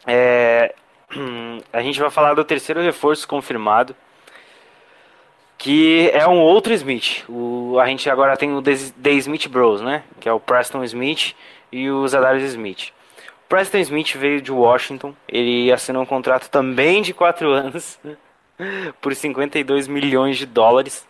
é, 0.06 0.74
a 1.72 1.82
gente 1.82 1.98
vai 2.00 2.10
falar 2.10 2.34
do 2.34 2.44
terceiro 2.44 2.80
reforço 2.80 3.26
confirmado, 3.26 3.94
que 5.58 6.10
é 6.12 6.26
um 6.26 6.38
outro 6.40 6.72
Smith. 6.74 7.24
O, 7.28 7.78
a 7.80 7.86
gente 7.86 8.08
agora 8.10 8.36
tem 8.36 8.52
o 8.52 8.62
The, 8.62 9.10
Smith 9.12 9.48
Bros, 9.48 9.80
né? 9.80 10.04
Que 10.20 10.28
é 10.28 10.32
o 10.32 10.40
Preston 10.40 10.84
Smith 10.84 11.34
e 11.72 11.90
o 11.90 12.06
Zadarius 12.06 12.50
Smith. 12.50 12.90
O 13.44 13.48
Preston 13.48 13.78
Smith 13.78 14.14
veio 14.16 14.40
de 14.40 14.52
Washington, 14.52 15.14
ele 15.28 15.72
assinou 15.72 16.02
um 16.02 16.06
contrato 16.06 16.50
também 16.50 17.00
de 17.00 17.14
4 17.14 17.50
anos, 17.52 17.98
por 19.00 19.14
52 19.14 19.88
milhões 19.88 20.36
de 20.36 20.46
dólares. 20.46 21.06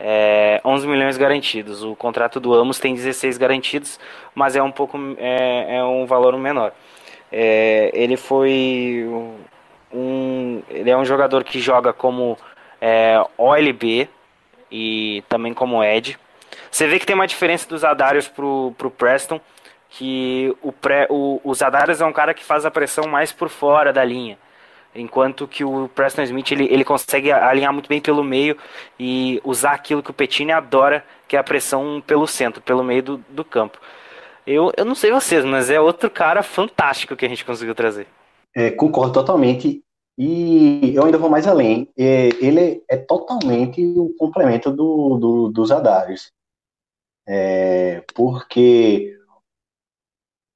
É, 0.00 0.60
11 0.64 0.86
milhões 0.86 1.16
garantidos. 1.16 1.82
O 1.82 1.96
contrato 1.96 2.38
do 2.38 2.54
Amos 2.54 2.78
tem 2.78 2.94
16 2.94 3.36
garantidos, 3.36 3.98
mas 4.32 4.54
é 4.54 4.62
um 4.62 4.70
pouco 4.70 4.96
é, 5.18 5.78
é 5.78 5.84
um 5.84 6.06
valor 6.06 6.38
menor. 6.38 6.72
É, 7.30 7.90
ele 7.92 8.16
foi 8.16 9.06
um 9.92 10.62
ele 10.68 10.90
é 10.90 10.96
um 10.96 11.04
jogador 11.04 11.44
que 11.44 11.60
joga 11.60 11.92
como 11.92 12.36
é, 12.80 13.22
OLB 13.36 14.08
e 14.70 15.22
também 15.28 15.54
como 15.54 15.82
Ed. 15.82 16.18
Você 16.70 16.86
vê 16.86 16.98
que 16.98 17.06
tem 17.06 17.14
uma 17.14 17.26
diferença 17.26 17.68
dos 17.68 17.84
Adarius 17.84 18.28
pro, 18.28 18.74
pro 18.76 18.90
Preston, 18.90 19.40
que 19.88 20.54
o, 20.62 20.70
pré, 20.70 21.06
o, 21.08 21.40
o 21.42 21.54
Zadarius 21.54 22.00
é 22.00 22.04
um 22.04 22.12
cara 22.12 22.34
que 22.34 22.44
faz 22.44 22.66
a 22.66 22.70
pressão 22.70 23.06
mais 23.08 23.32
por 23.32 23.48
fora 23.48 23.92
da 23.92 24.04
linha. 24.04 24.38
Enquanto 24.94 25.46
que 25.46 25.64
o 25.64 25.88
Preston 25.94 26.22
Smith 26.22 26.50
ele, 26.50 26.66
ele 26.70 26.84
consegue 26.84 27.30
alinhar 27.30 27.72
muito 27.72 27.88
bem 27.88 28.00
pelo 28.00 28.24
meio 28.24 28.56
e 28.98 29.40
usar 29.44 29.72
aquilo 29.72 30.02
que 30.02 30.10
o 30.10 30.14
Petini 30.14 30.52
adora, 30.52 31.04
que 31.26 31.36
é 31.36 31.38
a 31.38 31.44
pressão 31.44 32.02
pelo 32.06 32.26
centro, 32.26 32.60
pelo 32.60 32.82
meio 32.82 33.02
do, 33.02 33.16
do 33.28 33.44
campo. 33.44 33.78
Eu, 34.50 34.72
eu 34.78 34.84
não 34.86 34.94
sei 34.94 35.12
vocês, 35.12 35.44
mas 35.44 35.68
é 35.68 35.78
outro 35.78 36.10
cara 36.10 36.42
fantástico 36.42 37.14
que 37.14 37.26
a 37.26 37.28
gente 37.28 37.44
conseguiu 37.44 37.74
trazer. 37.74 38.06
É, 38.56 38.70
concordo 38.70 39.12
totalmente. 39.12 39.84
E 40.16 40.94
eu 40.94 41.04
ainda 41.04 41.18
vou 41.18 41.28
mais 41.28 41.46
além. 41.46 41.86
É, 41.94 42.28
ele 42.42 42.82
é 42.88 42.96
totalmente 42.96 43.84
o 43.84 44.14
complemento 44.16 44.70
do, 44.70 45.18
do, 45.18 45.48
dos 45.50 45.70
Adarius. 45.70 46.32
É, 47.28 48.02
porque 48.14 49.14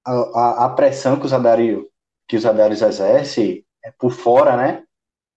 a, 0.07 0.65
a, 0.65 0.69
pressão 0.71 1.21
que 1.21 1.27
os 1.27 1.33
Adarius, 1.35 1.85
que 2.27 2.37
os 2.37 2.47
Adarius 2.47 2.81
exercem 2.81 3.63
é 3.85 3.91
por 3.91 4.11
fora, 4.11 4.57
né? 4.57 4.85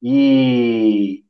E 0.02 1.26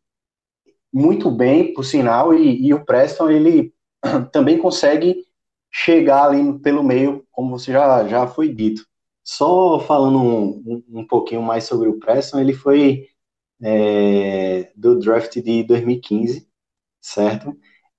muito 0.93 1.31
bem, 1.31 1.73
por 1.73 1.83
sinal, 1.83 2.35
e, 2.35 2.67
e 2.67 2.71
o 2.71 2.85
Preston 2.85 3.31
ele 3.31 3.73
também 4.31 4.59
consegue 4.59 5.24
chegar 5.77 6.29
ali 6.29 6.57
pelo 6.59 6.81
meio, 6.81 7.27
como 7.31 7.59
você 7.59 7.73
já, 7.73 8.07
já 8.07 8.25
foi 8.25 8.53
dito. 8.53 8.87
Só 9.21 9.77
falando 9.79 10.19
um, 10.19 10.83
um, 10.87 11.05
pouquinho 11.05 11.41
mais 11.41 11.65
sobre 11.65 11.89
o 11.89 11.99
Preston, 11.99 12.39
ele 12.39 12.53
foi 12.53 13.09
é, 13.61 14.71
do 14.75 14.97
draft 14.97 15.33
de 15.41 15.63
2015, 15.63 16.47
certo? 17.01 17.53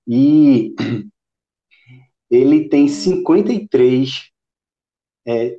E 0.07 0.73
ele 2.31 2.67
tem 2.67 2.87
53 2.87 4.31
é, 5.27 5.57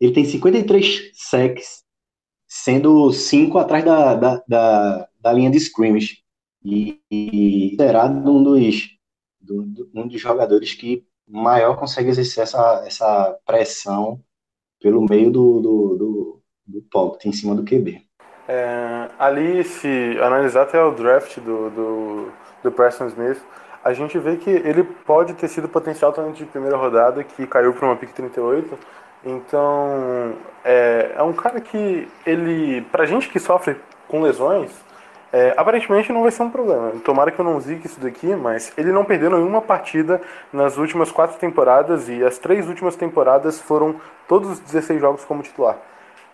ele 0.00 0.12
tem 0.12 0.24
53 0.24 1.10
sacks, 1.14 1.84
sendo 2.46 3.12
5 3.12 3.58
atrás 3.58 3.84
da, 3.84 4.14
da, 4.14 4.44
da, 4.48 5.08
da, 5.20 5.32
linha 5.32 5.50
de 5.50 5.58
scrimmage. 5.58 6.22
E, 6.64 7.00
e 7.10 7.70
considerado 7.70 8.30
um 8.30 8.42
dos, 8.42 8.96
do, 9.40 9.64
do, 9.64 9.90
um 9.94 10.06
dos 10.06 10.20
jogadores 10.20 10.72
que 10.72 11.07
maior 11.28 11.76
consegue 11.76 12.08
exercer 12.08 12.42
essa, 12.42 12.82
essa 12.86 13.38
pressão 13.44 14.20
pelo 14.80 15.04
meio 15.08 15.30
do, 15.30 15.60
do, 15.60 15.96
do, 15.96 16.42
do 16.66 17.18
em 17.24 17.32
cima 17.32 17.54
do 17.54 17.64
QB. 17.64 18.02
É, 18.46 19.10
ali, 19.18 19.62
se 19.62 20.18
analisar 20.22 20.62
até 20.62 20.82
o 20.82 20.92
draft 20.92 21.38
do, 21.40 21.70
do, 21.70 22.32
do 22.62 22.72
Preston 22.72 23.06
Smith, 23.08 23.40
a 23.84 23.92
gente 23.92 24.18
vê 24.18 24.36
que 24.36 24.50
ele 24.50 24.82
pode 24.82 25.34
ter 25.34 25.48
sido 25.48 25.68
potencial 25.68 26.12
talento 26.12 26.36
de 26.36 26.46
primeira 26.46 26.76
rodada, 26.76 27.22
que 27.22 27.46
caiu 27.46 27.74
para 27.74 27.86
uma 27.86 27.96
pick 27.96 28.12
38. 28.12 28.78
Então, 29.24 30.34
é, 30.64 31.12
é 31.16 31.22
um 31.22 31.32
cara 31.32 31.60
que 31.60 32.08
ele, 32.24 32.82
pra 32.92 33.04
gente 33.04 33.28
que 33.28 33.38
sofre 33.38 33.76
com 34.06 34.22
lesões, 34.22 34.70
é, 35.32 35.52
aparentemente 35.56 36.12
não 36.12 36.22
vai 36.22 36.30
ser 36.30 36.42
um 36.42 36.50
problema. 36.50 36.92
Tomara 37.04 37.30
que 37.30 37.38
eu 37.38 37.44
não 37.44 37.60
zique 37.60 37.86
isso 37.86 38.00
daqui, 38.00 38.34
mas 38.34 38.72
ele 38.78 38.92
não 38.92 39.04
perdeu 39.04 39.30
nenhuma 39.30 39.60
partida 39.60 40.20
nas 40.52 40.76
últimas 40.76 41.10
quatro 41.10 41.38
temporadas 41.38 42.08
e 42.08 42.24
as 42.24 42.38
três 42.38 42.66
últimas 42.66 42.96
temporadas 42.96 43.60
foram 43.60 43.96
todos 44.26 44.50
os 44.50 44.60
16 44.60 45.00
jogos 45.00 45.24
como 45.24 45.42
titular. 45.42 45.76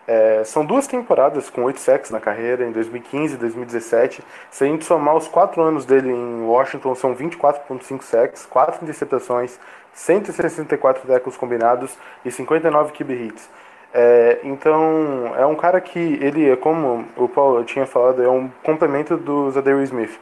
É, 0.07 0.43
são 0.43 0.63
duas 0.63 0.85
temporadas 0.85 1.49
com 1.49 1.63
8 1.63 1.79
sacks 1.79 2.11
na 2.11 2.19
carreira, 2.19 2.65
em 2.65 2.71
2015 2.71 3.33
e 3.33 3.37
2017. 3.37 4.23
Se 4.51 4.63
a 4.63 4.67
gente 4.67 4.85
somar 4.85 5.15
os 5.15 5.27
4 5.27 5.61
anos 5.61 5.83
dele 5.85 6.11
em 6.11 6.43
Washington, 6.43 6.93
são 6.93 7.15
24,5 7.15 8.03
sacks, 8.03 8.45
4 8.45 8.83
interceptações, 8.83 9.59
164 9.93 11.07
tackles 11.07 11.35
combinados 11.35 11.97
e 12.23 12.31
59 12.31 12.93
QB 12.93 13.13
hits. 13.13 13.49
É, 13.97 14.39
então, 14.43 15.33
é 15.37 15.45
um 15.45 15.55
cara 15.55 15.79
que 15.79 15.99
ele 15.99 16.49
é, 16.49 16.57
como 16.57 17.05
o 17.15 17.29
Paulo 17.29 17.63
tinha 17.63 17.85
falado, 17.85 18.21
é 18.21 18.27
um 18.27 18.49
complemento 18.61 19.15
do 19.15 19.49
Zadarius 19.51 19.83
Smith. 19.83 20.19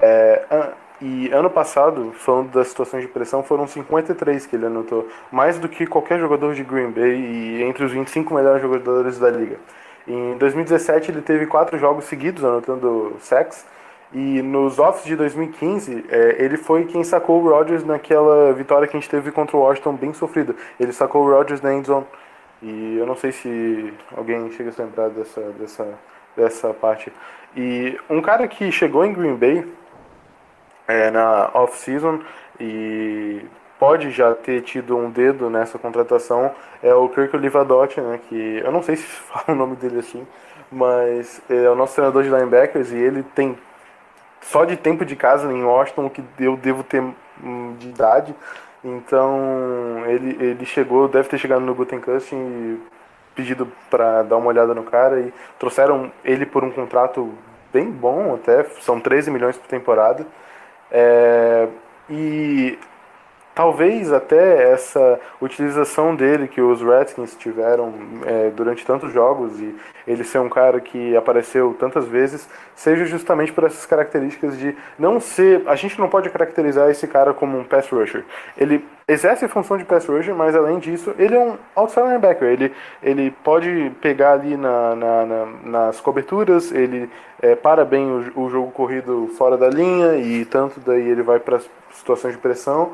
É, 0.00 0.42
e 1.00 1.30
ano 1.30 1.48
passado, 1.48 2.12
falando 2.14 2.50
das 2.50 2.66
situações 2.66 3.02
de 3.02 3.08
pressão, 3.08 3.44
foram 3.44 3.64
53 3.68 4.44
que 4.44 4.56
ele 4.56 4.66
anotou, 4.66 5.08
mais 5.30 5.56
do 5.56 5.68
que 5.68 5.86
qualquer 5.86 6.18
jogador 6.18 6.52
de 6.54 6.64
Green 6.64 6.90
Bay 6.90 7.14
e 7.14 7.62
entre 7.62 7.84
os 7.84 7.92
25 7.92 8.34
melhores 8.34 8.60
jogadores 8.60 9.20
da 9.20 9.30
liga. 9.30 9.56
Em 10.06 10.36
2017 10.38 11.12
ele 11.12 11.22
teve 11.22 11.46
quatro 11.46 11.78
jogos 11.78 12.06
seguidos 12.06 12.44
anotando 12.44 13.16
sacks, 13.20 13.64
e 14.12 14.42
nos 14.42 14.80
offs 14.80 15.04
de 15.04 15.14
2015 15.14 16.06
é, 16.10 16.36
ele 16.42 16.56
foi 16.56 16.86
quem 16.86 17.04
sacou 17.04 17.40
o 17.40 17.48
Rodgers 17.48 17.84
naquela 17.84 18.52
vitória 18.52 18.88
que 18.88 18.96
a 18.96 19.00
gente 19.00 19.08
teve 19.08 19.30
contra 19.30 19.56
o 19.56 19.60
Washington 19.60 19.94
bem 19.94 20.12
sofrida. 20.12 20.56
Ele 20.78 20.92
sacou 20.92 21.24
o 21.24 21.30
Rodgers 21.30 21.62
na 21.62 21.72
endzone. 21.72 22.04
E 22.62 22.96
eu 22.96 23.06
não 23.06 23.16
sei 23.16 23.32
se 23.32 23.92
alguém 24.16 24.50
chega 24.52 24.70
a 24.70 24.72
se 24.72 24.80
lembrar 24.80 25.08
dessa, 25.10 25.40
dessa, 25.58 25.98
dessa 26.36 26.72
parte. 26.72 27.12
E 27.56 27.98
um 28.08 28.22
cara 28.22 28.46
que 28.46 28.70
chegou 28.70 29.04
em 29.04 29.12
Green 29.12 29.34
Bay 29.34 29.66
é, 30.86 31.10
na 31.10 31.50
off-season 31.54 32.20
e 32.60 33.44
pode 33.78 34.10
já 34.12 34.32
ter 34.34 34.62
tido 34.62 34.96
um 34.96 35.10
dedo 35.10 35.50
nessa 35.50 35.76
contratação 35.78 36.54
é 36.82 36.94
o 36.94 37.08
Kirk 37.08 37.34
Olivadotti, 37.34 38.00
né, 38.00 38.20
que 38.28 38.60
eu 38.64 38.70
não 38.70 38.80
sei 38.80 38.94
se 38.94 39.02
fala 39.26 39.44
o 39.48 39.54
nome 39.54 39.74
dele 39.74 39.98
assim, 39.98 40.26
mas 40.70 41.42
é 41.50 41.68
o 41.68 41.74
nosso 41.74 41.94
treinador 41.94 42.22
de 42.22 42.30
linebackers 42.30 42.92
e 42.92 42.96
ele 42.96 43.22
tem 43.22 43.58
só 44.40 44.64
de 44.64 44.76
tempo 44.76 45.04
de 45.04 45.16
casa 45.16 45.52
em 45.52 45.64
Washington 45.64 46.08
que 46.08 46.22
eu 46.38 46.56
devo 46.56 46.82
ter 46.82 47.02
hum, 47.42 47.74
de 47.78 47.88
idade. 47.88 48.34
Então 48.84 50.04
ele, 50.06 50.36
ele 50.44 50.66
chegou, 50.66 51.08
deve 51.08 51.28
ter 51.28 51.38
chegado 51.38 51.60
no 51.60 51.74
Gutenkust 51.74 52.34
e 52.34 52.80
pedido 53.34 53.70
para 53.90 54.22
dar 54.22 54.36
uma 54.36 54.48
olhada 54.48 54.74
no 54.74 54.82
cara 54.82 55.20
e 55.20 55.32
trouxeram 55.58 56.12
ele 56.24 56.44
por 56.44 56.64
um 56.64 56.70
contrato 56.70 57.32
bem 57.72 57.90
bom 57.90 58.34
até, 58.34 58.64
são 58.80 59.00
13 59.00 59.30
milhões 59.30 59.56
por 59.56 59.66
temporada. 59.66 60.26
É, 60.90 61.68
e 62.10 62.78
talvez 63.54 64.12
até 64.12 64.72
essa 64.72 65.20
utilização 65.40 66.14
dele 66.14 66.48
que 66.48 66.60
os 66.60 66.80
Redskins 66.80 67.36
tiveram 67.36 67.92
é, 68.24 68.50
durante 68.50 68.84
tantos 68.84 69.12
jogos 69.12 69.58
e 69.60 69.74
ele 70.06 70.24
ser 70.24 70.38
um 70.38 70.48
cara 70.48 70.80
que 70.80 71.16
apareceu 71.16 71.74
tantas 71.78 72.06
vezes 72.06 72.48
seja 72.74 73.04
justamente 73.04 73.52
por 73.52 73.64
essas 73.64 73.86
características 73.86 74.58
de 74.58 74.74
não 74.98 75.20
ser 75.20 75.62
a 75.66 75.76
gente 75.76 75.98
não 75.98 76.08
pode 76.08 76.30
caracterizar 76.30 76.90
esse 76.90 77.06
cara 77.06 77.34
como 77.34 77.58
um 77.58 77.64
pass 77.64 77.88
rusher. 77.88 78.24
Ele 78.56 78.84
exerce 79.06 79.44
a 79.44 79.48
função 79.48 79.76
de 79.76 79.84
pass 79.84 80.06
rusher 80.06 80.34
mas 80.34 80.56
além 80.56 80.78
disso 80.78 81.14
ele 81.18 81.34
é 81.34 81.38
um 81.38 81.56
outside 81.76 82.06
linebacker. 82.06 82.48
Ele 82.48 82.72
ele 83.02 83.30
pode 83.44 83.92
pegar 84.00 84.32
ali 84.32 84.56
na, 84.56 84.94
na, 84.94 85.26
na 85.26 85.46
nas 85.64 86.00
coberturas 86.00 86.72
ele 86.72 87.10
é, 87.40 87.54
para 87.54 87.84
bem 87.84 88.06
o, 88.10 88.44
o 88.44 88.50
jogo 88.50 88.70
corrido 88.70 89.28
fora 89.36 89.56
da 89.56 89.68
linha 89.68 90.16
e 90.16 90.44
tanto 90.44 90.80
daí 90.80 91.08
ele 91.08 91.22
vai 91.22 91.38
para 91.38 91.60
situações 91.92 92.34
de 92.34 92.40
pressão 92.40 92.92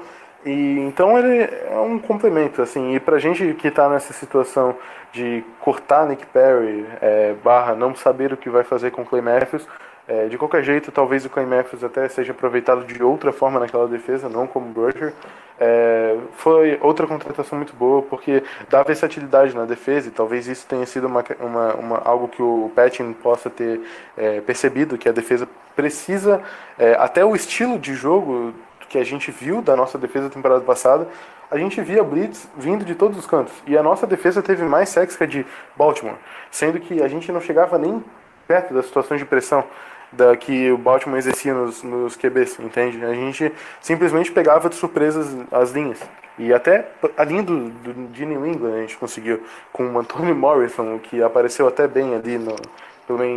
E 0.48 0.80
então 0.80 1.18
ele 1.18 1.42
é 1.70 1.78
um 1.78 1.98
complemento, 1.98 2.62
assim, 2.62 2.94
e 2.94 3.00
pra 3.00 3.18
gente 3.18 3.52
que 3.52 3.70
tá 3.70 3.87
nessa 3.87 4.14
situação 4.14 4.74
de 5.12 5.44
cortar 5.61 6.06
Nick 6.06 6.24
Perry, 6.24 6.87
é, 7.02 7.34
barra 7.44 7.74
não 7.74 7.94
saber 7.94 8.32
o 8.32 8.37
que 8.37 8.48
vai 8.48 8.64
fazer 8.64 8.90
com 8.90 9.04
Clay 9.04 9.20
Matthews, 9.20 9.68
é, 10.06 10.26
de 10.26 10.38
qualquer 10.38 10.62
jeito, 10.62 10.90
talvez 10.90 11.26
o 11.26 11.28
Clay 11.28 11.44
Matthews 11.44 11.84
até 11.84 12.08
seja 12.08 12.32
aproveitado 12.32 12.82
de 12.87 13.02
outra 13.02 13.30
forma 13.30 13.61
naquela 13.61 13.87
defesa, 13.87 14.26
não 14.26 14.46
como 14.46 14.72
Brusher. 14.72 15.12
É, 15.61 16.16
foi 16.32 16.78
outra 16.80 17.06
contratação 17.06 17.58
muito 17.58 17.74
boa, 17.74 18.00
porque 18.00 18.42
dá 18.70 18.82
versatilidade 18.82 19.54
na 19.54 19.66
defesa, 19.66 20.08
e 20.08 20.11
talvez 20.11 20.46
isso 20.48 20.66
tenha 20.66 20.87
sido 20.87 21.08
uma, 21.08 21.22
uma, 21.40 21.74
uma 21.74 21.98
algo 21.98 22.26
que 22.26 22.42
o 22.42 22.72
Patton 22.74 23.12
possa 23.12 23.50
ter 23.50 23.82
é, 24.16 24.40
percebido, 24.40 24.96
que 24.96 25.11
a 25.11 25.12
defesa 25.12 25.46
precisa, 25.76 26.40
é, 26.78 26.94
até 26.94 27.22
o 27.22 27.37
estilo 27.37 27.78
de 27.78 27.92
jogo 27.92 28.54
que 28.88 28.98
a 28.98 29.05
gente 29.05 29.31
viu 29.31 29.61
da 29.61 29.77
nossa 29.77 29.98
defesa 29.98 30.31
temporada 30.31 30.62
passada, 30.62 31.07
a 31.51 31.57
gente 31.57 31.81
via 31.81 32.03
blitz 32.03 32.48
vindo 32.57 32.85
de 32.85 32.94
todos 32.94 33.18
os 33.18 33.27
cantos. 33.27 33.55
E 33.66 33.77
a 33.77 33.83
nossa 33.83 34.07
defesa 34.07 34.42
teve 34.42 34.62
mais 34.64 34.88
sexo 34.88 35.16
que 35.16 35.24
a 35.24 35.27
de 35.27 35.46
Baltimore, 35.77 36.16
sendo 36.51 36.79
que 36.81 37.03
a 37.03 37.09
gente 37.09 37.31
não 37.33 37.40
chegava 37.40 37.79
nem 37.79 38.03
perto 38.46 38.72
das 38.74 38.87
situações 38.87 39.18
de 39.18 39.27
pressão 39.27 39.64
da 40.11 40.37
que 40.37 40.70
o 40.70 40.79
Baltimore 40.79 41.18
exercia 41.18 41.53
nos, 41.53 41.83
nos 41.83 42.16
QBs, 42.16 42.59
entende? 42.61 43.05
A 43.05 43.12
gente 43.12 43.53
simplesmente 43.81 44.33
pegava 44.33 44.68
de 44.68 44.74
surpresas 44.74 45.37
as 45.51 45.70
linhas. 45.70 46.01
E 46.38 46.53
até 46.53 46.88
a 47.16 47.24
linha 47.24 47.42
do, 47.42 47.68
do, 47.68 48.09
de 48.12 48.24
New 48.24 48.46
England 48.46 48.74
a 48.74 48.81
gente 48.81 48.96
conseguiu, 48.96 49.42
com 49.72 49.85
o 49.87 49.98
Anthony 49.98 50.33
Morrison, 50.33 50.98
que 50.98 51.22
apareceu 51.22 51.66
até 51.66 51.87
bem 51.87 52.14
ali 52.14 52.38
no. 52.38 52.55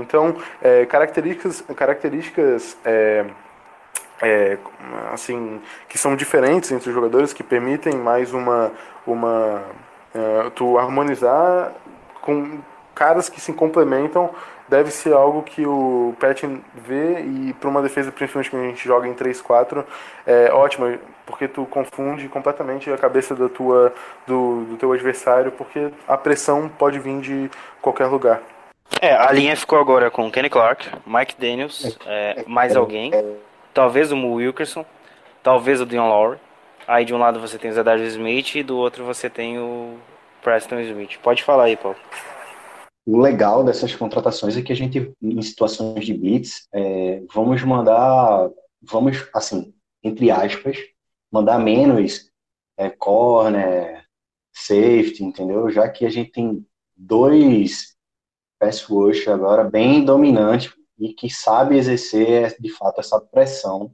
Então, 0.01 0.35
é, 0.61 0.85
características, 0.85 1.63
características 1.75 2.77
é, 2.83 3.25
é, 4.21 4.57
assim, 5.11 5.61
que 5.89 5.97
são 5.97 6.15
diferentes 6.15 6.71
entre 6.71 6.89
os 6.89 6.95
jogadores, 6.95 7.33
que 7.33 7.43
permitem 7.43 7.95
mais 7.95 8.33
uma, 8.33 8.71
uma 9.05 9.63
é, 10.13 10.49
tu 10.55 10.77
harmonizar 10.77 11.73
com 12.21 12.59
caras 12.93 13.29
que 13.29 13.41
se 13.41 13.51
complementam 13.53 14.29
deve 14.71 14.89
ser 14.89 15.11
algo 15.11 15.43
que 15.43 15.65
o 15.65 16.15
Patton 16.17 16.59
vê 16.73 17.19
e 17.19 17.53
para 17.59 17.69
uma 17.69 17.81
defesa, 17.81 18.09
principalmente 18.09 18.49
quando 18.49 18.63
a 18.63 18.67
gente 18.67 18.87
joga 18.87 19.05
em 19.05 19.13
3-4, 19.13 19.83
é 20.25 20.49
ótimo, 20.53 20.97
porque 21.25 21.45
tu 21.45 21.65
confunde 21.65 22.29
completamente 22.29 22.89
a 22.89 22.97
cabeça 22.97 23.35
da 23.35 23.49
tua, 23.49 23.93
do, 24.25 24.63
do 24.63 24.77
teu 24.77 24.93
adversário, 24.93 25.51
porque 25.51 25.89
a 26.07 26.17
pressão 26.17 26.69
pode 26.69 26.99
vir 26.99 27.19
de 27.19 27.51
qualquer 27.81 28.05
lugar. 28.05 28.41
É, 29.01 29.13
a 29.13 29.29
linha 29.31 29.57
ficou 29.57 29.77
agora 29.77 30.09
com 30.09 30.31
Kenny 30.31 30.49
Clark, 30.49 30.89
Mike 31.05 31.35
Daniels, 31.37 31.97
é, 32.05 32.43
mais 32.47 32.73
alguém, 32.73 33.11
talvez 33.73 34.11
o 34.11 34.15
Mo 34.15 34.35
Wilkerson, 34.35 34.85
talvez 35.43 35.81
o 35.81 35.85
Dion 35.85 36.07
Lowry. 36.07 36.39
Aí 36.87 37.05
de 37.05 37.13
um 37.13 37.17
lado 37.17 37.39
você 37.39 37.57
tem 37.57 37.71
o 37.71 37.73
Zadar 37.73 37.99
Smith 37.99 38.55
e 38.55 38.63
do 38.63 38.77
outro 38.77 39.05
você 39.05 39.29
tem 39.29 39.59
o 39.59 39.97
Preston 40.41 40.79
Smith. 40.81 41.17
Pode 41.21 41.43
falar 41.43 41.65
aí, 41.65 41.77
Paulo 41.77 41.97
o 43.05 43.19
legal 43.19 43.63
dessas 43.63 43.95
contratações 43.95 44.55
é 44.55 44.61
que 44.61 44.71
a 44.71 44.75
gente, 44.75 45.13
em 45.21 45.41
situações 45.41 46.05
de 46.05 46.13
blitz, 46.13 46.67
é, 46.73 47.23
vamos 47.33 47.63
mandar, 47.63 48.49
vamos, 48.81 49.27
assim, 49.33 49.73
entre 50.03 50.29
aspas, 50.29 50.77
mandar 51.31 51.59
menos 51.59 52.29
é, 52.77 52.89
corner, 52.89 54.05
safety, 54.53 55.23
entendeu? 55.23 55.69
Já 55.69 55.89
que 55.89 56.05
a 56.05 56.09
gente 56.09 56.31
tem 56.31 56.65
dois 56.95 57.95
pass 58.59 58.83
rush 58.83 59.27
agora 59.27 59.63
bem 59.63 60.05
dominantes 60.05 60.71
e 61.01 61.13
que 61.13 61.29
sabe 61.29 61.77
exercer, 61.77 62.55
de 62.59 62.69
fato, 62.69 62.99
essa 63.01 63.19
pressão 63.19 63.91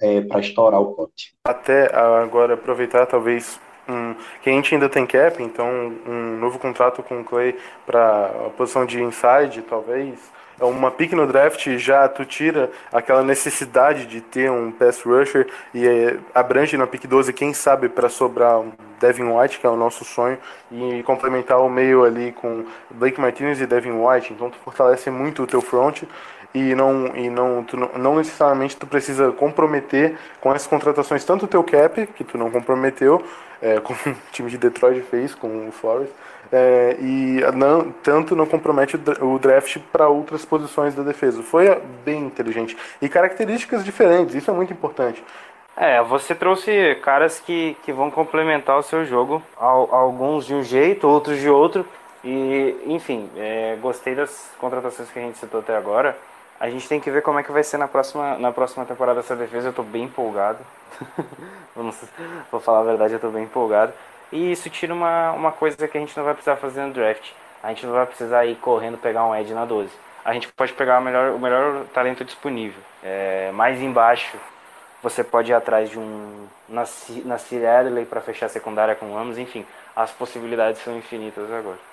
é, 0.00 0.22
para 0.22 0.40
estourar 0.40 0.80
o 0.80 0.94
pote. 0.94 1.34
Até 1.44 1.94
agora 1.94 2.54
aproveitar, 2.54 3.04
talvez, 3.04 3.60
um, 3.86 4.14
que 4.42 4.48
a 4.48 4.52
gente 4.52 4.74
ainda 4.74 4.88
tem 4.88 5.06
cap, 5.06 5.42
então 5.42 5.68
um 6.06 6.38
novo 6.38 6.58
contrato 6.58 7.02
com 7.02 7.20
o 7.20 7.24
Clay 7.24 7.54
para 7.84 8.46
a 8.46 8.50
posição 8.50 8.86
de 8.86 9.02
inside, 9.02 9.62
talvez. 9.62 10.18
É 10.60 10.64
uma 10.64 10.90
pick 10.90 11.12
no 11.12 11.26
draft 11.26 11.66
já 11.78 12.06
tu 12.06 12.22
tira 12.22 12.70
aquela 12.92 13.22
necessidade 13.22 14.04
de 14.04 14.20
ter 14.20 14.50
um 14.50 14.70
pass 14.70 15.00
rusher 15.02 15.48
e 15.72 15.88
é, 15.88 16.18
abrange 16.34 16.76
na 16.76 16.86
pick 16.86 17.06
12, 17.06 17.32
quem 17.32 17.54
sabe 17.54 17.88
para 17.88 18.10
sobrar 18.10 18.60
um 18.60 18.70
Devin 19.00 19.24
White, 19.24 19.58
que 19.58 19.66
é 19.66 19.70
o 19.70 19.76
nosso 19.76 20.04
sonho, 20.04 20.36
e 20.70 21.02
complementar 21.04 21.58
o 21.62 21.70
meio 21.70 22.04
ali 22.04 22.32
com 22.32 22.66
Blake 22.90 23.18
Martinez 23.18 23.58
e 23.58 23.66
Devin 23.66 23.92
White. 23.92 24.34
Então 24.34 24.50
tu 24.50 24.58
fortalece 24.62 25.10
muito 25.10 25.44
o 25.44 25.46
teu 25.46 25.62
front 25.62 26.02
e 26.54 26.74
não 26.74 27.16
e 27.16 27.30
não 27.30 27.64
tu 27.64 27.78
não, 27.78 27.88
não, 27.96 28.16
necessariamente 28.16 28.76
tu 28.76 28.86
precisa 28.86 29.32
comprometer 29.32 30.18
com 30.42 30.52
essas 30.52 30.66
contratações 30.66 31.24
tanto 31.24 31.46
o 31.46 31.48
teu 31.48 31.62
cap 31.62 32.06
que 32.08 32.24
tu 32.24 32.36
não 32.36 32.50
comprometeu 32.50 33.24
é, 33.62 33.80
como 33.80 33.98
o 34.06 34.16
time 34.32 34.50
de 34.50 34.58
Detroit 34.58 35.02
fez 35.02 35.34
com 35.34 35.68
o 35.68 35.72
Forest 35.72 36.12
é, 36.52 36.96
e 37.00 37.40
não, 37.54 37.92
tanto 37.92 38.34
não 38.34 38.46
compromete 38.46 38.98
o 39.20 39.38
draft 39.38 39.78
para 39.92 40.08
outras 40.08 40.44
posições 40.44 40.94
da 40.94 41.02
defesa 41.02 41.42
foi 41.42 41.68
bem 42.04 42.24
inteligente 42.24 42.76
e 43.00 43.08
características 43.08 43.84
diferentes 43.84 44.34
isso 44.34 44.50
é 44.50 44.54
muito 44.54 44.72
importante 44.72 45.22
é, 45.76 46.02
você 46.02 46.34
trouxe 46.34 46.96
caras 46.96 47.40
que, 47.40 47.74
que 47.82 47.90
vão 47.90 48.10
complementar 48.10 48.78
o 48.78 48.82
seu 48.82 49.06
jogo, 49.06 49.42
alguns 49.56 50.44
de 50.44 50.52
um 50.52 50.62
jeito, 50.62 51.08
outros 51.08 51.40
de 51.40 51.48
outro. 51.48 51.86
E, 52.22 52.76
enfim, 52.84 53.30
é, 53.34 53.78
gostei 53.80 54.14
das 54.14 54.50
contratações 54.58 55.10
que 55.10 55.18
a 55.18 55.22
gente 55.22 55.38
citou 55.38 55.60
até 55.60 55.74
agora. 55.74 56.18
A 56.60 56.68
gente 56.68 56.86
tem 56.86 57.00
que 57.00 57.10
ver 57.10 57.22
como 57.22 57.38
é 57.38 57.42
que 57.42 57.50
vai 57.50 57.64
ser 57.64 57.78
na 57.78 57.88
próxima, 57.88 58.38
na 58.38 58.52
próxima 58.52 58.84
temporada 58.84 59.20
essa 59.20 59.34
defesa. 59.34 59.68
Eu 59.68 59.72
tô 59.72 59.82
bem 59.82 60.04
empolgado. 60.04 60.58
Vou 62.52 62.60
falar 62.60 62.80
a 62.80 62.84
verdade, 62.84 63.14
eu 63.14 63.18
tô 63.18 63.30
bem 63.30 63.44
empolgado. 63.44 63.94
E 64.30 64.52
isso 64.52 64.68
tira 64.68 64.92
uma, 64.92 65.32
uma 65.32 65.52
coisa 65.52 65.88
que 65.88 65.96
a 65.96 66.00
gente 66.00 66.14
não 66.14 66.22
vai 66.22 66.34
precisar 66.34 66.56
fazer 66.56 66.82
no 66.82 66.92
draft. 66.92 67.30
A 67.62 67.70
gente 67.70 67.86
não 67.86 67.94
vai 67.94 68.04
precisar 68.04 68.44
ir 68.44 68.56
correndo 68.56 68.98
pegar 68.98 69.24
um 69.24 69.34
Ed 69.34 69.52
na 69.54 69.64
12. 69.64 69.90
A 70.22 70.34
gente 70.34 70.48
pode 70.48 70.74
pegar 70.74 70.98
o 70.98 71.02
melhor, 71.02 71.32
o 71.32 71.38
melhor 71.38 71.86
talento 71.94 72.24
disponível. 72.26 72.80
É, 73.02 73.50
mais 73.52 73.80
embaixo, 73.80 74.36
você 75.02 75.24
pode 75.24 75.50
ir 75.50 75.54
atrás 75.54 75.88
de 75.88 75.98
um 75.98 76.46
Nasir 76.68 77.66
Adley 77.66 78.04
para 78.04 78.20
fechar 78.20 78.46
a 78.46 78.50
secundária 78.50 78.94
com 78.94 79.16
ambos. 79.16 79.38
Enfim, 79.38 79.64
as 79.96 80.10
possibilidades 80.10 80.82
são 80.82 80.96
infinitas 80.96 81.50
agora. 81.50 81.89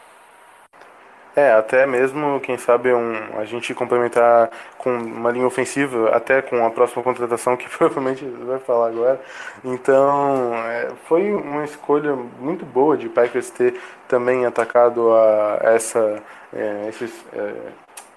É, 1.37 1.51
até 1.51 1.85
mesmo, 1.85 2.39
quem 2.39 2.57
sabe, 2.57 2.91
um, 2.91 3.13
a 3.37 3.45
gente 3.45 3.71
complementar 3.75 4.49
com 4.75 4.89
uma 4.97 5.29
linha 5.29 5.45
ofensiva, 5.45 6.09
até 6.09 6.41
com 6.41 6.65
a 6.65 6.71
próxima 6.71 7.03
contratação 7.03 7.55
que 7.55 7.69
provavelmente 7.77 8.25
vai 8.25 8.57
falar 8.57 8.87
agora. 8.87 9.21
Então, 9.63 10.51
é, 10.65 10.89
foi 11.07 11.31
uma 11.35 11.63
escolha 11.63 12.15
muito 12.15 12.65
boa 12.65 12.97
de 12.97 13.07
Packers 13.07 13.51
ter 13.51 13.79
também 14.07 14.47
atacado 14.47 15.13
a 15.13 15.59
essa, 15.61 16.23
é, 16.51 16.87
esses, 16.89 17.13
é, 17.31 17.53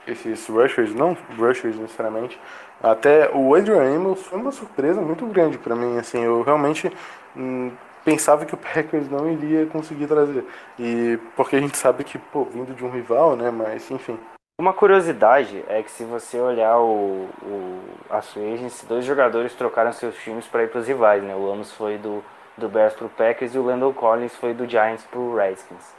esses 0.08 0.46
rushers, 0.48 0.94
não 0.94 1.14
rushers 1.38 1.76
necessariamente. 1.76 2.40
Até 2.82 3.30
o 3.34 3.54
Adrian 3.54 3.82
Amos 3.96 4.22
foi 4.22 4.38
uma 4.38 4.50
surpresa 4.50 4.98
muito 5.02 5.26
grande 5.26 5.58
para 5.58 5.76
mim, 5.76 5.98
assim, 5.98 6.24
eu 6.24 6.40
realmente 6.40 6.90
hum, 7.36 7.70
pensava 8.04 8.44
que 8.44 8.54
o 8.54 8.58
Packers 8.58 9.08
não 9.08 9.30
iria 9.30 9.66
conseguir 9.66 10.06
trazer. 10.06 10.44
E 10.78 11.18
porque 11.36 11.56
a 11.56 11.60
gente 11.60 11.76
sabe 11.76 12.04
que, 12.04 12.18
pô, 12.18 12.44
vindo 12.44 12.74
de 12.74 12.84
um 12.84 12.90
rival, 12.90 13.36
né? 13.36 13.50
Mas 13.50 13.90
enfim. 13.90 14.18
Uma 14.60 14.74
curiosidade 14.74 15.64
é 15.68 15.82
que 15.82 15.90
se 15.90 16.04
você 16.04 16.38
olhar 16.38 16.78
o, 16.78 17.28
o 17.42 17.80
a 18.10 18.20
sua 18.20 18.42
dois 18.86 19.04
jogadores 19.04 19.54
trocaram 19.54 19.92
seus 19.92 20.14
times 20.16 20.46
para 20.46 20.64
ir 20.64 20.68
para 20.68 20.80
os 20.80 20.86
rivais, 20.86 21.22
né? 21.22 21.34
O 21.34 21.50
Amos 21.50 21.72
foi 21.72 21.96
do, 21.96 22.22
do 22.58 22.68
Bears 22.68 22.92
para 22.92 23.06
o 23.06 23.10
Packers 23.10 23.54
e 23.54 23.58
o 23.58 23.64
Landon 23.64 23.92
Collins 23.94 24.36
foi 24.36 24.52
do 24.52 24.68
Giants 24.68 25.04
para 25.04 25.18
o 25.18 25.34
Redskins. 25.34 25.94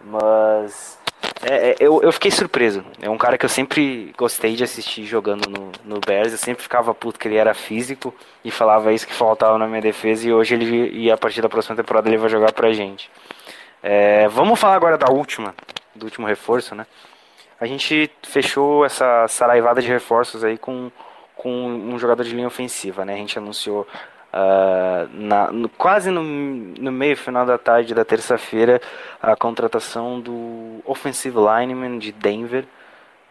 Mas 0.00 0.98
é, 1.42 1.70
é, 1.70 1.76
eu, 1.78 2.02
eu 2.02 2.12
fiquei 2.12 2.30
surpreso. 2.30 2.84
É 3.00 3.08
um 3.08 3.18
cara 3.18 3.36
que 3.36 3.44
eu 3.44 3.48
sempre 3.48 4.12
gostei 4.16 4.54
de 4.54 4.64
assistir 4.64 5.04
jogando 5.04 5.48
no, 5.48 5.72
no 5.84 6.00
Bears. 6.00 6.32
Eu 6.32 6.38
sempre 6.38 6.62
ficava 6.62 6.94
puto 6.94 7.18
que 7.18 7.28
ele 7.28 7.36
era 7.36 7.52
físico 7.54 8.14
e 8.44 8.50
falava 8.50 8.92
isso 8.92 9.06
que 9.06 9.12
faltava 9.12 9.58
na 9.58 9.66
minha 9.66 9.82
defesa. 9.82 10.26
E 10.26 10.32
hoje 10.32 10.54
ele 10.54 10.90
e 10.90 11.10
a 11.10 11.16
partir 11.16 11.42
da 11.42 11.48
próxima 11.48 11.76
temporada 11.76 12.08
ele 12.08 12.16
vai 12.16 12.30
jogar 12.30 12.52
pra 12.52 12.72
gente. 12.72 13.10
É, 13.82 14.26
vamos 14.28 14.58
falar 14.58 14.76
agora 14.76 14.96
da 14.96 15.12
última, 15.12 15.54
do 15.94 16.06
último 16.06 16.26
reforço, 16.26 16.74
né? 16.74 16.86
A 17.60 17.66
gente 17.66 18.10
fechou 18.22 18.84
essa 18.84 19.28
saraivada 19.28 19.80
de 19.82 19.88
reforços 19.88 20.42
aí 20.42 20.56
com, 20.56 20.90
com 21.36 21.66
um 21.66 21.98
jogador 21.98 22.24
de 22.24 22.34
linha 22.34 22.46
ofensiva, 22.46 23.04
né? 23.04 23.14
A 23.14 23.18
gente 23.18 23.38
anunciou 23.38 23.86
Uh, 24.34 25.08
na, 25.12 25.52
no, 25.52 25.68
quase 25.68 26.10
no, 26.10 26.20
no, 26.20 26.90
meio 26.90 27.16
final 27.16 27.46
da 27.46 27.56
tarde 27.56 27.94
da 27.94 28.04
terça-feira 28.04 28.82
a 29.22 29.36
contratação 29.36 30.18
do 30.18 30.80
offensive 30.84 31.36
lineman 31.38 31.98
de 32.00 32.10
Denver, 32.10 32.64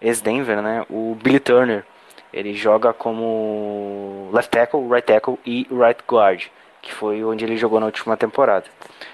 ex-Denver, 0.02 0.62
né, 0.62 0.86
o 0.90 1.18
Billy 1.22 1.42
Turner. 1.42 1.84
Ele 2.32 2.54
joga 2.54 2.94
como 2.94 4.30
left 4.32 4.50
tackle, 4.50 4.88
right 4.88 5.06
tackle 5.06 5.38
e 5.46 5.68
right 5.70 6.02
guard, 6.08 6.46
que 6.82 6.94
foi 6.94 7.22
onde 7.22 7.44
ele 7.44 7.58
jogou 7.58 7.82
na 7.82 7.88
última 7.88 8.16
temporada. 8.16 8.66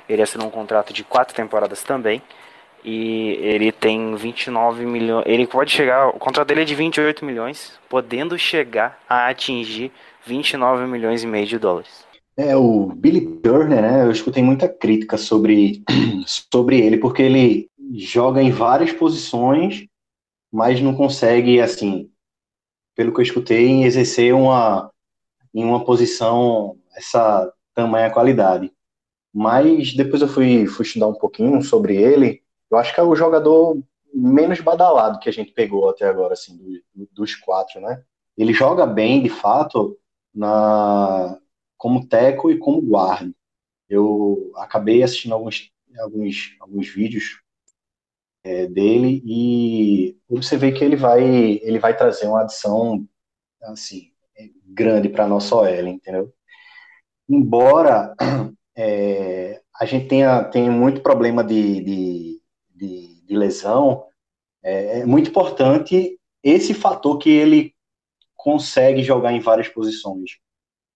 Ele 0.07 0.21
assinou 0.21 0.47
um 0.47 0.51
contrato 0.51 0.93
de 0.93 1.03
quatro 1.03 1.35
temporadas 1.35 1.83
também. 1.83 2.21
E 2.81 3.31
ele 3.41 3.73
tem 3.73 4.15
29 4.15 4.85
milhões. 4.85 5.25
Ele 5.27 5.45
pode 5.45 5.69
chegar. 5.69 6.07
O 6.07 6.13
contrato 6.13 6.47
dele 6.47 6.61
é 6.61 6.65
de 6.65 6.75
28 6.75 7.25
milhões, 7.25 7.77
podendo 7.89 8.39
chegar 8.39 8.97
a 9.09 9.27
atingir 9.27 9.91
29 10.29 10.85
milhões 10.85 11.23
e 11.23 11.27
meio 11.27 11.47
de 11.47 11.57
dólares. 11.57 12.05
É, 12.37 12.55
o 12.55 12.85
Billy 12.85 13.21
Turner, 13.41 13.81
né? 13.81 14.03
Eu 14.05 14.11
escutei 14.11 14.43
muita 14.43 14.69
crítica 14.69 15.17
sobre, 15.17 15.83
sobre 16.25 16.79
ele, 16.79 16.97
porque 16.97 17.23
ele 17.23 17.69
joga 17.95 18.41
em 18.41 18.51
várias 18.51 18.93
posições, 18.93 19.87
mas 20.51 20.79
não 20.79 20.95
consegue, 20.95 21.59
assim, 21.59 22.09
pelo 22.95 23.11
que 23.11 23.19
eu 23.19 23.23
escutei, 23.23 23.83
exercer 23.83 24.33
uma, 24.33 24.91
em 25.53 25.65
uma 25.65 25.83
posição 25.83 26.77
essa 26.95 27.51
tamanha 27.73 28.11
qualidade. 28.11 28.71
Mas 29.33 29.93
depois 29.95 30.21
eu 30.21 30.27
fui, 30.27 30.65
fui 30.67 30.85
estudar 30.85 31.07
um 31.07 31.15
pouquinho 31.15 31.61
sobre 31.61 31.95
ele. 31.95 32.41
Eu 32.69 32.77
acho 32.77 32.93
que 32.93 32.99
é 32.99 33.03
o 33.03 33.15
jogador 33.15 33.81
menos 34.13 34.59
badalado 34.61 35.19
que 35.19 35.29
a 35.29 35.33
gente 35.33 35.51
pegou 35.51 35.89
até 35.89 36.05
agora, 36.05 36.33
assim, 36.33 36.55
do, 36.95 37.07
dos 37.11 37.35
quatro, 37.35 37.81
né? 37.81 38.03
Ele 38.37 38.53
joga 38.53 38.85
bem, 38.85 39.21
de 39.21 39.29
fato, 39.29 39.98
na 40.33 41.39
como 41.77 42.07
teco 42.07 42.51
e 42.51 42.57
como 42.57 42.81
guarda. 42.81 43.33
Eu 43.89 44.51
acabei 44.55 45.03
assistindo 45.03 45.33
alguns, 45.33 45.71
alguns, 45.99 46.55
alguns 46.59 46.87
vídeos 46.89 47.41
é, 48.43 48.67
dele 48.67 49.21
e 49.25 50.17
vê 50.57 50.71
que 50.71 50.83
ele 50.83 50.95
vai 50.95 51.23
ele 51.23 51.79
vai 51.79 51.95
trazer 51.95 52.27
uma 52.27 52.41
adição 52.41 53.07
assim 53.63 54.11
grande 54.65 55.09
para 55.09 55.27
nossa 55.27 55.55
OL, 55.55 55.87
entendeu? 55.87 56.33
Embora 57.27 58.15
é, 58.75 59.61
a 59.79 59.85
gente 59.85 60.07
tenha, 60.07 60.43
tenha 60.45 60.71
muito 60.71 61.01
problema 61.01 61.43
de, 61.43 61.81
de, 61.81 62.41
de, 62.75 63.21
de 63.25 63.35
lesão, 63.35 64.05
é, 64.63 64.99
é 64.99 65.05
muito 65.05 65.29
importante 65.29 66.17
esse 66.43 66.73
fator 66.73 67.17
que 67.17 67.29
ele 67.29 67.75
consegue 68.39 69.03
jogar 69.03 69.33
em 69.33 69.41
várias 69.41 69.67
posições. 69.67 70.37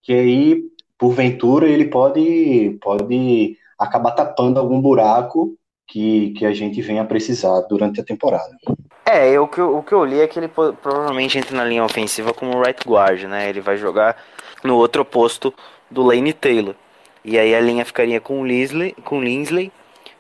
Que 0.02 0.14
aí, 0.14 0.64
porventura, 0.98 1.68
ele 1.68 1.86
pode, 1.86 2.78
pode 2.82 3.58
acabar 3.78 4.12
tapando 4.12 4.60
algum 4.60 4.82
buraco 4.82 5.58
que, 5.86 6.32
que 6.38 6.46
a 6.46 6.54
gente 6.54 6.82
venha 6.82 7.04
precisar 7.04 7.60
durante 7.62 8.00
a 8.00 8.04
temporada. 8.04 8.56
É, 9.06 9.30
eu, 9.30 9.44
o, 9.44 9.48
que 9.48 9.60
eu, 9.60 9.78
o 9.78 9.84
que 9.84 9.92
eu 9.92 10.06
li 10.06 10.22
é 10.22 10.28
que 10.28 10.40
ele 10.40 10.48
provavelmente 10.48 11.38
entra 11.38 11.56
na 11.56 11.66
linha 11.66 11.84
ofensiva 11.84 12.34
como 12.34 12.62
right 12.62 12.88
guard, 12.88 13.24
né? 13.24 13.50
Ele 13.50 13.60
vai 13.60 13.76
jogar 13.76 14.16
no 14.64 14.78
outro 14.78 15.02
oposto 15.02 15.54
do 15.92 16.02
Lane 16.02 16.32
Taylor. 16.32 16.76
E 17.26 17.38
aí 17.38 17.54
a 17.54 17.60
linha 17.60 17.84
ficaria 17.84 18.22
com 18.22 18.46
Linsley, 18.46 18.94
com 19.04 19.22
Linsley 19.22 19.70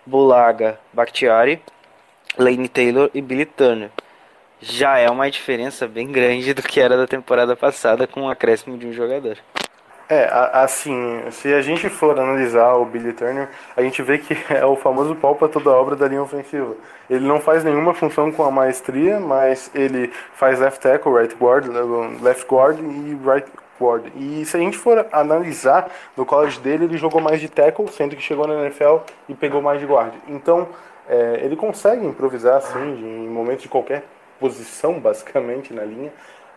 Bulaga, 0.06 0.78
Bakhtiari, 0.92 1.62
Lane 2.38 2.68
Taylor 2.68 3.10
e 3.14 3.22
Billy 3.22 3.46
Turner. 3.46 3.90
Já 4.64 4.98
é 4.98 5.10
uma 5.10 5.30
diferença 5.30 5.86
bem 5.90 6.10
grande 6.10 6.54
do 6.54 6.64
que 6.64 6.80
era 6.80 6.96
da 6.96 7.06
temporada 7.06 7.54
passada 7.54 8.08
com 8.08 8.22
o 8.22 8.30
acréscimo 8.30 8.78
de 8.78 8.88
um 8.88 8.94
jogador. 8.94 9.38
É, 10.08 10.30
assim, 10.54 11.22
se 11.32 11.54
a 11.54 11.62
gente 11.62 11.90
for 11.90 12.18
analisar 12.18 12.74
o 12.76 12.86
Billy 12.86 13.12
Turner, 13.12 13.50
a 13.76 13.82
gente 13.82 14.02
vê 14.02 14.18
que 14.18 14.38
é 14.54 14.66
o 14.66 14.78
famoso 14.78 15.16
pau 15.16 15.36
para 15.36 15.50
toda 15.50 15.70
obra 15.70 15.98
da 15.98 16.08
linha 16.08 16.22
ofensiva. 16.22 16.76
Ele 17.10 17.28
não 17.28 17.42
faz 17.42 17.62
nenhuma 17.66 17.94
função 17.94 18.32
com 18.32 18.42
a 18.42 18.50
maestria, 18.50 19.20
mas 19.20 19.70
ele 19.76 20.10
faz 20.34 20.62
left 20.62 20.80
tackle, 20.80 21.14
right 21.14 21.36
guard, 21.36 21.68
left 22.22 22.48
guard 22.48 22.80
e 22.80 23.18
right 23.30 23.52
guard. 23.82 24.14
E 24.16 24.46
se 24.46 24.56
a 24.56 24.62
gente 24.62 24.78
for 24.78 25.06
analisar 25.12 25.92
no 26.16 26.26
college 26.26 26.62
dele, 26.62 26.86
ele 26.86 26.98
jogou 26.98 27.20
mais 27.20 27.42
de 27.42 27.50
tackle, 27.50 27.90
sendo 27.90 28.16
que 28.16 28.22
chegou 28.22 28.48
na 28.48 28.62
NFL 28.62 29.00
e 29.28 29.34
pegou 29.36 29.62
mais 29.62 29.82
de 29.82 29.86
guard. 29.86 30.14
Então, 30.30 30.70
é, 31.10 31.42
ele 31.44 31.58
consegue 31.58 32.06
improvisar 32.06 32.56
assim, 32.56 32.80
em 32.80 33.28
momentos 33.28 33.64
de 33.64 33.68
qualquer 33.68 34.06
posição, 34.50 35.00
basicamente, 35.00 35.74
na 35.74 35.84
linha 35.84 36.12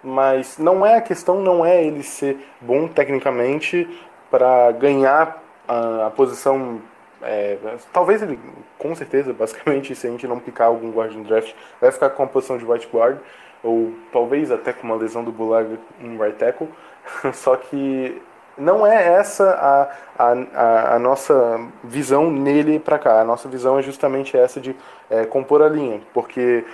mas 0.07 0.57
não 0.57 0.87
é 0.87 0.97
a 0.97 1.01
questão 1.01 1.41
não 1.41 1.67
é 1.67 1.85
ele 1.85 2.03
ser 2.03 2.39
bom 2.61 2.87
tecnicamente 2.87 3.89
para 4.31 4.71
ganhar 4.73 5.43
a, 5.67 6.07
a 6.07 6.11
posição 6.11 6.81
é, 7.23 7.57
talvez 7.93 8.23
ele 8.23 8.39
com 8.79 8.95
certeza 8.95 9.33
basicamente 9.33 9.95
se 9.97 10.07
a 10.07 10.11
gente 10.11 10.27
não 10.29 10.39
picar 10.39 10.69
algum 10.69 10.93
guard 10.93 11.13
no 11.13 11.25
draft 11.25 11.53
vai 11.81 11.91
ficar 11.91 12.11
com 12.11 12.23
a 12.23 12.27
posição 12.27 12.57
de 12.57 12.65
right 12.65 12.89
guard 12.93 13.19
ou 13.65 13.93
talvez 14.13 14.53
até 14.53 14.73
com 14.73 14.87
uma 14.87 14.97
lesão 14.97 15.25
do 15.25 15.33
Bulaga 15.33 15.77
um 16.01 16.17
right 16.19 16.39
tackle 16.39 16.69
só 17.35 17.57
que 17.57 18.23
não 18.57 18.87
é 18.87 19.19
essa 19.19 19.91
a, 20.19 20.33
a, 20.33 20.95
a, 20.95 20.99
nossa 20.99 21.61
visão 21.85 22.31
nele 22.31 22.79
para 22.79 22.99
cá. 22.99 23.21
A 23.21 23.25
nossa 23.25 23.51
visão 23.51 23.79
é 23.79 23.83
justamente 23.83 24.35
essa 24.35 24.59
de 24.59 24.75
é, 25.11 25.27
compor 25.27 25.61
a 25.61 25.69
linha, 25.69 26.01
porque 26.15 26.65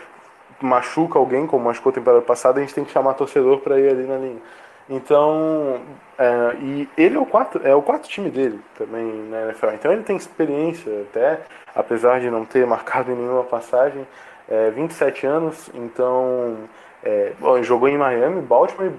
machuca 0.64 1.18
alguém, 1.18 1.46
como 1.46 1.64
machucou 1.64 1.90
a 1.90 1.94
temporada 1.94 2.22
passada, 2.22 2.58
a 2.58 2.62
gente 2.62 2.74
tem 2.74 2.84
que 2.84 2.92
chamar 2.92 3.14
torcedor 3.14 3.60
para 3.60 3.78
ir 3.78 3.88
ali 3.88 4.06
na 4.06 4.16
linha. 4.16 4.40
Então, 4.88 5.80
é, 6.18 6.56
e 6.60 6.88
ele 6.96 7.16
é 7.16 7.20
o 7.20 7.26
quarto, 7.26 7.60
é 7.64 7.74
o 7.74 7.82
quarto 7.82 8.08
time 8.08 8.30
dele 8.30 8.60
também 8.76 9.04
na 9.30 9.42
NFL. 9.42 9.68
Então 9.74 9.92
ele 9.92 10.02
tem 10.02 10.16
experiência 10.16 10.90
até, 11.02 11.40
apesar 11.74 12.20
de 12.20 12.30
não 12.30 12.44
ter 12.44 12.66
marcado 12.66 13.14
nenhuma 13.14 13.44
passagem, 13.44 14.06
é, 14.48 14.70
27 14.70 15.26
anos, 15.26 15.70
então 15.72 16.56
é, 17.02 17.32
bom, 17.38 17.62
jogou 17.62 17.88
em 17.88 17.96
Miami, 17.96 18.42
Baltimore 18.42 18.92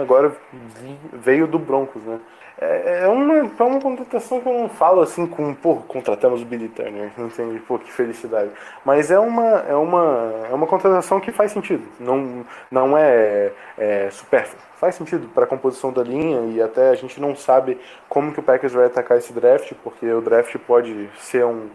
agora 0.00 0.32
veio 1.12 1.46
do 1.46 1.58
Broncos, 1.58 2.02
né? 2.02 2.18
É, 2.58 3.02
é, 3.02 3.08
uma, 3.08 3.34
é 3.36 3.62
uma 3.62 3.80
contratação 3.80 4.40
que 4.40 4.48
eu 4.48 4.52
não 4.52 4.68
falo 4.68 5.02
assim 5.02 5.26
com, 5.26 5.52
pô, 5.54 5.76
contratamos 5.76 6.40
o 6.40 6.44
Billy 6.46 6.68
Turner, 6.70 7.12
entende? 7.18 7.60
Pô, 7.60 7.78
que 7.78 7.92
felicidade. 7.92 8.50
Mas 8.84 9.10
é 9.10 9.18
uma, 9.18 9.44
é 9.68 9.74
uma, 9.74 10.32
é 10.50 10.54
uma 10.54 10.66
contratação 10.66 11.20
que 11.20 11.30
faz 11.30 11.52
sentido, 11.52 11.86
não, 12.00 12.46
não 12.70 12.96
é, 12.96 13.52
é 13.76 14.08
supérfluo. 14.10 14.62
Faz 14.76 14.94
sentido 14.94 15.28
para 15.28 15.44
a 15.44 15.46
composição 15.46 15.92
da 15.92 16.02
linha 16.02 16.54
e 16.54 16.62
até 16.62 16.90
a 16.90 16.94
gente 16.94 17.20
não 17.20 17.36
sabe 17.36 17.78
como 18.08 18.32
que 18.32 18.40
o 18.40 18.42
Packers 18.42 18.72
vai 18.72 18.86
atacar 18.86 19.18
esse 19.18 19.32
draft, 19.32 19.72
porque 19.82 20.06
o 20.10 20.20
draft 20.22 20.56
pode 20.66 21.10
ser 21.18 21.44
um, 21.44 21.68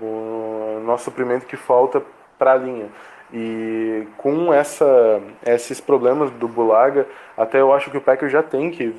um 0.00 0.82
nosso 0.84 1.04
suprimento 1.04 1.46
que 1.46 1.56
falta 1.56 2.02
para 2.38 2.52
a 2.52 2.56
linha. 2.56 2.88
E 3.32 4.06
com 4.16 4.52
essa, 4.52 5.20
esses 5.44 5.80
problemas 5.80 6.30
do 6.30 6.48
Bulaga, 6.48 7.06
até 7.36 7.60
eu 7.60 7.72
acho 7.72 7.90
que 7.90 7.98
o 7.98 8.00
Packers 8.00 8.32
já 8.32 8.42
tem 8.42 8.70
que 8.70 8.94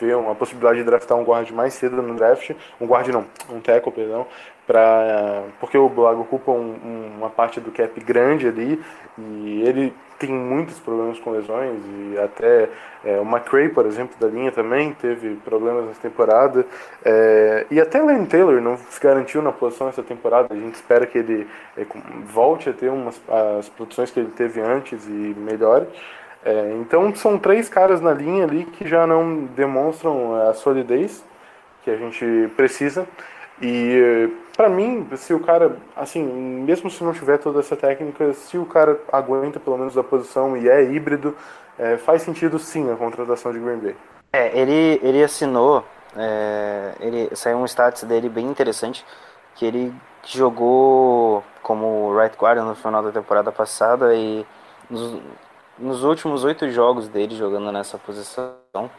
ver 0.00 0.16
uma 0.16 0.34
possibilidade 0.34 0.78
de 0.78 0.84
draftar 0.84 1.16
um 1.16 1.24
guard 1.24 1.50
mais 1.50 1.74
cedo 1.74 2.00
no 2.00 2.14
draft, 2.14 2.50
um 2.80 2.86
guard 2.86 3.08
não, 3.08 3.24
um 3.50 3.60
tackle, 3.60 3.92
perdão, 3.92 4.26
pra, 4.66 5.42
porque 5.60 5.76
o 5.76 5.88
Bulaga 5.88 6.20
ocupa 6.20 6.52
um, 6.52 7.12
uma 7.18 7.30
parte 7.30 7.60
do 7.60 7.70
cap 7.70 7.98
grande 8.00 8.46
ali 8.46 8.82
e 9.18 9.62
ele 9.62 9.94
tem 10.18 10.30
muitos 10.30 10.78
problemas 10.78 11.18
com 11.18 11.32
lesões 11.32 11.80
e 11.84 12.18
até 12.18 12.68
é, 13.04 13.18
o 13.18 13.22
McRae, 13.22 13.68
por 13.68 13.84
exemplo, 13.86 14.14
da 14.20 14.28
linha 14.28 14.52
também 14.52 14.94
teve 14.94 15.34
problemas 15.44 15.84
nessa 15.84 16.00
temporada 16.00 16.64
é, 17.04 17.66
e 17.68 17.80
até 17.80 18.00
Lane 18.00 18.26
Taylor 18.26 18.60
não 18.60 18.76
se 18.76 19.00
garantiu 19.00 19.42
na 19.42 19.50
posição 19.50 19.88
essa 19.88 20.02
temporada. 20.02 20.54
A 20.54 20.56
gente 20.56 20.76
espera 20.76 21.06
que 21.06 21.18
ele 21.18 21.48
é, 21.76 21.84
volte 22.24 22.70
a 22.70 22.72
ter 22.72 22.88
umas, 22.88 23.20
as 23.58 23.68
produções 23.68 24.12
que 24.12 24.20
ele 24.20 24.30
teve 24.30 24.60
antes 24.60 25.04
e 25.08 25.34
melhore. 25.36 25.88
É, 26.44 26.74
então 26.80 27.14
são 27.14 27.38
três 27.38 27.68
caras 27.68 28.00
na 28.00 28.12
linha 28.12 28.44
ali 28.44 28.64
que 28.64 28.86
já 28.86 29.06
não 29.06 29.44
demonstram 29.44 30.34
a 30.48 30.54
solidez 30.54 31.24
que 31.84 31.90
a 31.90 31.96
gente 31.96 32.50
precisa. 32.56 33.06
E 33.60 34.28
para 34.56 34.68
mim, 34.68 35.08
se 35.16 35.32
o 35.32 35.40
cara, 35.40 35.76
assim, 35.96 36.22
mesmo 36.22 36.90
se 36.90 37.02
não 37.04 37.12
tiver 37.12 37.38
toda 37.38 37.60
essa 37.60 37.76
técnica, 37.76 38.32
se 38.32 38.58
o 38.58 38.66
cara 38.66 39.00
aguenta 39.12 39.60
pelo 39.60 39.78
menos 39.78 39.96
a 39.96 40.02
posição 40.02 40.56
e 40.56 40.68
é 40.68 40.82
híbrido, 40.82 41.36
é, 41.78 41.96
faz 41.96 42.22
sentido 42.22 42.58
sim 42.58 42.90
a 42.90 42.96
contratação 42.96 43.52
de 43.52 43.58
Green 43.58 43.78
Bay. 43.78 43.96
É, 44.32 44.58
ele, 44.58 45.00
ele 45.02 45.22
assinou, 45.22 45.84
é, 46.16 46.92
ele 47.00 47.34
saiu 47.36 47.58
um 47.58 47.64
status 47.64 48.02
dele 48.04 48.28
bem 48.28 48.46
interessante, 48.46 49.04
que 49.54 49.64
ele 49.64 49.92
jogou 50.24 51.44
como 51.62 52.16
right 52.16 52.36
guard 52.36 52.58
no 52.58 52.74
final 52.74 53.02
da 53.02 53.12
temporada 53.12 53.52
passada 53.52 54.14
e 54.14 54.46
nos, 54.88 55.20
nos 55.78 56.04
últimos 56.04 56.44
oito 56.44 56.70
jogos 56.70 57.08
dele 57.08 57.36
jogando 57.36 57.70
nessa 57.72 57.98
posição 57.98 58.90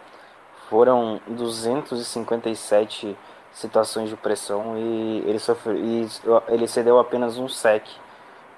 foram 0.70 1.22
257 1.28 3.16
situações 3.52 4.10
de 4.10 4.16
pressão 4.16 4.78
e 4.78 5.24
ele 5.28 5.40
sofreu 5.40 5.78
e 5.78 6.08
ele 6.48 6.68
cedeu 6.68 7.00
apenas 7.00 7.38
um 7.38 7.48
sec 7.48 7.84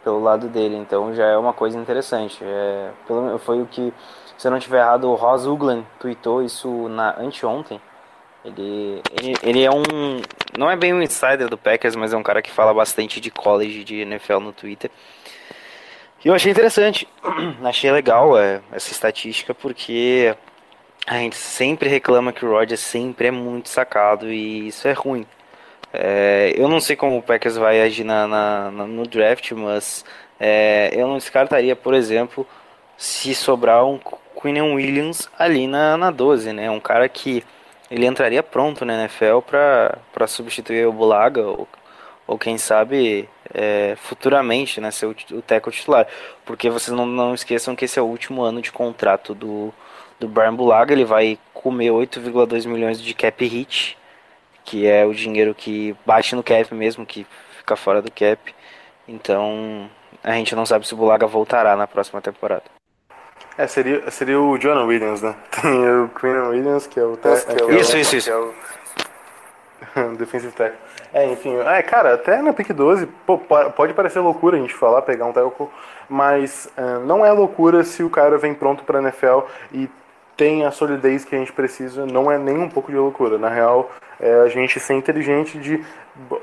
pelo 0.05 0.21
lado 0.21 0.47
dele, 0.47 0.75
então 0.75 1.13
já 1.15 1.25
é 1.25 1.35
uma 1.35 1.51
coisa 1.51 1.79
interessante. 1.79 2.37
É, 2.43 2.91
pelo, 3.07 3.39
foi 3.39 3.59
o 3.59 3.65
que, 3.65 3.91
se 4.37 4.47
eu 4.47 4.51
não 4.51 4.59
estiver 4.59 4.79
errado, 4.79 5.09
o 5.09 5.15
Ross 5.15 5.47
Uglan 5.47 5.83
tweetou 5.99 6.43
isso 6.43 6.87
na 6.89 7.19
anteontem. 7.19 7.81
Ele, 8.45 9.01
ele, 9.19 9.33
ele 9.41 9.63
é 9.63 9.71
um. 9.71 9.81
Não 10.55 10.69
é 10.69 10.75
bem 10.75 10.93
um 10.93 11.01
insider 11.01 11.49
do 11.49 11.57
Packers, 11.57 11.95
mas 11.95 12.13
é 12.13 12.17
um 12.17 12.21
cara 12.21 12.43
que 12.43 12.51
fala 12.51 12.71
bastante 12.71 13.19
de 13.19 13.31
college 13.31 13.83
de 13.83 14.01
NFL 14.01 14.39
no 14.39 14.53
Twitter. 14.53 14.91
Eu 16.25 16.33
achei 16.33 16.51
interessante, 16.51 17.07
achei 17.63 17.91
legal 17.91 18.35
é, 18.35 18.59
essa 18.71 18.91
estatística, 18.91 19.53
porque 19.53 20.35
a 21.05 21.17
gente 21.17 21.35
sempre 21.35 21.87
reclama 21.87 22.33
que 22.33 22.43
o 22.43 22.49
Rodgers 22.49 22.79
sempre 22.79 23.27
é 23.27 23.31
muito 23.31 23.69
sacado 23.69 24.33
e 24.33 24.69
isso 24.69 24.87
é 24.87 24.91
ruim. 24.93 25.23
É, 25.93 26.51
eu 26.57 26.67
não 26.67 26.79
sei 26.79 26.95
como 26.95 27.19
o 27.19 27.21
Packers 27.21 27.57
vai 27.57 27.79
agir 27.79 28.03
na, 28.03 28.27
na, 28.27 28.71
na 28.71 28.87
no 28.87 29.05
draft, 29.05 29.51
mas 29.51 30.03
é, 30.39 30.89
eu 30.93 31.07
não 31.07 31.19
descartaria, 31.19 31.75
por 31.75 31.93
exemplo, 31.93 32.47
se 32.97 33.35
sobrar 33.35 33.85
um 33.85 33.99
Quinn 34.41 34.73
Williams 34.73 35.29
ali 35.37 35.67
na, 35.67 35.95
na 35.95 36.09
12, 36.09 36.53
né? 36.53 36.71
Um 36.71 36.79
cara 36.79 37.07
que 37.07 37.43
ele 37.91 38.07
entraria 38.07 38.41
pronto 38.41 38.83
na 38.83 38.95
NFL 39.03 39.41
para 39.45 40.25
substituir 40.25 40.87
o 40.87 40.91
Bulaga 40.91 41.43
ou, 41.45 41.67
ou 42.27 42.37
quem 42.37 42.57
sabe 42.57 43.29
é, 43.53 43.95
futuramente 43.97 44.81
né, 44.81 44.91
ser 44.91 45.05
o, 45.05 45.15
o 45.31 45.41
tackle 45.41 45.71
titular. 45.71 46.07
Porque 46.45 46.69
vocês 46.69 46.95
não, 46.95 47.05
não 47.05 47.33
esqueçam 47.33 47.75
que 47.75 47.85
esse 47.85 47.99
é 47.99 48.01
o 48.01 48.05
último 48.05 48.41
ano 48.41 48.61
de 48.61 48.71
contrato 48.71 49.33
do, 49.35 49.73
do 50.19 50.27
Brian 50.27 50.53
Bulaga. 50.53 50.93
Ele 50.93 51.05
vai 51.05 51.37
comer 51.53 51.89
8,2 51.89 52.67
milhões 52.67 53.01
de 53.01 53.13
cap 53.13 53.45
hit, 53.45 53.97
que 54.63 54.87
é 54.87 55.05
o 55.05 55.13
dinheiro 55.13 55.53
que 55.53 55.95
bate 56.05 56.35
no 56.35 56.43
cap 56.43 56.73
mesmo, 56.73 57.05
que 57.05 57.25
fica 57.57 57.75
fora 57.75 58.01
do 58.01 58.11
cap. 58.11 58.53
Então 59.07 59.89
a 60.23 60.31
gente 60.33 60.55
não 60.55 60.65
sabe 60.65 60.87
se 60.87 60.93
o 60.93 60.97
Bulaga 60.97 61.27
voltará 61.27 61.75
na 61.75 61.87
próxima 61.87 62.21
temporada. 62.21 62.63
É, 63.57 63.67
seria, 63.67 64.09
seria 64.11 64.39
o 64.39 64.57
Jonah 64.57 64.83
Williams, 64.83 65.21
né? 65.21 65.33
Tem 65.61 65.71
o 65.71 66.09
Quinn 66.09 66.49
Williams, 66.49 66.87
que 66.87 66.99
é 66.99 67.03
o... 67.03 67.15
Te, 67.15 67.29
que 67.55 67.61
é 67.61 67.65
o 67.65 67.71
Isso, 67.71 67.95
isso, 67.97 68.15
isso. 68.17 68.29
que 68.29 69.99
é 69.99 70.03
o 70.03 70.15
defensive 70.17 70.51
tackle. 70.53 70.77
É, 71.15 71.31
enfim, 71.31 71.55
é, 71.55 71.81
cara, 71.81 72.15
até 72.15 72.41
na 72.41 72.51
pick 72.51 72.73
12, 72.73 73.05
pô, 73.25 73.37
po- 73.37 73.71
pode 73.71 73.93
parecer 73.93 74.19
loucura 74.19 74.57
a 74.57 74.59
gente 74.59 74.73
falar, 74.73 75.01
pegar 75.01 75.25
um 75.25 75.31
tackle, 75.31 75.69
mas 76.09 76.67
ah, 76.75 76.99
não 76.99 77.25
é 77.25 77.31
loucura 77.31 77.85
se 77.85 78.03
o 78.03 78.09
cara 78.09 78.37
vem 78.37 78.53
pronto 78.53 78.83
pra 78.83 78.99
NFL 79.01 79.43
e 79.71 79.89
tem 80.35 80.65
a 80.65 80.71
solidez 80.71 81.23
que 81.23 81.33
a 81.33 81.39
gente 81.39 81.53
precisa, 81.53 82.05
não 82.05 82.29
é 82.29 82.37
nem 82.37 82.57
um 82.57 82.69
pouco 82.69 82.91
de 82.91 82.97
loucura. 82.97 83.37
Na 83.37 83.47
real, 83.47 83.89
é 84.19 84.41
a 84.41 84.49
gente 84.49 84.77
ser 84.77 84.95
inteligente 84.95 85.57
de. 85.57 85.81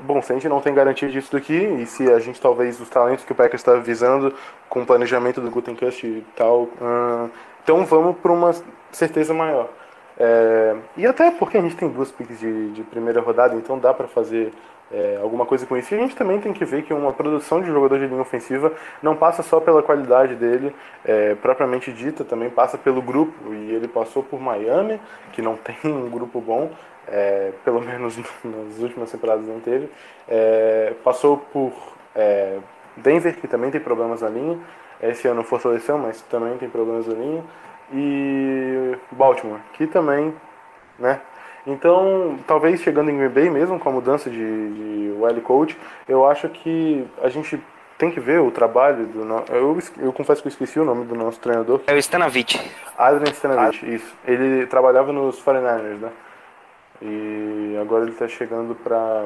Bom, 0.01 0.19
se 0.23 0.31
a 0.31 0.35
gente 0.35 0.49
não 0.49 0.59
tem 0.59 0.73
garantia 0.73 1.07
disso 1.07 1.31
daqui, 1.31 1.53
e 1.53 1.85
se 1.85 2.11
a 2.11 2.17
gente 2.19 2.41
talvez 2.41 2.79
os 2.79 2.89
talentos 2.89 3.23
que 3.23 3.31
o 3.31 3.35
Packers 3.35 3.61
está 3.61 3.75
visando 3.75 4.33
com 4.69 4.81
o 4.81 4.85
planejamento 4.87 5.39
do 5.39 5.51
Gutenkust 5.51 6.03
e 6.07 6.25
tal, 6.35 6.67
ah, 6.81 7.27
então 7.63 7.85
vamos 7.85 8.17
para 8.17 8.31
uma 8.31 8.51
certeza 8.91 9.33
maior. 9.35 9.69
É, 10.17 10.75
e 10.97 11.05
até 11.05 11.31
porque 11.31 11.57
a 11.57 11.61
gente 11.61 11.75
tem 11.75 11.89
duas 11.89 12.11
picks 12.11 12.39
de, 12.39 12.71
de 12.71 12.83
primeira 12.83 13.21
rodada, 13.21 13.55
então 13.55 13.79
dá 13.79 13.93
para 13.93 14.07
fazer 14.07 14.53
é, 14.91 15.17
alguma 15.21 15.45
coisa 15.45 15.65
com 15.65 15.75
isso. 15.75 15.93
E 15.93 15.97
a 15.97 16.01
gente 16.01 16.15
também 16.15 16.39
tem 16.39 16.53
que 16.53 16.63
ver 16.63 16.83
que 16.83 16.93
uma 16.93 17.11
produção 17.11 17.61
de 17.61 17.67
jogador 17.67 17.99
de 17.99 18.05
linha 18.05 18.21
ofensiva 18.21 18.71
não 19.01 19.15
passa 19.15 19.41
só 19.41 19.59
pela 19.59 19.81
qualidade 19.81 20.35
dele, 20.35 20.73
é, 21.03 21.35
propriamente 21.35 21.91
dita, 21.91 22.23
também 22.23 22.49
passa 22.49 22.77
pelo 22.77 23.01
grupo. 23.01 23.53
E 23.53 23.73
ele 23.73 23.87
passou 23.87 24.23
por 24.23 24.39
Miami, 24.39 25.01
que 25.31 25.41
não 25.41 25.55
tem 25.81 25.91
um 25.91 26.09
grupo 26.09 26.39
bom, 26.39 26.71
é, 27.07 27.51
pelo 27.65 27.81
menos 27.81 28.17
nas 28.45 28.79
últimas 28.79 29.11
temporadas 29.11 29.47
não 29.47 29.59
teve. 29.59 29.89
É, 30.27 30.93
passou 31.03 31.37
por 31.37 31.73
é, 32.15 32.59
Denver, 32.95 33.35
que 33.35 33.47
também 33.47 33.71
tem 33.71 33.81
problemas 33.81 34.21
na 34.21 34.29
linha. 34.29 34.59
Esse 35.01 35.27
ano 35.27 35.43
fortaleceu, 35.43 35.97
mas 35.97 36.21
também 36.21 36.55
tem 36.57 36.69
problemas 36.69 37.07
na 37.07 37.15
linha. 37.15 37.43
E 37.91 38.95
Baltimore, 39.11 39.59
que 39.73 39.87
também, 39.87 40.33
né? 40.97 41.19
Então, 41.65 42.37
talvez 42.45 42.81
chegando 42.81 43.09
em 43.09 43.17
Green 43.17 43.29
Bay, 43.29 43.49
mesmo 43.49 43.79
com 43.79 43.89
a 43.89 43.91
mudança 43.91 44.29
de, 44.29 44.37
de 44.37 45.13
wild 45.17 45.41
coach, 45.41 45.77
eu 46.07 46.27
acho 46.27 46.49
que 46.49 47.05
a 47.21 47.29
gente 47.29 47.61
tem 47.97 48.11
que 48.11 48.19
ver 48.19 48.41
o 48.41 48.51
trabalho 48.51 49.05
do 49.05 49.23
no... 49.23 49.45
eu, 49.49 49.77
eu 49.99 50.11
confesso 50.11 50.41
que 50.41 50.47
eu 50.47 50.51
esqueci 50.51 50.79
o 50.79 50.83
nome 50.83 51.05
do 51.05 51.15
nosso 51.15 51.39
treinador, 51.39 51.81
É 51.87 51.93
o 51.93 51.97
Stanavich. 51.97 52.59
Adrian 52.97 53.31
Stanavich, 53.31 53.95
isso. 53.95 54.13
Ele 54.25 54.65
trabalhava 54.67 55.13
nos 55.13 55.41
49ers, 55.41 55.99
né? 55.99 56.11
E 57.01 57.77
agora 57.81 58.03
ele 58.03 58.11
está 58.11 58.27
chegando 58.27 58.75
para 58.75 59.25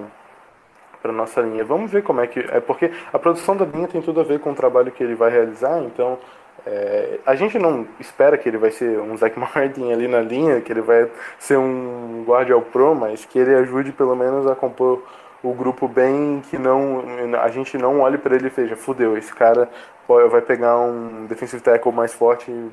para 1.02 1.12
nossa 1.12 1.42
linha. 1.42 1.64
Vamos 1.64 1.92
ver 1.92 2.04
como 2.04 2.22
é 2.22 2.28
que 2.28 2.40
é 2.40 2.60
porque 2.60 2.92
a 3.14 3.20
produção 3.20 3.56
da 3.56 3.66
linha 3.66 3.88
tem 3.88 4.02
tudo 4.02 4.20
a 4.20 4.24
ver 4.24 4.40
com 4.40 4.52
o 4.52 4.56
trabalho 4.56 4.92
que 4.92 5.04
ele 5.04 5.16
vai 5.16 5.30
realizar. 5.30 5.80
Então 5.84 6.18
é, 6.66 7.20
a 7.26 7.36
gente 7.36 7.58
não 7.58 7.88
espera 8.00 8.38
que 8.38 8.48
ele 8.48 8.58
vai 8.58 8.72
ser 8.72 9.00
um 9.00 9.16
Zach 9.18 9.38
Martin 9.40 9.92
ali 9.92 10.08
na 10.08 10.22
linha, 10.22 10.62
que 10.62 10.72
ele 10.72 10.82
vai 10.82 11.10
ser 11.40 11.58
um 11.58 12.24
guarda 12.26 12.54
ao 12.54 12.62
pro, 12.62 12.96
mas 12.96 13.26
que 13.26 13.40
ele 13.40 13.56
ajude 13.56 13.92
pelo 13.92 14.16
menos 14.16 14.48
a 14.48 14.56
compor 14.56 15.04
o 15.44 15.54
grupo 15.54 15.88
bem, 15.88 16.42
que 16.50 16.58
não 16.58 17.04
a 17.42 17.50
gente 17.50 17.78
não 17.78 18.02
olhe 18.02 18.18
para 18.18 18.36
ele 18.36 18.48
e 18.48 18.50
veja, 18.50 18.76
fudeu, 18.76 19.16
esse 19.18 19.34
cara 19.34 19.70
vai 20.08 20.42
pegar 20.42 20.80
um 20.80 21.26
defensive 21.28 21.62
tackle 21.62 21.92
mais 21.92 22.14
forte 22.14 22.50
e 22.50 22.72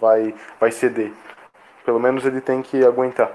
vai 0.00 0.34
vai 0.58 0.70
ceder. 0.72 1.12
Pelo 1.84 2.00
menos 2.00 2.24
ele 2.26 2.40
tem 2.40 2.62
que 2.62 2.84
aguentar. 2.84 3.32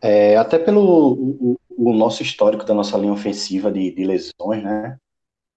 É, 0.00 0.36
até 0.36 0.58
pelo 0.58 1.12
o- 1.14 1.56
o 1.76 1.92
nosso 1.92 2.22
histórico 2.22 2.64
da 2.64 2.74
nossa 2.74 2.96
linha 2.96 3.12
ofensiva 3.12 3.70
de, 3.70 3.90
de 3.92 4.04
lesões, 4.04 4.62
né? 4.62 4.96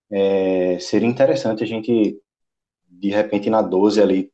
É, 0.09 0.79
seria 0.79 1.07
interessante 1.07 1.63
a 1.63 1.67
gente, 1.67 2.17
de 2.91 3.09
repente, 3.09 3.49
na 3.49 3.61
12 3.61 4.01
ali, 4.01 4.31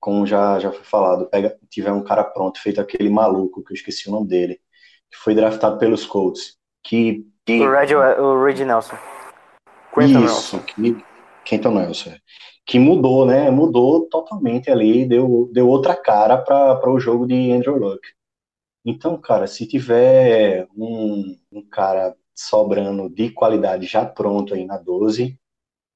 como 0.00 0.26
já, 0.26 0.58
já 0.58 0.72
foi 0.72 0.84
falado, 0.84 1.28
pega, 1.28 1.58
tiver 1.68 1.92
um 1.92 2.02
cara 2.02 2.24
pronto, 2.24 2.60
feito 2.60 2.80
aquele 2.80 3.10
maluco, 3.10 3.62
que 3.62 3.72
eu 3.72 3.74
esqueci 3.74 4.08
o 4.08 4.12
nome 4.12 4.28
dele, 4.28 4.60
que 5.10 5.18
foi 5.18 5.34
draftado 5.34 5.78
pelos 5.78 6.06
Colts, 6.06 6.56
que, 6.82 7.26
que 7.44 7.60
O 7.60 7.70
Red, 7.70 7.94
o 7.94 8.44
Red 8.44 8.64
Nelson. 8.64 8.96
Quentin 9.92 10.24
isso, 10.24 10.62
que, 10.64 11.04
Quentin 11.44 11.68
Nelson, 11.68 12.10
é. 12.10 12.18
que 12.64 12.78
mudou, 12.78 13.26
né? 13.26 13.50
Mudou 13.50 14.08
totalmente 14.08 14.70
ali, 14.70 15.06
deu, 15.06 15.50
deu 15.52 15.68
outra 15.68 15.96
cara 15.96 16.38
para 16.38 16.90
o 16.90 17.00
jogo 17.00 17.26
de 17.26 17.50
Andrew 17.52 17.76
Luck. 17.76 18.00
Então, 18.84 19.20
cara, 19.20 19.46
se 19.46 19.66
tiver 19.66 20.66
um, 20.76 21.36
um 21.52 21.62
cara 21.68 22.14
sobrando 22.34 23.10
de 23.10 23.30
qualidade 23.30 23.86
já 23.86 24.06
pronto 24.06 24.54
aí 24.54 24.64
na 24.64 24.78
12, 24.78 25.38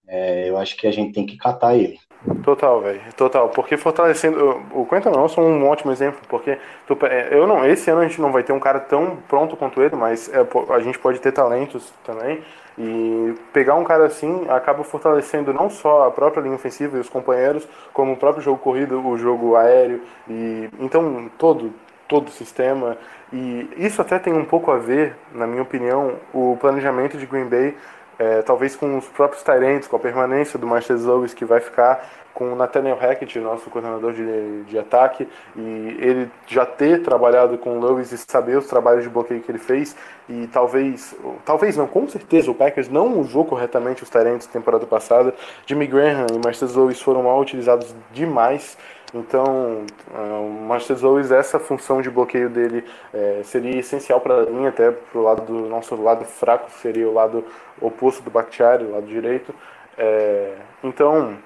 é, 0.06 0.48
eu 0.48 0.56
acho 0.58 0.76
que 0.76 0.86
a 0.86 0.92
gente 0.92 1.12
tem 1.12 1.26
que 1.26 1.36
catar 1.36 1.74
ele. 1.74 1.98
Total, 2.44 2.80
velho. 2.80 3.00
Total. 3.16 3.48
Porque 3.48 3.76
fortalecendo. 3.76 4.62
O 4.72 4.86
Quentin 4.86 5.08
Nelson 5.08 5.40
é 5.40 5.44
um 5.44 5.68
ótimo 5.68 5.90
exemplo. 5.90 6.20
Porque 6.28 6.56
tu 6.86 6.96
é, 7.06 7.28
eu 7.32 7.46
não, 7.46 7.66
esse 7.66 7.90
ano 7.90 8.00
a 8.00 8.06
gente 8.06 8.20
não 8.20 8.30
vai 8.30 8.42
ter 8.44 8.52
um 8.52 8.60
cara 8.60 8.78
tão 8.78 9.16
pronto 9.28 9.56
quanto 9.56 9.82
ele, 9.82 9.96
mas 9.96 10.30
é, 10.32 10.46
a 10.72 10.80
gente 10.80 10.98
pode 10.98 11.20
ter 11.20 11.32
talentos 11.32 11.92
também. 12.04 12.40
E 12.78 13.34
pegar 13.52 13.74
um 13.74 13.84
cara 13.84 14.06
assim 14.06 14.46
acaba 14.48 14.82
fortalecendo 14.84 15.52
não 15.52 15.68
só 15.68 16.06
a 16.06 16.10
própria 16.10 16.40
linha 16.40 16.54
ofensiva 16.54 16.96
e 16.96 17.00
os 17.00 17.08
companheiros, 17.08 17.68
como 17.92 18.12
o 18.12 18.16
próprio 18.16 18.42
jogo 18.42 18.58
corrido, 18.58 19.04
o 19.06 19.18
jogo 19.18 19.56
aéreo. 19.56 20.00
E 20.28 20.68
então 20.78 21.28
todo, 21.36 21.72
todo 22.08 22.28
o 22.28 22.30
sistema. 22.30 22.96
E 23.32 23.68
isso 23.76 24.00
até 24.00 24.18
tem 24.18 24.32
um 24.32 24.44
pouco 24.44 24.70
a 24.70 24.78
ver, 24.78 25.16
na 25.34 25.46
minha 25.46 25.62
opinião, 25.62 26.16
o 26.32 26.56
planejamento 26.60 27.18
de 27.18 27.26
Green 27.26 27.46
Bay 27.46 27.74
é, 28.18 28.42
talvez 28.42 28.76
com 28.76 28.98
os 28.98 29.06
próprios 29.08 29.42
Tyrants, 29.42 29.86
com 29.86 29.96
a 29.96 29.98
permanência 29.98 30.58
do 30.58 30.66
Marcelo 30.66 31.18
Lewis 31.18 31.34
que 31.34 31.44
vai 31.44 31.60
ficar, 31.60 32.08
com 32.34 32.52
o 32.52 32.56
Nathaniel 32.56 32.96
Hackett, 32.96 33.38
nosso 33.38 33.68
coordenador 33.68 34.12
de, 34.12 34.64
de 34.64 34.78
ataque, 34.78 35.28
e 35.54 35.96
ele 36.00 36.30
já 36.46 36.64
ter 36.64 37.02
trabalhado 37.02 37.58
com 37.58 37.78
o 37.78 37.84
Lewis 37.84 38.10
e 38.10 38.18
saber 38.18 38.56
os 38.56 38.66
trabalhos 38.66 39.04
de 39.04 39.10
bloqueio 39.10 39.40
que 39.40 39.50
ele 39.50 39.58
fez, 39.58 39.94
e 40.28 40.46
talvez, 40.46 41.14
talvez 41.44 41.76
não, 41.76 41.86
com 41.86 42.08
certeza 42.08 42.50
o 42.50 42.54
Packers 42.54 42.88
não 42.88 43.18
usou 43.18 43.44
corretamente 43.44 44.02
os 44.02 44.08
Tyrants 44.08 44.46
temporada 44.46 44.86
passada, 44.86 45.34
Jimmy 45.66 45.86
Graham 45.86 46.26
e 46.32 46.38
Marcelo 46.42 46.84
Lewis 46.84 47.00
foram 47.00 47.24
mal 47.24 47.38
utilizados 47.38 47.94
demais, 48.12 48.78
então, 49.14 49.84
ah, 50.14 50.40
o 50.40 50.50
Marcelo 50.66 51.14
Lewis, 51.14 51.30
essa 51.30 51.58
função 51.58 52.00
de 52.00 52.10
bloqueio 52.10 52.48
dele 52.48 52.84
eh, 53.12 53.42
seria 53.44 53.78
essencial 53.78 54.20
para 54.20 54.40
a 54.40 54.44
linha, 54.44 54.70
até 54.70 54.90
para 54.90 55.18
o 55.18 55.22
lado 55.22 55.42
do 55.42 55.68
nosso 55.68 55.94
lado 55.96 56.24
fraco, 56.24 56.70
seria 56.70 57.08
o 57.08 57.12
lado 57.12 57.44
oposto 57.80 58.22
do 58.22 58.30
Bakhtiari, 58.30 58.84
o 58.84 58.92
lado 58.92 59.06
direito. 59.06 59.54
Eh, 59.98 60.54
então, 60.82 61.36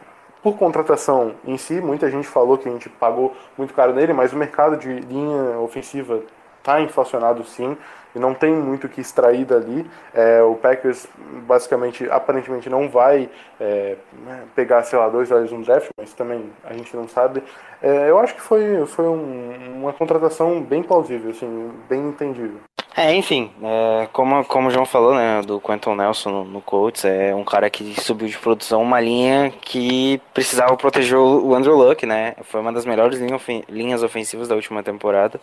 por 0.43 0.57
contratação 0.57 1.35
em 1.45 1.59
si, 1.59 1.81
muita 1.81 2.09
gente 2.09 2.29
falou 2.29 2.57
que 2.57 2.69
a 2.69 2.73
gente 2.73 2.89
pagou 2.89 3.35
muito 3.59 3.75
caro 3.75 3.93
nele, 3.93 4.13
mas 4.13 4.33
o 4.33 4.37
mercado 4.37 4.77
de 4.77 4.89
linha 5.01 5.59
ofensiva 5.59 6.21
está 6.67 6.81
inflacionado 6.81 7.45
sim, 7.45 7.77
e 8.15 8.19
não 8.19 8.35
tem 8.35 8.53
muito 8.53 8.87
o 8.87 8.89
que 8.91 9.01
extrair 9.01 9.45
dali. 9.45 9.89
É, 10.13 10.43
o 10.43 10.55
Packers, 10.57 11.07
basicamente, 11.47 12.09
aparentemente 12.11 12.69
não 12.69 12.89
vai 12.89 13.29
é, 13.61 13.97
né, 14.25 14.43
pegar, 14.55 14.83
sei 14.83 14.99
lá, 14.99 15.09
dois 15.09 15.31
olhos 15.31 15.53
no 15.53 15.63
draft, 15.63 15.89
mas 15.97 16.13
também 16.13 16.51
a 16.65 16.73
gente 16.73 16.97
não 16.97 17.07
sabe. 17.07 17.43
É, 17.81 18.11
eu 18.11 18.19
acho 18.19 18.35
que 18.35 18.41
foi, 18.41 18.85
foi 18.87 19.07
um- 19.07 19.77
uma 19.79 19.93
contratação 19.93 20.61
bem 20.61 20.83
plausível, 20.83 21.31
assim, 21.31 21.71
bem 21.89 22.01
entendível. 22.09 22.59
É, 22.99 23.15
enfim, 23.15 23.53
é, 23.63 24.09
como, 24.11 24.43
como 24.47 24.69
o 24.69 24.71
João 24.71 24.87
falou, 24.87 25.15
né, 25.15 25.43
do 25.43 25.61
Quentin 25.61 25.95
Nelson 25.95 26.31
no, 26.31 26.45
no 26.45 26.63
Colts, 26.63 27.05
é 27.05 27.35
um 27.35 27.45
cara 27.45 27.69
que 27.69 27.95
subiu 28.01 28.27
de 28.27 28.39
produção 28.39 28.81
uma 28.83 28.99
linha 28.99 29.53
que 29.61 30.19
precisava 30.33 30.75
proteger 30.79 31.19
o 31.19 31.55
Andrew 31.55 31.77
Luck, 31.77 32.07
né, 32.07 32.35
foi 32.45 32.59
uma 32.59 32.73
das 32.73 32.87
melhores 32.87 33.21
linhas 33.69 34.03
ofensivas 34.03 34.49
da 34.49 34.55
última 34.55 34.83
temporada. 34.83 35.39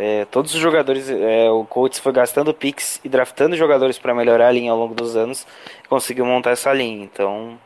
É, 0.00 0.24
todos 0.26 0.54
os 0.54 0.60
jogadores, 0.60 1.10
é, 1.10 1.50
o 1.50 1.64
Colts 1.64 1.98
foi 1.98 2.12
gastando 2.12 2.54
picks 2.54 3.00
e 3.02 3.08
draftando 3.08 3.56
jogadores 3.56 3.98
para 3.98 4.14
melhorar 4.14 4.46
a 4.46 4.52
linha 4.52 4.70
ao 4.70 4.78
longo 4.78 4.94
dos 4.94 5.16
anos, 5.16 5.44
conseguiu 5.88 6.24
montar 6.24 6.52
essa 6.52 6.72
linha, 6.72 7.02
então 7.02 7.58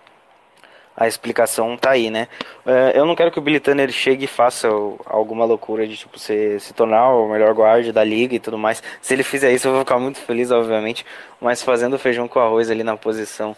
a 0.96 1.06
explicação 1.06 1.76
tá 1.76 1.90
aí, 1.90 2.08
né? 2.08 2.28
É, 2.64 2.92
eu 2.98 3.04
não 3.04 3.14
quero 3.14 3.30
que 3.30 3.38
o 3.38 3.42
Billy 3.42 3.60
Tanner 3.60 3.90
chegue 3.92 4.24
e 4.24 4.26
faça 4.26 4.66
alguma 5.04 5.44
loucura 5.44 5.86
de 5.86 5.94
tipo 5.94 6.18
se, 6.18 6.58
se 6.58 6.72
tornar 6.72 7.10
o 7.10 7.28
melhor 7.28 7.52
guarda 7.52 7.92
da 7.92 8.02
liga 8.02 8.34
e 8.34 8.40
tudo 8.40 8.56
mais. 8.56 8.82
Se 9.02 9.12
ele 9.12 9.22
fizer 9.22 9.52
isso, 9.52 9.68
eu 9.68 9.72
vou 9.72 9.80
ficar 9.80 9.98
muito 9.98 10.18
feliz, 10.18 10.50
obviamente. 10.50 11.04
Mas 11.38 11.62
fazendo 11.62 11.98
feijão 11.98 12.26
com 12.26 12.38
arroz 12.40 12.70
ali 12.70 12.82
na 12.82 12.96
posição 12.96 13.54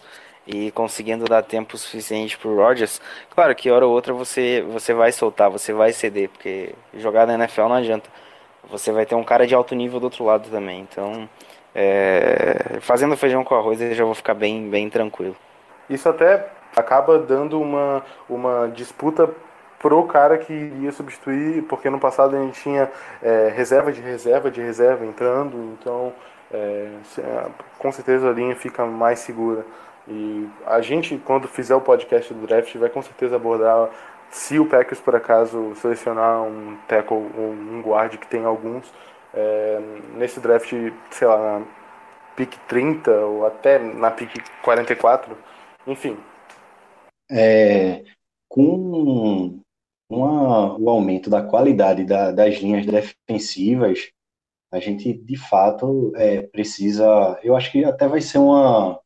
e 0.49 0.72
conseguindo 0.72 1.27
dar 1.27 1.43
tempo 1.43 1.79
suficiente 1.79 2.37
pro 2.37 2.57
Rodgers, 2.57 3.01
claro 3.31 3.55
que 3.55 3.70
hora 3.70 3.87
ou 3.87 3.93
outra 3.93 4.12
você 4.12 4.62
você 4.68 4.93
vai 4.93 5.12
soltar, 5.12 5.49
você 5.49 5.72
vai 5.72 5.93
ceder, 5.93 6.29
porque 6.29 6.75
jogar 6.97 7.25
na 7.27 7.35
NFL 7.35 7.62
não 7.68 7.75
adianta. 7.75 8.24
Você 8.71 8.93
vai 8.93 9.07
ter 9.07 9.15
um 9.15 9.25
cara 9.25 9.47
de 9.47 9.55
alto 9.55 9.75
nível 9.75 10.01
do 10.01 10.05
outro 10.05 10.25
lado 10.25 10.49
também. 10.51 10.81
Então, 10.81 11.29
é, 11.75 12.79
fazendo 12.81 13.17
feijão 13.17 13.45
com 13.45 13.55
arroz, 13.55 13.81
eu 13.81 13.95
já 13.95 14.05
vou 14.05 14.15
ficar 14.15 14.35
bem, 14.35 14.69
bem 14.69 14.89
tranquilo. 14.89 15.37
Isso 15.89 16.09
até 16.09 16.49
acaba 16.75 17.19
dando 17.19 17.61
uma, 17.61 18.05
uma 18.29 18.69
disputa 18.69 19.29
pro 19.79 20.03
cara 20.05 20.39
que 20.39 20.53
iria 20.53 20.93
substituir, 20.93 21.62
porque 21.65 21.91
no 21.91 22.01
passado 22.01 22.37
a 22.37 22.41
gente 22.41 22.61
tinha 22.62 22.91
é, 23.23 23.53
reserva 23.55 23.93
de 23.93 24.01
reserva 24.01 24.51
de 24.51 24.61
reserva 24.61 25.05
entrando, 25.05 25.77
então 25.79 26.12
é, 26.51 26.89
com 27.79 27.93
certeza 27.93 28.31
a 28.31 28.33
linha 28.33 28.57
fica 28.57 28.87
mais 28.87 29.19
segura. 29.19 29.65
E 30.09 30.49
a 30.67 30.81
gente, 30.81 31.17
quando 31.19 31.49
fizer 31.49 31.75
o 31.75 31.81
podcast 31.81 32.33
do 32.33 32.47
draft, 32.47 32.75
vai 32.77 32.89
com 32.89 33.03
certeza 33.03 33.37
abordar 33.37 33.89
se 34.31 34.59
o 34.59 34.66
Packers 34.66 35.01
por 35.01 35.14
acaso 35.14 35.75
selecionar 35.77 36.43
um 36.43 36.77
tackle 36.89 37.16
ou 37.37 37.51
um 37.51 37.81
guard 37.83 38.16
que 38.16 38.27
tem 38.27 38.45
alguns 38.45 38.93
é, 39.33 39.81
nesse 40.16 40.41
draft, 40.41 40.72
sei 41.11 41.29
lá, 41.29 41.59
na 41.61 41.66
pick 42.37 42.57
30 42.68 43.11
ou 43.11 43.47
até 43.47 43.79
na 43.79 44.11
pick 44.11 44.31
44, 44.62 45.37
enfim. 45.87 46.16
É, 47.31 48.05
com 48.49 49.61
uma, 50.09 50.79
o 50.79 50.89
aumento 50.89 51.31
da 51.31 51.43
qualidade 51.43 52.05
da, 52.05 52.31
das 52.31 52.57
linhas 52.57 52.87
defensivas, 52.87 54.11
a 54.70 54.79
gente 54.79 55.12
de 55.12 55.37
fato 55.37 56.12
é, 56.16 56.43
precisa. 56.43 57.39
Eu 57.43 57.57
acho 57.57 57.70
que 57.70 57.85
até 57.85 58.09
vai 58.09 58.20
ser 58.20 58.39
uma. 58.39 59.01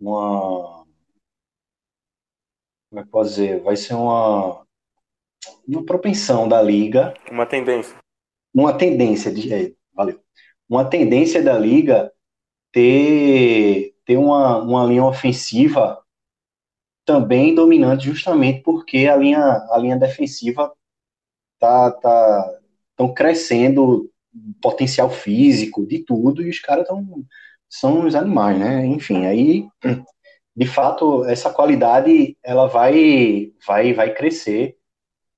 uma 0.00 0.81
como 2.92 3.00
é 3.00 3.04
que 3.04 3.10
posso 3.10 3.30
dizer? 3.30 3.62
Vai 3.62 3.74
ser 3.74 3.94
uma, 3.94 4.66
uma 5.66 5.82
propensão 5.82 6.46
da 6.46 6.60
liga. 6.60 7.14
Uma 7.30 7.46
tendência. 7.46 7.96
Uma 8.54 8.76
tendência 8.76 9.32
de. 9.32 9.52
É, 9.52 9.72
valeu. 9.94 10.20
Uma 10.68 10.84
tendência 10.84 11.42
da 11.42 11.58
liga 11.58 12.12
ter, 12.70 13.94
ter 14.04 14.18
uma, 14.18 14.58
uma 14.58 14.84
linha 14.84 15.04
ofensiva 15.04 16.04
também 17.02 17.54
dominante 17.54 18.04
justamente 18.04 18.60
porque 18.60 19.08
a 19.08 19.16
linha, 19.16 19.40
a 19.70 19.78
linha 19.78 19.96
defensiva 19.96 20.70
tá, 21.58 21.90
tá 21.92 22.60
tão 22.94 23.12
crescendo 23.12 24.10
potencial 24.60 25.08
físico 25.10 25.86
de 25.86 26.00
tudo 26.04 26.42
e 26.42 26.50
os 26.50 26.60
caras 26.60 26.86
tão 26.86 27.24
são 27.70 28.06
os 28.06 28.14
animais, 28.14 28.58
né? 28.58 28.84
Enfim, 28.84 29.24
aí 29.24 29.66
de 30.56 30.66
fato 30.66 31.24
essa 31.24 31.50
qualidade 31.50 32.36
ela 32.42 32.66
vai 32.66 33.52
vai 33.66 33.92
vai 33.92 34.10
crescer 34.10 34.76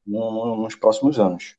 no, 0.07 0.57
nos 0.57 0.75
próximos 0.75 1.19
anos. 1.19 1.57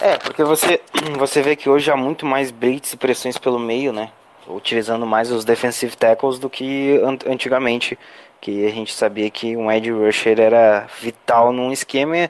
É, 0.00 0.18
porque 0.18 0.42
você 0.44 0.80
você 1.18 1.42
vê 1.42 1.56
que 1.56 1.68
hoje 1.68 1.90
há 1.90 1.96
muito 1.96 2.26
mais 2.26 2.50
blitz 2.50 2.92
e 2.92 2.96
pressões 2.96 3.38
pelo 3.38 3.58
meio, 3.58 3.92
né? 3.92 4.10
Utilizando 4.46 5.06
mais 5.06 5.30
os 5.30 5.44
defensive 5.44 5.96
tackles 5.96 6.38
do 6.38 6.50
que 6.50 7.00
antigamente 7.26 7.96
que 8.40 8.66
a 8.66 8.70
gente 8.70 8.92
sabia 8.92 9.30
que 9.30 9.56
um 9.56 9.70
edge 9.70 9.92
rusher 9.92 10.40
era 10.40 10.88
vital 11.00 11.52
num 11.52 11.70
esquema 11.70 12.28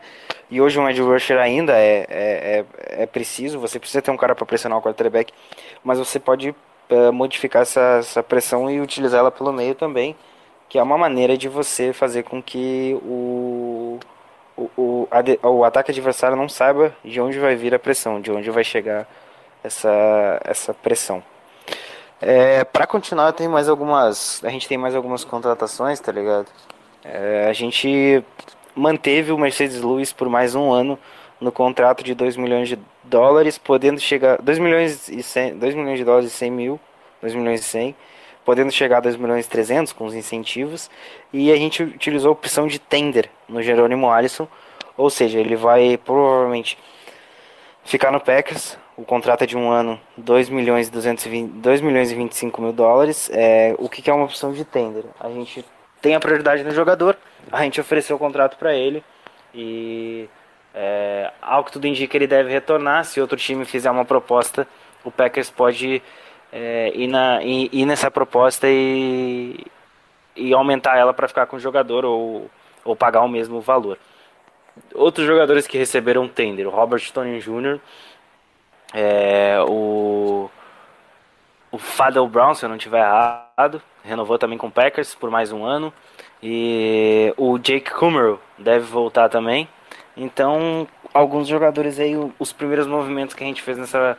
e 0.50 0.60
hoje 0.60 0.78
um 0.78 0.86
edge 0.86 1.00
rusher 1.00 1.38
ainda 1.38 1.72
é, 1.72 2.06
é, 2.10 2.66
é, 2.90 3.02
é 3.04 3.06
preciso, 3.06 3.58
você 3.58 3.78
precisa 3.78 4.02
ter 4.02 4.10
um 4.10 4.16
cara 4.18 4.34
para 4.34 4.44
pressionar 4.44 4.78
o 4.78 4.82
quarterback, 4.82 5.32
mas 5.82 5.98
você 5.98 6.20
pode 6.20 6.50
uh, 6.50 7.10
modificar 7.10 7.62
essa, 7.62 7.96
essa 8.00 8.22
pressão 8.22 8.70
e 8.70 8.78
utilizá-la 8.78 9.30
pelo 9.30 9.50
meio 9.50 9.74
também, 9.74 10.14
que 10.72 10.78
é 10.78 10.82
uma 10.82 10.96
maneira 10.96 11.36
de 11.36 11.50
você 11.50 11.92
fazer 11.92 12.22
com 12.22 12.42
que 12.42 12.98
o, 13.02 14.00
o, 14.56 14.70
o, 14.74 15.08
o 15.42 15.64
ataque 15.64 15.90
adversário 15.90 16.34
não 16.34 16.48
saiba 16.48 16.96
de 17.04 17.20
onde 17.20 17.38
vai 17.38 17.54
vir 17.54 17.74
a 17.74 17.78
pressão, 17.78 18.22
de 18.22 18.32
onde 18.32 18.50
vai 18.50 18.64
chegar 18.64 19.06
essa, 19.62 20.40
essa 20.42 20.72
pressão. 20.72 21.22
É, 22.18 22.64
para 22.64 22.86
continuar, 22.86 23.34
tem 23.34 23.48
mais 23.48 23.68
algumas. 23.68 24.42
A 24.42 24.48
gente 24.48 24.66
tem 24.66 24.78
mais 24.78 24.94
algumas 24.94 25.24
contratações, 25.24 26.00
tá 26.00 26.10
ligado? 26.10 26.46
É, 27.04 27.48
a 27.50 27.52
gente 27.52 28.24
manteve 28.74 29.30
o 29.30 29.36
Mercedes 29.36 29.82
Lewis 29.82 30.10
por 30.10 30.30
mais 30.30 30.54
um 30.54 30.72
ano 30.72 30.98
no 31.38 31.52
contrato 31.52 32.02
de 32.02 32.14
2 32.14 32.38
milhões 32.38 32.66
de 32.66 32.78
dólares, 33.04 33.58
podendo 33.58 34.00
chegar. 34.00 34.40
2 34.40 34.58
milhões 34.58 35.06
e 35.10 35.22
100, 35.22 35.58
2 35.58 35.74
milhões 35.74 35.98
de 35.98 36.04
dólares 36.06 36.32
e 36.32 36.34
100 36.34 36.50
mil. 36.50 36.80
2 37.20 37.34
milhões 37.34 37.60
e 37.60 37.64
100. 37.64 37.94
Podendo 38.44 38.72
chegar 38.72 38.98
a 38.98 39.00
2 39.00 39.16
milhões 39.16 39.46
e 39.46 39.48
300 39.48 39.92
com 39.92 40.04
os 40.04 40.14
incentivos. 40.14 40.90
E 41.32 41.52
a 41.52 41.56
gente 41.56 41.82
utilizou 41.82 42.30
a 42.30 42.32
opção 42.32 42.66
de 42.66 42.78
tender 42.78 43.30
no 43.48 43.62
Jerônimo 43.62 44.10
Alisson. 44.10 44.48
Ou 44.96 45.08
seja, 45.10 45.38
ele 45.38 45.56
vai 45.56 45.96
provavelmente 45.96 46.78
ficar 47.84 48.10
no 48.10 48.20
Packers 48.20 48.76
o 48.96 49.04
contrato 49.04 49.42
é 49.42 49.46
de 49.46 49.56
um 49.56 49.70
ano, 49.70 49.98
2 50.16 50.48
milhões, 50.50 50.90
220, 50.90 51.50
2 51.54 51.80
milhões 51.80 52.12
e 52.12 52.14
25 52.14 52.60
mil 52.60 52.72
dólares. 52.72 53.30
É, 53.32 53.74
o 53.78 53.88
que, 53.88 54.02
que 54.02 54.10
é 54.10 54.12
uma 54.12 54.24
opção 54.24 54.52
de 54.52 54.64
tender? 54.64 55.04
A 55.18 55.30
gente 55.30 55.64
tem 56.00 56.14
a 56.14 56.20
prioridade 56.20 56.62
no 56.62 56.72
jogador, 56.72 57.16
a 57.50 57.62
gente 57.62 57.80
ofereceu 57.80 58.16
o 58.16 58.18
contrato 58.18 58.58
para 58.58 58.74
ele 58.74 59.02
e 59.54 60.28
é, 60.74 61.30
ao 61.40 61.64
que 61.64 61.72
tudo 61.72 61.86
indica 61.86 62.16
ele 62.16 62.26
deve 62.26 62.50
retornar. 62.50 63.04
Se 63.04 63.20
outro 63.20 63.36
time 63.36 63.64
fizer 63.64 63.90
uma 63.90 64.04
proposta, 64.04 64.68
o 65.04 65.10
Packers 65.10 65.50
pode 65.50 66.02
é, 66.52 66.92
ir, 66.94 67.06
na, 67.06 67.42
ir, 67.42 67.70
ir, 67.72 67.86
nessa 67.86 68.10
proposta 68.10 68.66
e, 68.68 69.64
e 70.36 70.52
aumentar 70.52 70.96
ela 70.98 71.14
para 71.14 71.26
ficar 71.26 71.46
com 71.46 71.56
o 71.56 71.60
jogador 71.60 72.04
ou, 72.04 72.50
ou 72.84 72.94
pagar 72.94 73.22
o 73.22 73.28
mesmo 73.28 73.60
valor. 73.60 73.98
Outros 74.94 75.26
jogadores 75.26 75.66
que 75.66 75.78
receberam 75.78 76.28
tender, 76.28 76.66
o 76.66 76.70
Robert 76.70 77.02
Tony 77.12 77.40
Jr., 77.40 77.80
é, 78.94 79.58
o, 79.66 80.50
o 81.70 81.78
Fadel 81.78 82.28
Brown, 82.28 82.54
se 82.54 82.64
eu 82.64 82.68
não 82.68 82.76
estiver 82.76 83.00
errado, 83.00 83.82
renovou 84.04 84.38
também 84.38 84.58
com 84.58 84.66
o 84.66 84.70
Packers 84.70 85.14
por 85.14 85.30
mais 85.30 85.50
um 85.50 85.64
ano. 85.64 85.92
E 86.42 87.32
o 87.36 87.58
Jake 87.58 87.90
Kummerow 87.90 88.38
deve 88.58 88.84
voltar 88.84 89.28
também. 89.28 89.68
Então, 90.16 90.86
alguns 91.14 91.48
jogadores 91.48 91.98
aí, 91.98 92.14
os 92.38 92.52
primeiros 92.52 92.86
movimentos 92.86 93.34
que 93.34 93.42
a 93.42 93.46
gente 93.46 93.62
fez 93.62 93.78
nessa. 93.78 94.18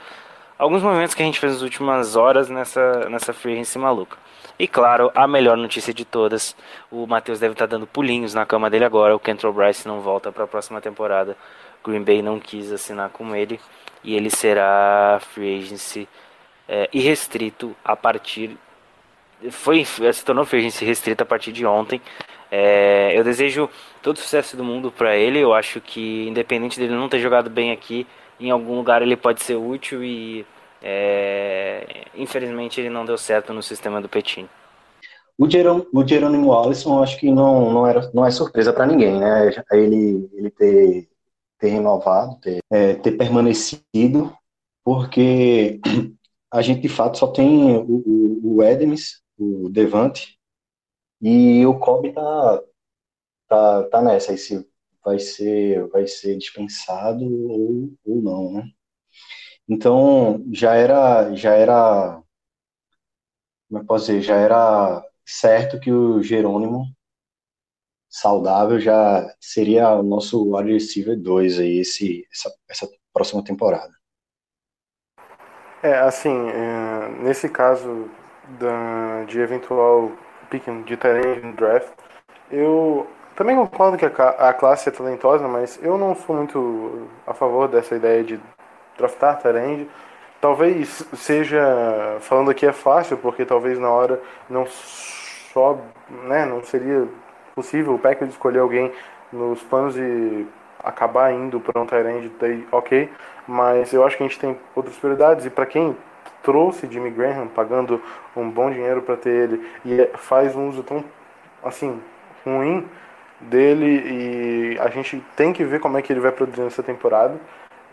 Alguns 0.57 0.83
movimentos 0.83 1.15
que 1.15 1.21
a 1.21 1.25
gente 1.25 1.39
fez 1.39 1.53
nas 1.53 1.61
últimas 1.61 2.15
horas 2.15 2.49
nessa, 2.49 3.09
nessa 3.09 3.33
free 3.33 3.53
agency 3.53 3.79
maluca. 3.79 4.17
E 4.57 4.67
claro, 4.67 5.11
a 5.15 5.27
melhor 5.27 5.57
notícia 5.57 5.93
de 5.93 6.05
todas: 6.05 6.55
o 6.91 7.07
Matheus 7.07 7.39
deve 7.39 7.53
estar 7.53 7.65
dando 7.65 7.87
pulinhos 7.87 8.33
na 8.33 8.45
cama 8.45 8.69
dele 8.69 8.85
agora. 8.85 9.15
O 9.15 9.19
Kentrell 9.19 9.53
Bryce 9.53 9.87
não 9.87 9.99
volta 9.99 10.31
para 10.31 10.43
a 10.43 10.47
próxima 10.47 10.79
temporada. 10.79 11.35
Green 11.83 12.03
Bay 12.03 12.21
não 12.21 12.39
quis 12.39 12.71
assinar 12.71 13.09
com 13.09 13.35
ele 13.35 13.59
e 14.03 14.15
ele 14.15 14.29
será 14.29 15.19
free 15.33 15.59
agency 15.59 16.07
é, 16.67 16.89
irrestrito 16.93 17.75
a 17.83 17.95
partir 17.95 18.57
foi 19.51 19.83
se 19.85 20.23
tornou 20.23 20.45
free 20.45 20.59
agency 20.59 20.85
restrito 20.85 21.23
a 21.23 21.25
partir 21.25 21.51
de 21.51 21.65
ontem. 21.65 22.01
É, 22.51 23.17
eu 23.17 23.23
desejo 23.23 23.69
todo 24.01 24.15
o 24.15 24.19
sucesso 24.19 24.55
do 24.55 24.63
mundo 24.63 24.91
para 24.91 25.15
ele. 25.15 25.39
Eu 25.39 25.53
acho 25.53 25.81
que 25.81 26.27
independente 26.27 26.79
dele 26.79 26.93
não 26.93 27.09
ter 27.09 27.19
jogado 27.19 27.49
bem 27.49 27.71
aqui, 27.71 28.07
em 28.39 28.51
algum 28.51 28.75
lugar 28.75 29.01
ele 29.01 29.15
pode 29.15 29.41
ser 29.41 29.55
útil 29.55 30.03
e 30.03 30.45
é, 30.81 32.05
infelizmente 32.15 32.79
ele 32.79 32.89
não 32.89 33.05
deu 33.05 33.17
certo 33.17 33.53
no 33.53 33.63
sistema 33.63 34.01
do 34.01 34.09
Petini. 34.09 34.49
O, 35.37 35.49
Jerônimo, 35.49 36.47
o 36.47 36.59
Alisson 36.59 37.01
acho 37.01 37.19
que 37.19 37.31
não, 37.31 37.71
não, 37.71 37.87
era, 37.87 38.11
não 38.13 38.25
é 38.25 38.29
surpresa 38.29 38.71
para 38.71 38.85
ninguém, 38.85 39.19
né? 39.19 39.49
Ele, 39.71 40.29
ele 40.33 40.51
ter 40.51 41.09
ter 41.63 41.69
renovado, 41.69 42.35
ter, 42.41 42.59
é, 42.69 42.95
ter 42.95 43.13
permanecido, 43.13 44.35
porque 44.83 45.79
a 46.51 46.61
gente 46.61 46.81
de 46.81 46.89
fato 46.89 47.17
só 47.17 47.27
tem 47.27 47.77
o, 47.77 48.03
o, 48.05 48.59
o 48.59 49.65
o 49.65 49.69
Devante, 49.69 50.37
e 51.21 51.65
o 51.65 51.79
Kobe 51.79 52.11
tá, 52.11 52.63
tá, 53.47 53.83
tá 53.83 54.01
nessa, 54.01 54.31
aí 54.33 54.37
se 54.37 54.67
vai 55.03 55.19
ser, 55.19 55.87
vai 55.89 56.07
ser 56.07 56.37
dispensado 56.37 57.23
ou, 57.25 57.93
ou 58.05 58.21
não, 58.21 58.53
né? 58.53 58.63
Então, 59.67 60.43
já 60.51 60.75
era, 60.75 61.33
já 61.35 61.53
era, 61.53 62.21
como 63.69 63.81
é 63.81 63.85
posso 63.85 64.07
dizer, 64.07 64.21
já 64.21 64.35
era 64.35 65.03
certo 65.25 65.79
que 65.79 65.91
o 65.91 66.21
Jerônimo 66.21 66.85
saudável 68.09 68.79
já 68.79 69.25
seria 69.39 69.89
o 69.95 70.03
nosso 70.03 70.53
wide 70.53 70.73
receiver 70.73 71.19
2 71.19 71.59
aí, 71.59 71.79
esse, 71.79 72.27
essa, 72.31 72.53
essa 72.69 72.87
próxima 73.11 73.43
temporada. 73.43 73.91
É, 75.81 75.97
assim, 75.99 76.49
é, 76.49 77.09
nesse 77.23 77.49
caso 77.49 78.09
da, 78.59 79.23
de 79.25 79.39
eventual 79.39 80.11
pick 80.49 80.63
de 80.85 80.95
talent 80.95 81.43
no 81.43 81.53
draft, 81.53 81.91
eu 82.51 83.07
também 83.35 83.55
concordo 83.55 83.97
que 83.97 84.05
a, 84.05 84.53
classe 84.53 84.89
é 84.89 84.91
talentosa, 84.91 85.47
mas 85.47 85.79
eu 85.81 85.97
não 85.97 86.15
sou 86.15 86.35
muito 86.35 87.07
a 87.25 87.33
favor 87.33 87.67
dessa 87.67 87.95
ideia 87.95 88.23
de 88.23 88.39
draftar 88.97 89.39
talent. 89.39 89.87
Talvez 90.39 91.05
seja, 91.15 92.17
falando 92.19 92.51
aqui 92.51 92.65
é 92.65 92.73
fácil, 92.73 93.17
porque 93.17 93.45
talvez 93.45 93.79
na 93.79 93.89
hora 93.89 94.21
não 94.49 94.65
só, 94.67 95.79
né, 96.27 96.45
não 96.45 96.63
seria 96.63 97.07
possível 97.55 97.95
o 97.95 97.99
Packers 97.99 98.31
escolher 98.31 98.59
alguém 98.59 98.91
nos 99.31 99.61
planos 99.63 99.93
de 99.95 100.45
acabar 100.83 101.31
indo 101.31 101.59
para 101.59 101.81
um 101.81 101.85
Tyrande, 101.85 102.31
daí 102.39 102.67
ok, 102.71 103.09
mas 103.47 103.93
eu 103.93 104.05
acho 104.05 104.17
que 104.17 104.23
a 104.23 104.27
gente 104.27 104.39
tem 104.39 104.57
outras 104.75 104.95
prioridades 104.97 105.45
e 105.45 105.49
para 105.49 105.65
quem 105.65 105.95
trouxe 106.43 106.87
Jimmy 106.91 107.09
Graham 107.09 107.47
pagando 107.47 108.01
um 108.35 108.49
bom 108.49 108.69
dinheiro 108.69 109.01
para 109.01 109.15
ter 109.15 109.29
ele 109.29 109.71
e 109.85 110.01
é, 110.01 110.11
faz 110.15 110.55
um 110.55 110.67
uso 110.67 110.83
tão 110.83 111.03
assim 111.63 112.01
ruim 112.45 112.85
dele 113.49 114.75
e 114.75 114.79
a 114.79 114.89
gente 114.89 115.23
tem 115.35 115.53
que 115.53 115.63
ver 115.63 115.79
como 115.79 115.97
é 115.97 116.01
que 116.01 116.11
ele 116.11 116.19
vai 116.19 116.31
produzir 116.31 116.61
nessa 116.61 116.83
temporada. 116.83 117.35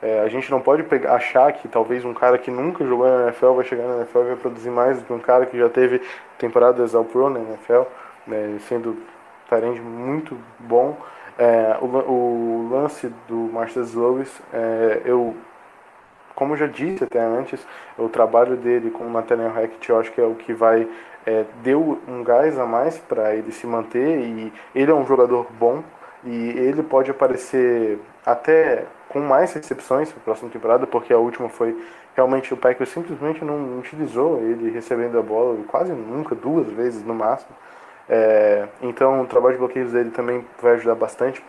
É, 0.03 0.21
a 0.21 0.29
gente 0.29 0.51
não 0.51 0.61
pode 0.61 0.83
pegar, 0.85 1.15
achar 1.15 1.53
que 1.53 1.69
talvez 1.69 2.05
um 2.05 2.15
cara 2.15 2.39
que 2.39 2.51
nunca 2.51 2.85
jogou 2.87 3.07
na 3.07 3.25
NFL 3.25 3.53
vai 3.53 3.65
chegar 3.65 3.87
na 3.87 3.97
NFL 3.99 4.19
e 4.19 4.25
vai 4.25 4.37
produzir 4.37 4.71
mais 4.71 4.99
do 4.99 5.05
que 5.05 5.13
um 5.13 5.19
cara 5.19 5.45
que 5.45 5.59
já 5.59 5.69
teve 5.69 6.01
temporadas 6.39 6.95
ao 6.95 7.05
pro 7.05 7.29
na 7.29 7.39
NFL, 7.39 7.83
né, 8.27 8.59
sendo 8.67 8.97
Tyrande 9.49 9.81
muito 9.81 10.39
bom. 10.59 10.97
É, 11.39 11.77
o, 11.81 11.85
o, 11.87 12.69
lance 12.71 13.13
do 13.29 13.51
Marcus 13.53 13.95
Lewis, 13.95 14.41
é, 14.53 15.03
eu, 15.05 15.37
como 16.35 16.57
já 16.57 16.67
disse 16.67 17.05
até 17.05 17.21
antes, 17.21 17.67
o 17.99 18.09
trabalho 18.09 18.57
dele 18.57 18.91
com 18.91 19.05
o 19.05 19.11
Nathaniel 19.11 19.51
Hackett 19.51 19.91
eu 19.91 20.01
acho 20.01 20.13
que 20.13 20.21
é 20.21 20.25
o 20.25 20.35
que 20.35 20.53
vai 20.53 20.89
é, 21.27 21.45
deu 21.63 22.01
um 22.09 22.23
gás 22.25 22.59
a 22.59 22.67
mais 22.67 22.99
para 22.99 23.35
ele 23.35 23.53
se 23.53 23.67
manter 23.67 24.19
e 24.21 24.53
ele 24.75 24.91
é 24.91 24.95
um 24.95 25.07
jogador 25.07 25.47
bom 25.59 25.83
e 26.25 26.51
ele 26.51 26.83
pode 26.83 27.11
aparecer 27.11 27.99
até 28.25 28.85
com 29.09 29.21
mais 29.21 29.53
recepções 29.53 30.11
para 30.11 30.21
a 30.21 30.25
próxima 30.25 30.51
temporada, 30.51 30.87
porque 30.87 31.13
a 31.13 31.19
última 31.19 31.49
foi 31.49 31.77
realmente 32.15 32.53
o 32.53 32.57
Packers 32.57 32.91
simplesmente 32.91 33.45
não 33.45 33.79
utilizou 33.79 34.39
ele 34.39 34.71
recebendo 34.71 35.19
a 35.19 35.23
bola 35.23 35.57
quase 35.67 35.93
nunca, 35.93 36.35
duas 36.35 36.69
vezes 36.69 37.05
no 37.05 37.15
máximo. 37.15 37.55
É, 38.09 38.67
então 38.83 39.23
o 39.23 39.27
trabalho 39.27 39.55
de 39.55 39.59
bloqueios 39.59 39.93
dele 39.93 40.11
também 40.11 40.45
vai 40.61 40.73
ajudar 40.73 40.95
bastante. 40.95 41.43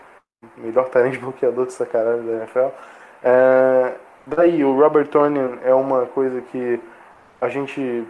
Melhor 0.57 0.89
talento 0.89 1.13
de 1.13 1.19
bloqueador 1.19 1.65
dessa 1.65 1.85
caralho 1.85 2.23
da 2.23 2.33
NFL. 2.33 2.67
É, 3.23 3.93
daí, 4.25 4.63
o 4.63 4.79
Robert 4.79 5.07
Tonian 5.07 5.57
é 5.63 5.73
uma 5.73 6.05
coisa 6.07 6.41
que 6.41 6.79
a 7.39 7.47
gente 7.47 8.05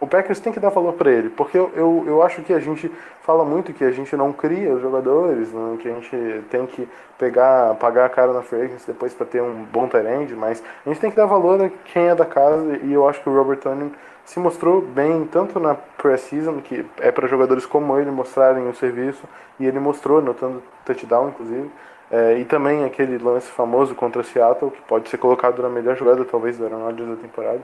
o 0.00 0.06
Packers 0.06 0.38
tem 0.38 0.52
que 0.52 0.60
dar 0.60 0.68
valor 0.68 0.92
para 0.92 1.10
ele, 1.10 1.28
porque 1.28 1.58
eu, 1.58 1.72
eu, 1.74 2.04
eu, 2.06 2.22
acho 2.22 2.42
que 2.42 2.52
a 2.52 2.60
gente 2.60 2.90
fala 3.22 3.44
muito 3.44 3.72
que 3.72 3.82
a 3.84 3.90
gente 3.90 4.14
não 4.16 4.32
cria 4.32 4.72
os 4.72 4.80
jogadores, 4.80 5.52
né, 5.52 5.76
que 5.80 5.88
a 5.88 5.92
gente 5.92 6.44
tem 6.50 6.66
que 6.66 6.88
pegar, 7.18 7.74
pagar 7.74 8.06
a 8.06 8.08
cara 8.08 8.32
na 8.32 8.42
free 8.42 8.70
depois 8.86 9.12
para 9.12 9.26
ter 9.26 9.42
um 9.42 9.64
bom 9.64 9.88
terreno, 9.88 10.36
mas 10.36 10.62
a 10.86 10.88
gente 10.88 11.00
tem 11.00 11.10
que 11.10 11.16
dar 11.16 11.26
valor 11.26 11.60
a 11.60 11.70
quem 11.92 12.08
é 12.08 12.14
da 12.14 12.24
casa 12.24 12.78
e 12.82 12.92
eu 12.92 13.08
acho 13.08 13.20
que 13.20 13.28
o 13.28 13.36
Robert 13.36 13.58
Tonian 13.58 13.90
se 14.24 14.38
mostrou 14.38 14.82
bem 14.82 15.24
tanto 15.24 15.58
na 15.58 15.74
pré-season, 15.74 16.60
que 16.60 16.84
é 17.00 17.10
para 17.10 17.26
jogadores 17.26 17.64
como 17.64 17.98
ele 17.98 18.10
mostrarem 18.10 18.68
o 18.68 18.74
serviço, 18.74 19.22
e 19.58 19.66
ele 19.66 19.80
mostrou, 19.80 20.18
anotando 20.18 20.62
touchdown 20.84 21.30
inclusive, 21.30 21.70
é, 22.10 22.38
e 22.38 22.44
também 22.44 22.84
aquele 22.84 23.16
lance 23.16 23.50
famoso 23.50 23.94
contra 23.94 24.22
Seattle, 24.22 24.70
que 24.70 24.82
pode 24.82 25.08
ser 25.08 25.16
colocado 25.16 25.62
na 25.62 25.70
melhor 25.70 25.96
jogada 25.96 26.26
talvez 26.26 26.58
do 26.58 26.68
Rodgers 26.68 27.08
da 27.08 27.16
temporada, 27.16 27.60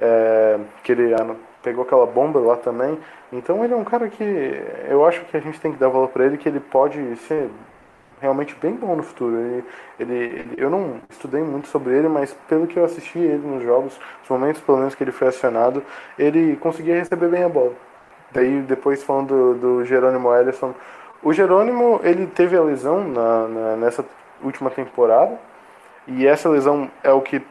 é, 0.00 0.58
que 0.82 0.90
ele 0.90 1.14
pegou 1.68 1.84
aquela 1.84 2.06
bomba 2.06 2.40
lá 2.40 2.56
também. 2.56 2.98
Então 3.30 3.62
ele 3.62 3.74
é 3.74 3.76
um 3.76 3.84
cara 3.84 4.08
que 4.08 4.24
eu 4.88 5.04
acho 5.06 5.22
que 5.26 5.36
a 5.36 5.40
gente 5.40 5.60
tem 5.60 5.70
que 5.70 5.78
dar 5.78 5.88
valor 5.88 6.08
para 6.08 6.24
ele, 6.24 6.38
que 6.38 6.48
ele 6.48 6.60
pode 6.60 7.16
ser 7.16 7.50
realmente 8.20 8.54
bem 8.54 8.72
bom 8.72 8.96
no 8.96 9.02
futuro. 9.02 9.36
Ele, 9.36 9.64
ele, 10.00 10.14
ele, 10.14 10.54
eu 10.56 10.70
não 10.70 11.00
estudei 11.10 11.42
muito 11.42 11.68
sobre 11.68 11.94
ele, 11.94 12.08
mas 12.08 12.32
pelo 12.48 12.66
que 12.66 12.78
eu 12.78 12.84
assisti 12.84 13.18
ele 13.18 13.46
nos 13.46 13.62
jogos, 13.62 14.00
os 14.22 14.28
momentos 14.30 14.62
pelo 14.62 14.78
menos 14.78 14.94
que 14.94 15.04
ele 15.04 15.12
foi 15.12 15.28
acionado, 15.28 15.82
ele 16.18 16.56
conseguia 16.56 16.94
receber 16.94 17.28
bem 17.28 17.44
a 17.44 17.48
bola. 17.48 17.74
Daí 18.32 18.62
depois 18.62 19.02
falando 19.02 19.54
do, 19.54 19.54
do 19.54 19.84
Jerônimo 19.84 20.34
Ellison, 20.34 20.74
o 21.22 21.34
Jerônimo 21.34 22.00
ele 22.02 22.26
teve 22.26 22.56
a 22.56 22.62
lesão 22.62 23.06
na, 23.06 23.48
na, 23.48 23.76
nessa 23.76 24.04
última 24.42 24.70
temporada 24.70 25.38
e 26.06 26.26
essa 26.26 26.48
lesão 26.48 26.90
é 27.02 27.12
o 27.12 27.20
que 27.20 27.42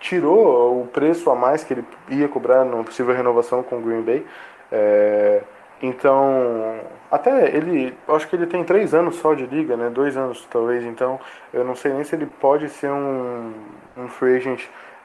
tirou 0.00 0.82
o 0.82 0.86
preço 0.86 1.30
a 1.30 1.36
mais 1.36 1.62
que 1.62 1.74
ele 1.74 1.84
ia 2.08 2.28
cobrar 2.28 2.64
numa 2.64 2.82
possível 2.82 3.14
renovação 3.14 3.62
com 3.62 3.78
o 3.78 3.80
Green 3.80 4.02
Bay. 4.02 4.26
É, 4.72 5.42
então, 5.82 6.80
até 7.10 7.54
ele, 7.54 7.94
acho 8.08 8.28
que 8.28 8.36
ele 8.36 8.46
tem 8.46 8.64
três 8.64 8.94
anos 8.94 9.16
só 9.16 9.34
de 9.34 9.46
liga, 9.46 9.76
né? 9.76 9.90
Dois 9.90 10.16
anos 10.16 10.46
talvez. 10.50 10.84
Então, 10.84 11.20
eu 11.52 11.64
não 11.64 11.74
sei 11.74 11.92
nem 11.92 12.04
se 12.04 12.14
ele 12.14 12.26
pode 12.26 12.68
ser 12.68 12.90
um, 12.90 13.52
um 13.96 14.08
free 14.08 14.36
agent, 14.36 14.64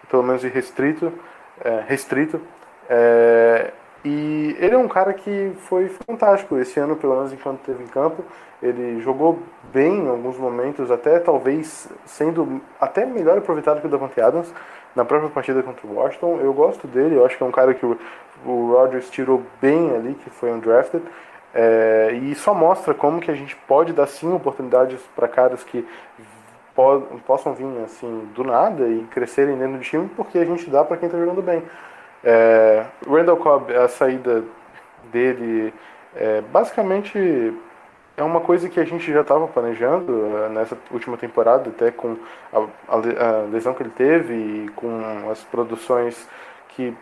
pelo 0.10 0.24
menos 0.24 0.44
restrito, 0.44 1.12
é, 1.64 1.84
restrito. 1.88 2.42
É, 2.90 3.72
e 4.04 4.56
ele 4.60 4.76
é 4.76 4.78
um 4.78 4.88
cara 4.88 5.14
que 5.14 5.52
foi 5.62 5.90
fantástico 5.90 6.58
esse 6.58 6.80
ano, 6.80 6.96
pelo 6.96 7.16
menos 7.16 7.34
enquanto 7.34 7.60
esteve 7.60 7.84
em 7.84 7.88
campo. 7.88 8.24
Ele 8.66 9.02
jogou 9.02 9.40
bem 9.72 10.06
em 10.06 10.10
alguns 10.10 10.38
momentos, 10.38 10.90
até 10.90 11.20
talvez 11.20 11.88
sendo 12.06 12.62
até 12.80 13.06
melhor 13.06 13.38
aproveitado 13.38 13.82
que 13.82 13.88
o 13.88 13.90
Davante 13.90 14.20
Adams 14.20 14.54
na 14.96 15.04
própria 15.04 15.30
partida 15.30 15.62
contra 15.62 15.86
o 15.86 15.96
Washington. 15.96 16.40
Eu 16.42 16.54
gosto 16.54 16.88
dele, 16.88 17.16
eu 17.16 17.26
acho 17.26 17.38
que 17.38 17.44
é 17.44 17.46
um 17.46 17.52
cara 17.52 17.74
que 17.74 17.86
o, 17.86 17.98
o 18.46 18.72
Rodgers 18.72 19.10
tirou 19.10 19.44
bem 19.62 19.96
ali, 19.96 20.14
que 20.16 20.30
foi 20.30 20.52
undrafted. 20.52 21.04
É, 21.54 22.12
e 22.22 22.36
só 22.36 22.54
mostra 22.54 22.94
como 22.94 23.22
que 23.22 23.32
a 23.32 23.36
gente 23.36 23.56
pode 23.68 23.94
dar 23.94 24.08
sim 24.08 24.34
oportunidades 24.34 25.00
para 25.16 25.28
caras 25.28 25.64
que 25.64 25.88
po 26.76 27.02
possam 27.26 27.54
vir 27.54 27.66
assim 27.86 28.30
do 28.36 28.44
nada 28.44 28.86
e 28.90 29.06
crescerem 29.10 29.58
dentro 29.58 29.78
do 29.78 29.84
time, 29.84 30.10
porque 30.16 30.38
a 30.38 30.44
gente 30.44 30.70
dá 30.70 30.84
para 30.84 30.98
quem 30.98 31.08
está 31.08 31.18
jogando 31.18 31.42
bem. 31.42 31.64
É, 32.24 32.86
Randall 33.08 33.38
Cobb, 33.38 33.74
a 33.74 33.88
saída 33.88 34.44
dele, 35.12 35.74
é, 36.14 36.42
basicamente 36.42 37.54
é 38.18 38.24
uma 38.24 38.40
coisa 38.40 38.70
que 38.70 38.80
a 38.80 38.86
gente 38.86 39.12
já 39.12 39.22
estava 39.22 39.48
planejando 39.48 40.12
uh, 40.12 40.50
nessa 40.50 40.78
última 40.92 41.18
temporada, 41.18 41.70
até 41.70 41.92
com 41.92 42.18
a, 42.54 42.66
a, 42.88 43.42
lesão 43.52 43.74
que 43.74 43.84
ele 43.84 43.92
teve 43.92 44.34
e 44.34 44.70
com 44.76 45.30
as 45.30 45.44
produções 45.44 46.28
que 46.70 46.96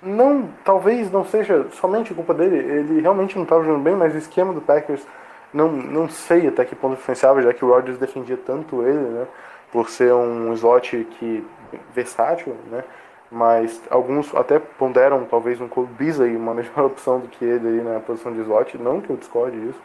não, 0.00 0.48
talvez 0.64 1.10
não 1.10 1.24
seja 1.24 1.66
somente 1.72 2.14
culpa 2.14 2.34
dele, 2.34 2.56
ele 2.56 3.00
realmente 3.00 3.36
não 3.36 3.44
estava 3.44 3.62
jogando 3.64 3.82
bem, 3.82 3.94
mas 3.94 4.14
o 4.14 4.18
esquema 4.18 4.52
do 4.52 4.60
Packers 4.60 5.06
não, 5.52 5.70
não 5.70 6.08
sei 6.08 6.48
até 6.48 6.64
que 6.64 6.74
ponto 6.74 6.94
influenciava, 6.94 7.42
já 7.42 7.52
que 7.52 7.64
o 7.64 7.68
Rodgers 7.68 7.98
defendia 7.98 8.36
tanto 8.36 8.82
ele, 8.82 8.98
né, 8.98 9.26
por 9.70 9.88
ser 9.88 10.12
um 10.12 10.52
slot 10.54 11.06
que 11.18 11.46
versátil, 11.94 12.54
né, 12.70 12.82
mas 13.30 13.80
alguns 13.90 14.34
até 14.34 14.58
ponderam 14.58 15.24
talvez 15.24 15.60
um 15.60 15.68
Cole 15.68 15.88
Beasley 15.98 16.36
uma 16.36 16.52
melhor 16.52 16.78
opção 16.86 17.20
do 17.20 17.28
que 17.28 17.44
ele 17.44 17.68
aí 17.68 17.80
na 17.82 18.00
posição 18.00 18.32
de 18.32 18.40
slot, 18.40 18.76
não 18.78 19.00
que 19.00 19.10
eu 19.10 19.16
discorde 19.16 19.56
isso, 19.56 19.80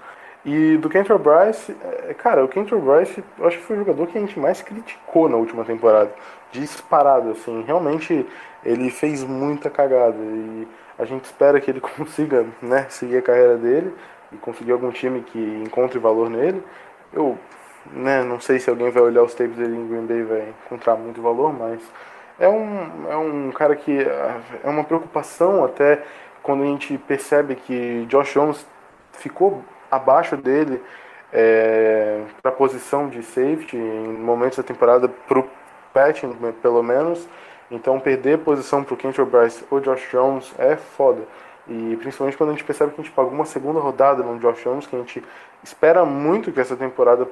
e 0.48 0.78
do 0.78 0.90
Kentor 0.90 1.20
Bryce, 1.20 1.76
é, 2.08 2.14
cara, 2.14 2.42
o 2.42 2.48
Kentor 2.48 2.80
Bryce, 2.80 3.22
eu 3.38 3.46
acho 3.46 3.58
que 3.58 3.64
foi 3.66 3.76
o 3.76 3.80
jogador 3.80 4.08
que 4.08 4.18
a 4.18 4.22
gente 4.22 4.40
mais 4.40 4.62
criticou 4.62 5.28
na 5.28 5.36
última 5.36 5.66
temporada. 5.66 6.10
Disparado, 6.54 7.32
assim, 7.32 7.64
realmente 7.64 8.26
ele 8.64 8.90
fez 8.90 9.26
muita 9.26 9.70
cagada. 9.70 10.16
E 10.18 10.66
a 10.98 11.04
gente 11.04 11.26
espera 11.26 11.60
que 11.60 11.70
ele 11.70 11.82
consiga, 11.98 12.46
né, 12.62 12.86
seguir 12.88 13.18
a 13.18 13.22
carreira 13.22 13.58
dele 13.58 13.94
e 14.32 14.38
conseguir 14.38 14.72
algum 14.72 14.90
time 14.90 15.22
que 15.22 15.38
encontre 15.66 16.00
valor 16.00 16.30
nele. 16.30 16.64
Eu, 17.12 17.38
né, 17.92 18.24
não 18.24 18.40
sei 18.40 18.58
se 18.58 18.70
alguém 18.70 18.90
vai 18.90 19.04
olhar 19.04 19.24
os 19.24 19.34
tapes 19.34 19.58
dele 19.58 19.76
em 19.76 19.86
Green 19.86 20.06
Bay 20.06 20.20
e 20.20 20.24
vai 20.24 20.54
encontrar 20.66 20.96
muito 20.96 21.22
valor, 21.22 21.52
mas 21.52 21.82
é 22.40 22.48
um, 22.48 23.12
é 23.12 23.18
um 23.18 23.52
cara 23.52 23.76
que 23.76 24.00
é 24.00 24.70
uma 24.70 24.86
preocupação 24.86 25.66
até 25.66 26.04
quando 26.42 26.64
a 26.64 26.68
gente 26.68 26.98
percebe 27.00 27.56
que 27.56 28.06
Josh 28.06 28.34
Jones 28.34 28.66
ficou 29.12 29.62
abaixo 29.90 30.38
dele 30.38 30.82
é, 31.32 32.22
para 32.42 32.52
a 32.52 32.56
posição 32.56 33.10
de 33.10 33.22
safety 33.24 33.76
em 33.78 34.14
momentos 34.14 34.58
da 34.58 34.64
temporada 34.64 35.08
para 35.08 35.40
o 35.40 35.50
Patton, 35.94 36.36
pelo 36.62 36.84
menos. 36.84 37.28
Então 37.70 38.00
perder 38.00 38.40
posição 38.40 38.84
para 38.84 38.94
o 38.94 38.98
Kentor 38.98 39.26
Bryce 39.26 39.66
ou 39.70 39.80
Josh 39.80 40.10
Jones 40.12 40.54
é 40.58 40.76
foda. 40.76 41.24
E 41.68 41.98
principalmente 41.98 42.38
quando 42.38 42.52
a 42.52 42.54
gente 42.54 42.64
percebe 42.64 42.94
que 42.94 43.02
a 43.02 43.04
gente 43.04 43.14
pagou 43.14 43.32
uma 43.32 43.46
segunda 43.46 43.80
rodada 43.80 44.24
no 44.24 44.40
Josh 44.40 44.64
Jones, 44.64 44.88
que 44.88 44.96
a 44.96 45.00
gente 45.00 45.24
espera 45.62 46.06
muito 46.06 46.52
que 46.52 46.62
essa 46.62 46.78
temporada 46.78 47.28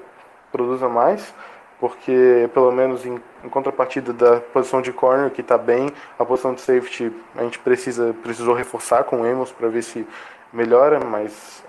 produza 0.51 0.89
mais, 0.89 1.34
porque 1.80 2.49
pelo 2.53 2.72
menos 2.72 3.06
em, 3.06 3.18
em 3.43 3.49
contrapartida 3.49 4.12
da 4.12 4.41
posição 4.41 4.82
de 4.82 4.91
corner 4.91 5.32
que 5.32 5.39
está 5.39 5.58
bem, 5.58 5.89
a 6.20 6.26
posição 6.26 6.53
de 6.53 6.60
safety 6.60 7.14
a 7.36 7.43
gente 7.43 7.60
precisa 7.60 8.14
precisou 8.22 8.53
reforçar 8.53 9.06
com 9.06 9.22
o 9.22 9.26
Emos 9.26 9.53
para 9.53 9.70
ver 9.70 9.84
se 9.84 10.06
melhora, 10.51 10.99
mas 10.99 11.64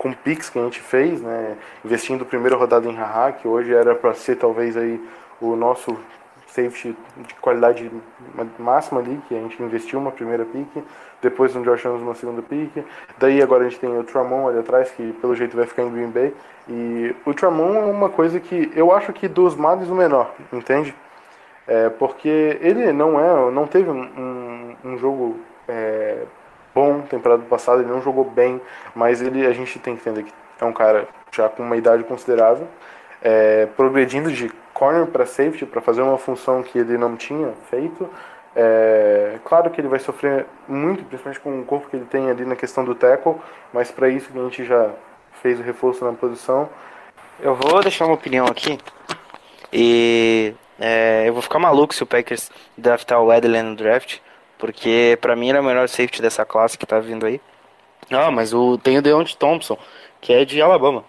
com 0.00 0.14
picks 0.14 0.48
que 0.48 0.58
a 0.58 0.62
gente 0.62 0.80
fez, 0.80 1.20
né, 1.20 1.58
investindo 1.84 2.24
primeira 2.24 2.56
rodada 2.56 2.88
em 2.88 2.96
Haha, 2.96 3.32
que 3.32 3.46
hoje 3.46 3.74
era 3.74 3.94
para 3.94 4.14
ser 4.14 4.36
talvez 4.36 4.74
aí 4.74 4.98
o 5.38 5.54
nosso 5.54 5.94
safety 6.46 6.96
de 7.18 7.34
qualidade 7.34 7.90
máxima 8.58 9.02
ali, 9.02 9.20
que 9.28 9.34
a 9.34 9.38
gente 9.38 9.62
investiu 9.62 9.98
uma 9.98 10.10
primeira 10.10 10.46
pick, 10.46 10.82
depois 11.20 11.54
no 11.54 11.62
Josh 11.62 11.82
Jones 11.82 12.00
uma 12.00 12.14
segunda 12.14 12.40
pick, 12.40 12.82
daí 13.18 13.42
agora 13.42 13.66
a 13.66 13.68
gente 13.68 13.78
tem 13.78 13.94
o 13.94 14.02
Tramon 14.02 14.48
ali 14.48 14.60
atrás, 14.60 14.90
que 14.90 15.12
pelo 15.20 15.36
jeito 15.36 15.54
vai 15.54 15.66
ficar 15.66 15.82
em 15.82 15.92
Green 15.92 16.08
Bay, 16.08 16.34
e 16.66 17.14
o 17.26 17.34
Tramon 17.34 17.74
é 17.74 17.84
uma 17.84 18.08
coisa 18.08 18.40
que 18.40 18.72
eu 18.74 18.94
acho 18.94 19.12
que 19.12 19.28
dos 19.28 19.54
males 19.54 19.90
o 19.90 19.94
menor, 19.94 20.34
entende? 20.50 20.94
É, 21.68 21.90
porque 21.90 22.56
ele 22.62 22.90
não 22.90 23.20
é, 23.20 23.50
não 23.50 23.66
teve 23.66 23.90
um, 23.90 24.76
um 24.82 24.96
jogo 24.96 25.36
é, 25.68 26.24
bom 26.74 27.00
temporada 27.02 27.42
passada, 27.44 27.82
ele 27.82 27.90
não 27.90 28.02
jogou 28.02 28.24
bem, 28.24 28.60
mas 28.94 29.20
ele 29.22 29.46
a 29.46 29.52
gente 29.52 29.78
tem 29.78 29.96
que 29.96 30.08
entender 30.08 30.24
que 30.24 30.32
é 30.60 30.64
um 30.64 30.72
cara 30.72 31.08
já 31.32 31.48
com 31.48 31.62
uma 31.62 31.76
idade 31.76 32.04
considerável. 32.04 32.66
é, 33.22 33.66
progredindo 33.76 34.32
de 34.32 34.50
corner 34.72 35.06
para 35.06 35.26
safety 35.26 35.66
para 35.66 35.80
fazer 35.80 36.02
uma 36.02 36.18
função 36.18 36.62
que 36.62 36.78
ele 36.78 36.96
não 36.96 37.16
tinha 37.16 37.52
feito. 37.68 38.08
É, 38.56 39.38
claro 39.44 39.70
que 39.70 39.80
ele 39.80 39.88
vai 39.88 39.98
sofrer 39.98 40.46
muito, 40.66 41.04
principalmente 41.04 41.40
com 41.40 41.60
o 41.60 41.64
corpo 41.64 41.88
que 41.88 41.96
ele 41.96 42.06
tem 42.06 42.30
ali 42.30 42.44
na 42.44 42.56
questão 42.56 42.84
do 42.84 42.94
tackle, 42.94 43.36
mas 43.72 43.90
para 43.90 44.08
isso 44.08 44.30
que 44.30 44.38
a 44.38 44.42
gente 44.42 44.64
já 44.64 44.90
fez 45.42 45.60
o 45.60 45.62
reforço 45.62 46.04
na 46.04 46.12
posição. 46.12 46.68
Eu 47.38 47.54
vou 47.54 47.80
deixar 47.80 48.06
uma 48.06 48.14
opinião 48.14 48.46
aqui. 48.46 48.78
E 49.72 50.54
é, 50.78 51.28
eu 51.28 51.32
vou 51.32 51.42
ficar 51.42 51.58
maluco 51.58 51.94
se 51.94 52.02
o 52.02 52.06
Packers 52.06 52.50
draftar 52.76 53.20
o 53.20 53.32
Edley 53.32 53.62
no 53.62 53.76
draft. 53.76 54.18
Porque 54.60 55.18
pra 55.20 55.34
mim 55.34 55.48
ele 55.48 55.58
é 55.58 55.60
o 55.60 55.64
melhor 55.64 55.88
safety 55.88 56.22
dessa 56.22 56.44
classe 56.44 56.78
que 56.78 56.86
tá 56.86 57.00
vindo 57.00 57.26
aí. 57.26 57.40
Ah, 58.10 58.30
mas 58.30 58.52
o, 58.52 58.78
tem 58.78 58.98
o 58.98 59.02
Deontay 59.02 59.34
Thompson, 59.36 59.78
que 60.20 60.32
é 60.32 60.44
de 60.44 60.60
Alabama. 60.60 61.04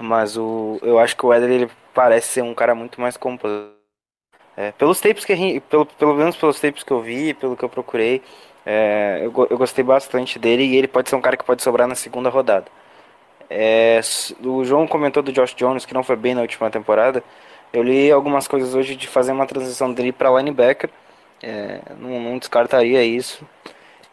Mas 0.00 0.36
o, 0.36 0.78
eu 0.82 0.98
acho 0.98 1.16
que 1.16 1.26
o 1.26 1.34
Edley 1.34 1.62
ele 1.62 1.70
parece 1.94 2.28
ser 2.28 2.42
um 2.42 2.54
cara 2.54 2.74
muito 2.74 3.00
mais 3.00 3.16
completo. 3.16 3.76
É, 4.56 4.72
pelos 4.72 5.00
tapes 5.00 5.24
que 5.24 5.60
pelo, 5.68 5.86
pelo 5.86 6.14
menos 6.14 6.36
pelos 6.36 6.60
tapes 6.60 6.82
que 6.82 6.92
eu 6.92 7.00
vi, 7.00 7.32
pelo 7.34 7.56
que 7.56 7.64
eu 7.64 7.68
procurei, 7.68 8.22
é, 8.66 9.20
eu, 9.22 9.32
eu 9.50 9.58
gostei 9.58 9.84
bastante 9.84 10.38
dele 10.38 10.64
e 10.64 10.76
ele 10.76 10.88
pode 10.88 11.08
ser 11.08 11.16
um 11.16 11.20
cara 11.20 11.36
que 11.36 11.44
pode 11.44 11.62
sobrar 11.62 11.86
na 11.86 11.94
segunda 11.94 12.28
rodada. 12.28 12.66
É, 13.50 14.00
o 14.44 14.64
João 14.64 14.86
comentou 14.86 15.22
do 15.22 15.32
Josh 15.32 15.54
Jones 15.54 15.86
que 15.86 15.94
não 15.94 16.02
foi 16.02 16.16
bem 16.16 16.34
na 16.34 16.42
última 16.42 16.70
temporada. 16.70 17.22
Eu 17.72 17.82
li 17.82 18.10
algumas 18.10 18.48
coisas 18.48 18.74
hoje 18.74 18.94
de 18.96 19.06
fazer 19.08 19.32
uma 19.32 19.46
transição 19.46 19.92
dele 19.92 20.12
para 20.12 20.30
linebacker. 20.30 20.90
É, 21.42 21.80
não, 21.98 22.20
não, 22.20 22.38
descartaria 22.38 23.02
isso. 23.04 23.46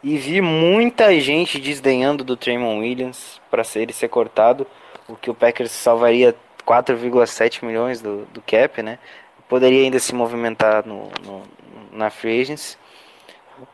E 0.02 0.16
vi 0.16 0.40
muita 0.40 1.18
gente 1.20 1.58
desdenhando 1.58 2.22
do 2.22 2.36
Tremon 2.36 2.78
Williams 2.78 3.40
para 3.50 3.62
ele 3.74 3.92
ser 3.92 4.08
cortado, 4.08 4.66
o 5.08 5.16
que 5.16 5.30
o 5.30 5.34
Packers 5.34 5.72
salvaria 5.72 6.34
4,7 6.66 7.64
milhões 7.64 8.00
do, 8.00 8.24
do 8.26 8.40
cap, 8.42 8.82
né? 8.82 8.98
Poderia 9.48 9.82
ainda 9.82 9.98
se 9.98 10.14
movimentar 10.14 10.86
no, 10.86 11.10
no 11.24 11.42
na 11.92 12.10
free 12.10 12.40
agency. 12.40 12.76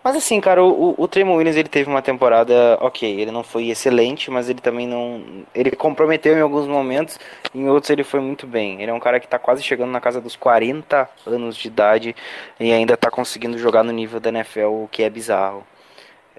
Mas 0.03 0.17
assim, 0.17 0.41
cara, 0.41 0.63
o, 0.63 0.95
o 0.97 1.09
Tremon 1.09 1.37
Williams 1.37 1.57
ele 1.57 1.69
teve 1.69 1.91
uma 1.91 2.03
temporada 2.03 2.79
ok, 2.81 3.21
ele 3.21 3.31
não 3.31 3.43
foi 3.43 3.69
excelente, 3.69 4.31
mas 4.31 4.49
ele 4.49 4.61
também 4.61 4.87
não. 4.87 5.45
Ele 5.55 5.73
comprometeu 5.73 6.37
em 6.37 6.41
alguns 6.41 6.67
momentos, 6.67 7.19
em 7.55 7.69
outros 7.69 7.91
ele 7.91 8.05
foi 8.05 8.21
muito 8.21 8.47
bem. 8.47 8.81
Ele 8.81 8.91
é 8.91 8.95
um 8.95 9.01
cara 9.01 9.19
que 9.19 9.27
tá 9.27 9.39
quase 9.39 9.63
chegando 9.63 9.91
na 9.91 10.01
casa 10.01 10.21
dos 10.21 10.37
40 10.37 11.09
anos 11.27 11.57
de 11.57 11.69
idade 11.69 12.17
e 12.61 12.73
ainda 12.73 12.97
tá 12.97 13.11
conseguindo 13.11 13.59
jogar 13.59 13.83
no 13.83 13.93
nível 13.93 14.21
da 14.21 14.31
NFL, 14.31 14.85
o 14.85 14.89
que 14.91 15.03
é 15.03 15.11
bizarro. 15.11 15.65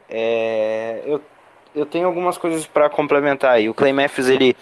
É, 0.09 1.01
eu, 1.05 1.21
eu 1.75 1.85
tenho 1.85 2.07
algumas 2.07 2.37
coisas 2.37 2.65
para 2.65 2.89
complementar 2.89 3.51
aí. 3.55 3.69
O 3.69 3.73
Clay 3.73 3.91
Matthews 3.93 4.29
ele, 4.29 4.55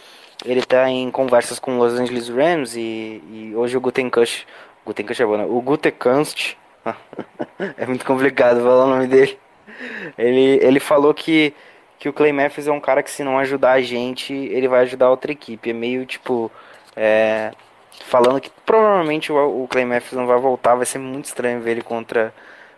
ele 0.46 0.62
tá 0.64 0.90
em 0.90 1.12
conversas 1.12 1.60
com 1.60 1.78
os 1.78 1.94
Los 1.94 2.00
Angeles 2.00 2.30
Rams 2.30 2.76
e, 2.76 3.22
e 3.30 3.54
hoje 3.56 3.78
o 3.78 3.82
Gutenkush. 3.82 4.46
Gutenkush 4.86 5.22
é 5.22 5.26
bom, 5.26 5.38
né? 5.38 5.46
O 5.46 5.62
Gutekunst 5.62 6.56
é 7.78 7.86
muito 7.86 8.06
complicado 8.06 8.58
falar 8.58 8.86
o 8.86 8.90
nome 8.90 9.08
dele. 9.08 9.38
Ele, 10.18 10.60
ele 10.62 10.80
falou 10.80 11.14
que, 11.14 11.54
que 12.00 12.10
o 12.10 12.14
Clay 12.14 12.32
Matthews 12.32 12.68
é 12.68 12.72
um 12.72 12.80
cara 12.80 13.04
que 13.04 13.12
se 13.12 13.24
não 13.24 13.38
ajudar 13.40 13.74
a 13.74 13.82
gente, 13.82 14.34
ele 14.34 14.68
vai 14.68 14.82
ajudar 14.82 15.10
outra 15.10 15.32
equipe. 15.32 15.70
É 15.70 15.74
meio 15.74 16.06
tipo. 16.06 16.52
É, 16.96 17.52
falando 18.06 18.42
que 18.42 18.52
provavelmente 18.66 19.32
o, 19.32 19.64
o 19.64 19.68
Clay 19.68 19.86
Matthews 19.86 20.14
não 20.14 20.28
vai 20.28 20.40
voltar, 20.40 20.76
vai 20.76 20.86
ser 20.86 21.00
muito 21.00 21.26
estranho 21.26 21.62
ver 21.62 21.72
ele 21.72 21.82
contra 21.82 22.34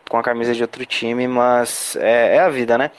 com 0.10 0.18
a 0.18 0.24
camisa 0.24 0.54
de 0.54 0.62
outro 0.62 0.86
time, 0.86 1.28
mas 1.28 1.96
é, 1.96 2.36
é, 2.36 2.40
a 2.40 2.50
vida, 2.50 2.78
né? 2.78 2.92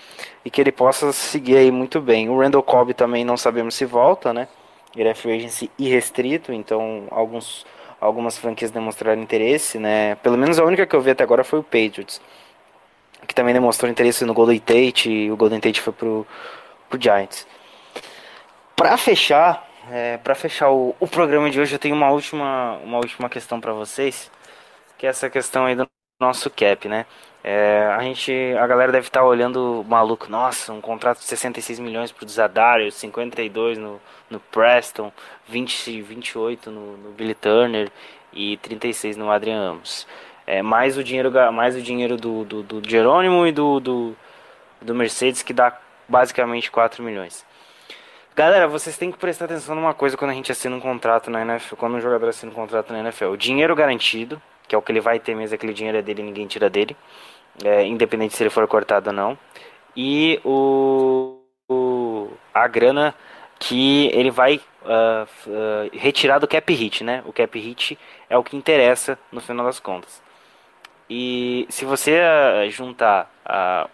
E 0.45 0.51
que 0.51 0.61
ele 0.61 0.73
possa 0.73 1.13
seguir 1.13 1.57
aí 1.57 1.71
muito 1.71 2.01
bem. 2.01 2.29
O 2.29 2.41
Randall 2.41 2.63
Cobb 2.63 2.95
também 2.95 3.25
não 3.25 3.37
sabemos 3.37 3.75
se 3.75 3.85
volta, 3.85 4.33
né? 4.33 4.49
Ele 4.97 5.09
é 5.09 5.15
free 5.15 5.37
agency 5.37 5.71
irrestrito, 5.79 6.53
então 6.53 7.07
alguns 7.11 7.67
algumas 8.05 8.37
franquias 8.37 8.71
demonstraram 8.71 9.23
interesse, 9.23 9.79
né? 9.79 10.15
Pelo 10.17 10.37
menos 10.37 10.59
a 10.59 10.65
única 10.65 10.87
que 10.87 10.95
eu 10.95 11.01
vi 11.01 11.11
até 11.11 11.25
agora 11.25 11.43
foi 11.43 11.59
o 11.59 11.63
Patriots, 11.63 12.21
que 13.27 13.35
também 13.35 13.55
demonstrou 13.55 13.91
interesse 13.91 14.25
no 14.25 14.35
Golden 14.35 14.59
Tate 14.59 15.11
e 15.11 15.31
o 15.31 15.37
Golden 15.37 15.59
Tate 15.59 15.81
foi 15.81 15.93
pro, 15.93 16.27
pro 16.89 17.01
Giants. 17.01 17.47
Para 18.77 18.97
fechar, 18.99 19.67
é, 19.91 20.19
para 20.19 20.35
fechar 20.35 20.71
o, 20.71 20.95
o 21.01 21.07
programa 21.09 21.49
de 21.49 21.59
hoje, 21.59 21.75
eu 21.75 21.79
tenho 21.79 21.95
uma 21.95 22.11
última, 22.11 22.77
uma 22.85 22.99
última 22.99 23.29
questão 23.31 23.59
para 23.59 23.73
vocês, 23.73 24.31
que 24.99 25.07
é 25.07 25.11
essa 25.11 25.31
questão 25.31 25.65
aí 25.65 25.75
do 25.75 25.89
nosso 26.21 26.51
cap, 26.51 26.87
né? 26.89 27.07
É, 27.43 27.87
a 27.97 28.03
gente, 28.03 28.33
a 28.59 28.67
galera 28.67 28.93
deve 28.93 29.07
estar 29.07 29.21
tá 29.21 29.27
olhando 29.27 29.85
maluco, 29.89 30.31
nossa, 30.31 30.73
um 30.73 30.81
contrato 30.81 31.19
de 31.19 31.25
66 31.25 31.79
milhões 31.79 32.13
pro 32.13 32.29
Zadário, 32.29 32.91
52 32.93 33.79
no, 33.79 34.01
no 34.31 34.41
Preston, 34.41 35.13
20, 35.49 36.03
28 36.03 36.71
no, 36.71 36.97
no 36.97 37.11
Billy 37.13 37.35
Turner 37.35 37.91
e 38.33 38.57
36 38.59 39.17
no 39.17 39.31
Adrian 39.31 39.61
Amos. 39.61 40.07
É, 40.47 40.63
mais 40.63 40.99
o 40.99 41.05
dinheiro, 41.05 41.31
mais 41.53 41.77
o 41.77 41.81
dinheiro 41.81 42.17
do, 42.17 42.45
do, 42.45 42.63
do 42.63 42.89
Jerônimo 42.89 43.47
e 43.47 43.53
do, 43.53 43.81
do, 43.81 44.17
do 44.81 44.95
Mercedes, 44.95 45.43
que 45.43 45.53
dá 45.53 45.79
basicamente 46.09 46.71
4 46.71 47.03
milhões. 47.03 47.45
Galera, 48.37 48.67
vocês 48.67 48.99
têm 48.99 49.13
que 49.13 49.19
prestar 49.19 49.45
atenção 49.45 49.75
numa 49.75 49.95
coisa 49.95 50.17
quando 50.17 50.33
a 50.33 50.35
gente 50.35 50.51
assina 50.51 50.75
um 50.75 50.81
contrato 50.81 51.31
na 51.31 51.43
NFL, 51.43 51.77
quando 51.77 51.95
um 51.95 52.01
jogador 52.01 52.29
assina 52.29 52.51
um 52.51 52.55
contrato 52.55 52.93
na 52.93 52.99
NFL. 52.99 53.27
O 53.27 53.37
dinheiro 53.37 53.75
garantido, 53.77 54.43
que 54.67 54.75
é 54.75 54.79
o 54.79 54.83
que 54.83 54.91
ele 54.91 55.01
vai 55.01 55.21
ter 55.21 55.35
mesmo, 55.35 55.55
aquele 55.55 55.73
dinheiro 55.73 55.99
é 55.99 56.03
dele 56.03 56.21
e 56.21 56.25
ninguém 56.25 56.47
tira 56.47 56.69
dele 56.69 56.97
é, 57.63 57.87
independente 57.87 58.35
se 58.35 58.43
ele 58.43 58.51
for 58.51 58.67
cortado 58.67 59.11
ou 59.11 59.15
não. 59.15 59.39
E 59.97 60.41
o, 60.45 61.39
o 61.69 62.31
a 62.53 62.67
grana 62.67 63.15
que 63.67 64.11
ele 64.13 64.31
vai 64.31 64.61
uh, 64.83 65.27
uh, 65.49 65.91
retirar 65.95 66.39
do 66.39 66.47
cap 66.47 66.71
hit, 66.73 67.03
né? 67.03 67.23
O 67.25 67.33
cap 67.33 67.59
hit 67.59 67.99
é 68.29 68.37
o 68.37 68.45
que 68.45 68.57
interessa 68.57 69.19
no 69.33 69.41
final 69.41 69.65
das 69.65 69.81
contas. 69.81 70.23
E 71.09 71.67
se 71.71 71.87
você 71.87 72.21
uh, 72.21 72.71
juntar 72.71 73.31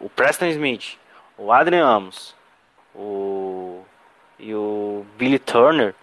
o 0.00 0.08
Preston 0.08 0.46
Smith, 0.46 0.98
o 1.38 1.52
Adrian 1.52 1.86
Amos, 1.86 2.34
o 2.94 3.82
e 4.38 4.54
o 4.54 5.04
Billy 5.16 5.38
Turner, 5.38 5.94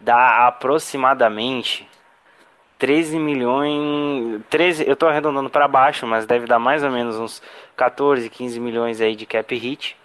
dá 0.00 0.46
aproximadamente 0.48 1.86
13 2.78 3.18
milhões. 3.18 4.42
13, 4.50 4.88
eu 4.88 4.96
tô 4.96 5.06
arredondando 5.06 5.50
para 5.50 5.68
baixo, 5.68 6.06
mas 6.06 6.26
deve 6.26 6.46
dar 6.46 6.58
mais 6.58 6.82
ou 6.82 6.90
menos 6.90 7.16
uns 7.16 7.42
14, 7.76 8.28
15 8.28 8.58
milhões 8.58 9.00
aí 9.00 9.14
de 9.14 9.26
cap 9.26 9.54
hit. 9.54 9.96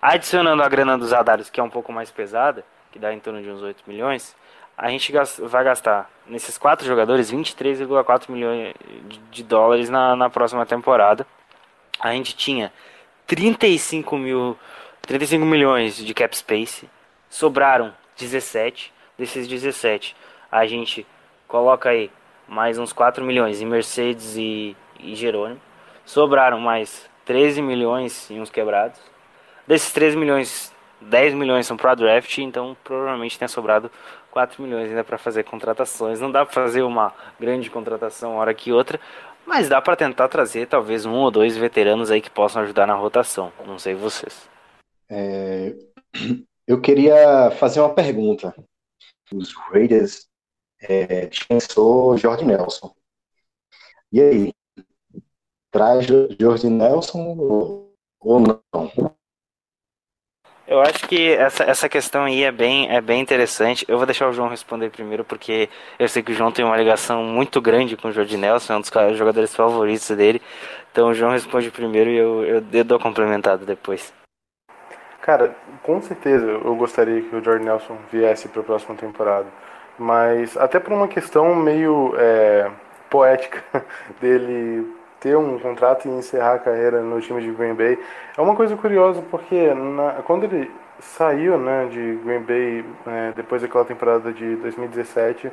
Adicionando 0.00 0.62
a 0.62 0.68
grana 0.68 0.96
dos 0.96 1.12
Adares, 1.12 1.50
que 1.50 1.60
é 1.60 1.62
um 1.62 1.70
pouco 1.70 1.92
mais 1.92 2.10
pesada, 2.10 2.64
que 2.92 2.98
dá 2.98 3.12
em 3.12 3.20
torno 3.20 3.42
de 3.42 3.50
uns 3.50 3.62
8 3.62 3.82
milhões, 3.86 4.36
a 4.76 4.88
gente 4.90 5.12
vai 5.42 5.64
gastar 5.64 6.10
nesses 6.26 6.58
quatro 6.58 6.86
jogadores 6.86 7.30
23,4 7.30 8.30
milhões 8.30 8.74
de 9.30 9.42
dólares 9.42 9.88
na, 9.88 10.14
na 10.14 10.28
próxima 10.28 10.66
temporada. 10.66 11.26
A 11.98 12.12
gente 12.12 12.36
tinha 12.36 12.72
35 13.26 14.16
mil 14.16 14.58
35 15.02 15.44
milhões 15.44 15.96
de 15.96 16.12
cap 16.12 16.36
space, 16.36 16.90
sobraram 17.30 17.94
17. 18.16 18.92
Desses 19.16 19.48
17, 19.48 20.14
a 20.52 20.66
gente 20.66 21.06
Coloca 21.48 21.90
aí 21.90 22.10
mais 22.48 22.76
uns 22.76 22.92
4 22.92 23.24
milhões 23.24 23.62
em 23.62 23.66
Mercedes 23.66 24.36
e, 24.36 24.76
e 24.98 25.14
Jerônimo. 25.14 25.60
Sobraram 26.04 26.58
mais 26.58 27.08
13 27.24 27.62
milhões 27.62 28.28
em 28.30 28.40
uns 28.40 28.50
quebrados. 28.50 29.00
Desses 29.66 29.92
13 29.92 30.16
milhões, 30.16 30.72
10 31.00 31.34
milhões 31.34 31.66
são 31.66 31.76
para 31.76 31.94
draft, 31.94 32.38
então 32.38 32.76
provavelmente 32.84 33.38
tenha 33.38 33.48
sobrado 33.48 33.90
4 34.30 34.62
milhões 34.62 34.88
ainda 34.88 35.02
para 35.02 35.18
fazer 35.18 35.44
contratações. 35.44 36.20
Não 36.20 36.30
dá 36.30 36.44
para 36.44 36.54
fazer 36.54 36.82
uma 36.82 37.12
grande 37.38 37.68
contratação 37.68 38.36
hora 38.36 38.54
que 38.54 38.72
outra, 38.72 39.00
mas 39.44 39.68
dá 39.68 39.80
para 39.80 39.96
tentar 39.96 40.28
trazer 40.28 40.66
talvez 40.66 41.04
um 41.04 41.14
ou 41.14 41.30
dois 41.30 41.56
veteranos 41.56 42.10
aí 42.10 42.20
que 42.20 42.30
possam 42.30 42.62
ajudar 42.62 42.86
na 42.86 42.94
rotação. 42.94 43.52
Não 43.66 43.78
sei 43.78 43.94
vocês. 43.94 44.48
É, 45.08 45.74
eu 46.66 46.80
queria 46.80 47.50
fazer 47.52 47.80
uma 47.80 47.94
pergunta. 47.94 48.54
Os 49.32 49.52
Raiders 49.54 50.28
é, 50.80 51.26
dispensou 51.26 52.16
Jorge 52.16 52.44
Nelson. 52.44 52.94
E 54.12 54.20
aí? 54.20 54.52
Traz 55.70 56.06
Jorge 56.38 56.68
Nelson 56.70 57.36
ou 58.20 58.40
não? 58.40 59.15
Eu 60.66 60.80
acho 60.80 61.06
que 61.08 61.32
essa, 61.32 61.64
essa 61.64 61.88
questão 61.88 62.24
aí 62.24 62.42
é 62.42 62.50
bem, 62.50 62.90
é 62.90 63.00
bem 63.00 63.20
interessante. 63.20 63.84
Eu 63.88 63.96
vou 63.96 64.06
deixar 64.06 64.28
o 64.28 64.32
João 64.32 64.48
responder 64.48 64.90
primeiro, 64.90 65.24
porque 65.24 65.68
eu 65.98 66.08
sei 66.08 66.22
que 66.22 66.32
o 66.32 66.34
João 66.34 66.50
tem 66.50 66.64
uma 66.64 66.76
ligação 66.76 67.22
muito 67.22 67.60
grande 67.60 67.96
com 67.96 68.08
o 68.08 68.12
Jorge 68.12 68.36
Nelson, 68.36 68.72
é 68.72 68.76
um 68.76 68.80
dos 68.80 69.18
jogadores 69.18 69.54
favoritos 69.54 70.10
dele. 70.10 70.42
Então 70.90 71.08
o 71.08 71.14
João 71.14 71.32
responde 71.32 71.70
primeiro 71.70 72.10
e 72.10 72.16
eu, 72.16 72.44
eu, 72.44 72.64
eu 72.72 72.84
dou 72.84 72.98
complementado 72.98 73.64
depois. 73.64 74.12
Cara, 75.22 75.54
com 75.82 76.00
certeza 76.00 76.46
eu 76.46 76.74
gostaria 76.74 77.22
que 77.22 77.34
o 77.34 77.42
Jorge 77.42 77.64
Nelson 77.64 77.96
viesse 78.10 78.48
para 78.48 78.60
a 78.60 78.64
próxima 78.64 78.94
temporada 78.96 79.46
mas 79.98 80.56
até 80.56 80.78
por 80.78 80.92
uma 80.92 81.08
questão 81.08 81.54
meio 81.54 82.14
é, 82.18 82.70
poética 83.08 83.62
dele 84.20 84.86
ter 85.26 85.36
um 85.36 85.58
contrato 85.58 86.06
e 86.06 86.08
encerrar 86.08 86.54
a 86.54 86.58
carreira 86.60 87.00
no 87.00 87.20
time 87.20 87.42
de 87.42 87.50
Green 87.50 87.74
Bay. 87.74 87.98
É 88.36 88.40
uma 88.40 88.54
coisa 88.54 88.76
curiosa 88.76 89.20
porque 89.28 89.74
na, 89.74 90.22
quando 90.24 90.44
ele 90.44 90.70
saiu 91.00 91.58
né, 91.58 91.88
de 91.90 92.20
Green 92.24 92.42
Bay 92.42 92.84
é, 93.04 93.32
depois 93.34 93.60
daquela 93.60 93.84
temporada 93.84 94.32
de 94.32 94.54
2017, 94.54 95.50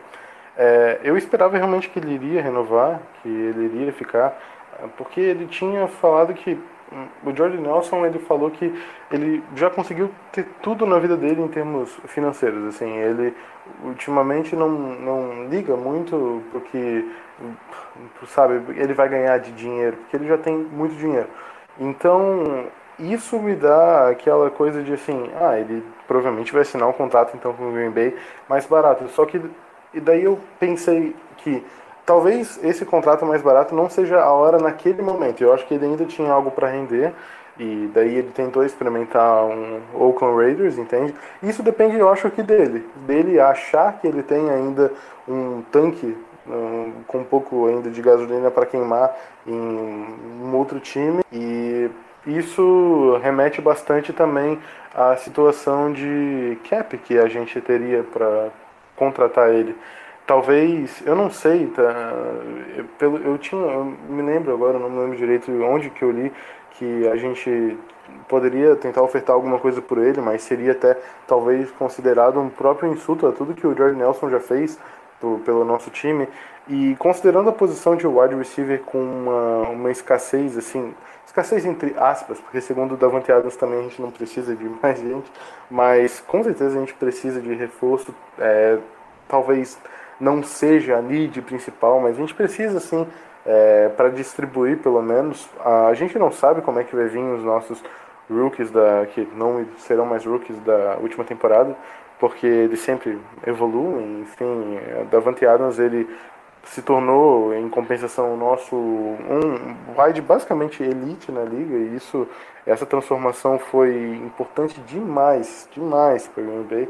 é, 0.55 0.99
eu 1.03 1.17
esperava 1.17 1.57
realmente 1.57 1.89
que 1.89 1.97
ele 1.97 2.13
iria 2.13 2.39
renovar, 2.39 3.01
que 3.23 3.27
ele 3.27 3.65
iria 3.65 3.91
ficar, 3.91 4.39
porque 4.95 5.19
ele 5.19 5.47
tinha 5.47 5.87
falado 5.87 6.35
que 6.35 6.55
o 7.25 7.35
Jordan 7.35 7.61
Nelson 7.61 8.05
ele 8.05 8.19
falou 8.19 8.51
que 8.51 8.73
ele 9.11 9.43
já 9.55 9.69
conseguiu 9.69 10.09
ter 10.31 10.45
tudo 10.61 10.85
na 10.85 10.99
vida 10.99 11.17
dele 11.17 11.41
em 11.41 11.47
termos 11.47 11.91
financeiros 12.07 12.75
assim. 12.75 12.89
Ele 12.89 13.35
ultimamente 13.83 14.55
não, 14.55 14.69
não 14.69 15.47
liga 15.49 15.75
muito 15.75 16.43
porque 16.51 17.05
sabe 18.27 18.61
ele 18.79 18.93
vai 18.93 19.09
ganhar 19.09 19.37
de 19.39 19.51
dinheiro 19.51 19.97
porque 19.97 20.17
ele 20.17 20.27
já 20.27 20.37
tem 20.37 20.55
muito 20.55 20.95
dinheiro. 20.95 21.27
Então 21.79 22.65
isso 22.99 23.39
me 23.39 23.55
dá 23.55 24.09
aquela 24.09 24.49
coisa 24.51 24.83
de 24.83 24.93
assim 24.93 25.29
ah 25.39 25.57
ele 25.57 25.83
provavelmente 26.07 26.53
vai 26.53 26.61
assinar 26.61 26.87
um 26.87 26.93
contrato 26.93 27.35
então 27.35 27.53
com 27.53 27.69
o 27.69 27.71
Green 27.71 27.91
Bay 27.91 28.15
mais 28.47 28.65
barato. 28.65 29.07
Só 29.09 29.25
que 29.25 29.41
e 29.93 29.99
daí 29.99 30.23
eu 30.23 30.39
pensei 30.59 31.15
que 31.37 31.63
talvez 32.05 32.59
esse 32.63 32.85
contrato 32.85 33.25
mais 33.25 33.41
barato 33.41 33.73
não 33.75 33.89
seja 33.89 34.19
a 34.21 34.31
hora 34.31 34.57
naquele 34.57 35.01
momento. 35.01 35.41
Eu 35.41 35.53
acho 35.53 35.65
que 35.65 35.73
ele 35.73 35.85
ainda 35.85 36.05
tinha 36.05 36.31
algo 36.31 36.51
para 36.51 36.69
render 36.69 37.13
e 37.59 37.89
daí 37.93 38.15
ele 38.15 38.31
tentou 38.33 38.63
experimentar 38.63 39.45
um 39.45 39.81
Oakland 39.93 40.37
Raiders, 40.37 40.77
entende? 40.77 41.13
Isso 41.41 41.61
depende, 41.61 41.97
eu 41.97 42.09
acho, 42.09 42.29
que 42.31 42.41
dele, 42.41 42.85
dele 43.05 43.39
achar 43.39 43.99
que 43.99 44.07
ele 44.07 44.23
tem 44.23 44.49
ainda 44.49 44.91
um 45.27 45.61
tanque 45.71 46.17
um, 46.47 46.91
com 47.07 47.19
um 47.19 47.23
pouco 47.23 47.67
ainda 47.67 47.89
de 47.89 48.01
gasolina 48.01 48.49
para 48.51 48.65
queimar 48.65 49.15
em 49.45 49.53
um 49.53 50.55
outro 50.55 50.79
time 50.79 51.23
e 51.31 51.89
isso 52.25 53.19
remete 53.21 53.61
bastante 53.61 54.13
também 54.13 54.59
à 54.95 55.15
situação 55.17 55.91
de 55.91 56.57
cap 56.69 56.97
que 56.97 57.17
a 57.17 57.27
gente 57.27 57.59
teria 57.61 58.03
para 58.03 58.49
contratar 58.95 59.49
ele. 59.49 59.75
Talvez, 60.25 61.03
eu 61.05 61.15
não 61.15 61.29
sei, 61.29 61.67
tá? 61.67 61.81
Eu, 62.77 62.85
pelo, 62.97 63.17
eu 63.17 63.37
tinha, 63.37 63.61
eu 63.61 63.85
me 63.85 64.21
lembro 64.21 64.53
agora, 64.53 64.79
não 64.79 64.89
me 64.89 64.99
lembro 64.99 65.17
direito 65.17 65.51
onde 65.63 65.89
que 65.89 66.01
eu 66.03 66.11
li 66.11 66.31
que 66.71 67.07
a 67.07 67.15
gente 67.17 67.77
poderia 68.27 68.75
tentar 68.75 69.01
ofertar 69.01 69.35
alguma 69.35 69.59
coisa 69.59 69.81
por 69.81 69.97
ele, 69.97 70.21
mas 70.21 70.41
seria 70.43 70.71
até 70.71 70.97
talvez 71.27 71.69
considerado 71.71 72.39
um 72.39 72.49
próprio 72.49 72.91
insulto 72.91 73.27
a 73.27 73.31
tudo 73.31 73.53
que 73.53 73.67
o 73.67 73.75
Jordan 73.75 73.97
Nelson 73.97 74.29
já 74.29 74.39
fez 74.39 74.79
do, 75.21 75.39
pelo 75.45 75.63
nosso 75.65 75.89
time. 75.89 76.27
E 76.67 76.95
considerando 76.97 77.49
a 77.49 77.53
posição 77.53 77.95
de 77.95 78.07
wide 78.07 78.35
receiver 78.35 78.81
com 78.83 78.97
uma, 78.97 79.69
uma 79.69 79.91
escassez, 79.91 80.57
assim, 80.57 80.93
escassez 81.25 81.65
entre 81.65 81.93
aspas, 81.97 82.39
porque 82.39 82.61
segundo 82.61 82.93
o 82.93 82.97
Davante 82.97 83.31
Adams 83.31 83.57
também 83.57 83.79
a 83.79 83.83
gente 83.83 84.01
não 84.01 84.11
precisa 84.11 84.55
de 84.55 84.63
mais 84.81 84.99
gente, 84.99 85.29
mas 85.69 86.21
com 86.21 86.41
certeza 86.43 86.77
a 86.77 86.79
gente 86.79 86.93
precisa 86.93 87.41
de 87.41 87.53
reforço, 87.53 88.15
é, 88.39 88.77
talvez 89.27 89.77
não 90.19 90.43
seja 90.43 90.97
a 90.97 90.99
lead 90.99 91.41
principal, 91.41 91.99
mas 91.99 92.15
a 92.15 92.19
gente 92.19 92.33
precisa 92.33 92.79
sim 92.79 93.07
é, 93.45 93.89
para 93.89 94.09
distribuir 94.09 94.77
pelo 94.77 95.01
menos. 95.01 95.47
A 95.63 95.93
gente 95.93 96.17
não 96.17 96.31
sabe 96.31 96.61
como 96.61 96.79
é 96.79 96.83
que 96.83 96.95
vai 96.95 97.07
vir 97.07 97.19
os 97.19 97.43
nossos 97.43 97.83
rookies 98.29 98.71
da 98.71 99.05
que 99.13 99.27
não 99.35 99.65
serão 99.79 100.05
mais 100.05 100.25
rookies 100.25 100.57
da 100.59 100.97
última 101.01 101.23
temporada, 101.23 101.75
porque 102.19 102.47
eles 102.47 102.79
sempre 102.79 103.19
evoluem. 103.45 104.21
Enfim, 104.21 104.79
Davante 105.11 105.45
Adams 105.45 105.79
ele 105.79 106.07
se 106.65 106.81
tornou 106.81 107.53
em 107.53 107.67
compensação 107.67 108.33
o 108.33 108.37
nosso 108.37 108.75
um 108.75 110.01
wide 110.01 110.21
basicamente 110.21 110.81
elite 110.81 111.31
na 111.31 111.43
liga 111.43 111.75
e 111.75 111.95
isso 111.95 112.27
essa 112.65 112.85
transformação 112.85 113.59
foi 113.59 114.15
importante 114.15 114.79
demais, 114.81 115.67
demais 115.73 116.27
para 116.27 116.41
o 116.41 116.45
Green 116.45 116.63
Bay. 116.63 116.89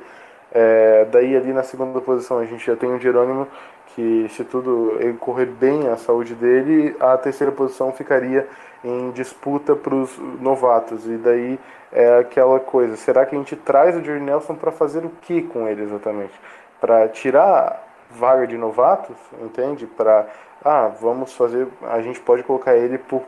É, 0.53 1.05
daí 1.11 1.35
ali 1.35 1.51
na 1.51 1.63
segunda 1.63 1.99
posição 1.99 2.37
a 2.37 2.45
gente 2.45 2.65
já 2.65 2.75
tem 2.75 2.93
o 2.93 2.99
Jerônimo, 2.99 3.47
que 3.87 4.27
se 4.29 4.43
tudo 4.43 4.97
correr 5.19 5.47
bem 5.47 5.87
a 5.87 5.97
saúde 5.97 6.35
dele, 6.35 6.95
a 6.99 7.17
terceira 7.17 7.51
posição 7.51 7.91
ficaria 7.91 8.47
em 8.83 9.11
disputa 9.11 9.75
para 9.75 9.95
os 9.95 10.17
novatos. 10.39 11.05
E 11.07 11.17
daí 11.17 11.59
é 11.91 12.19
aquela 12.19 12.59
coisa, 12.59 12.95
será 12.95 13.25
que 13.25 13.35
a 13.35 13.37
gente 13.37 13.55
traz 13.55 13.95
o 13.95 14.03
Jerry 14.03 14.19
Nelson 14.19 14.55
para 14.55 14.71
fazer 14.71 15.05
o 15.05 15.09
que 15.21 15.41
com 15.41 15.67
ele 15.67 15.83
exatamente? 15.83 16.33
Para 16.79 17.07
tirar 17.07 17.87
vaga 18.09 18.45
de 18.45 18.57
novatos, 18.57 19.15
entende? 19.41 19.87
Para, 19.87 20.27
ah, 20.63 20.91
vamos 20.99 21.33
fazer, 21.33 21.67
a 21.83 22.01
gente 22.01 22.19
pode 22.19 22.43
colocar 22.43 22.75
ele 22.75 22.97
por 22.97 23.23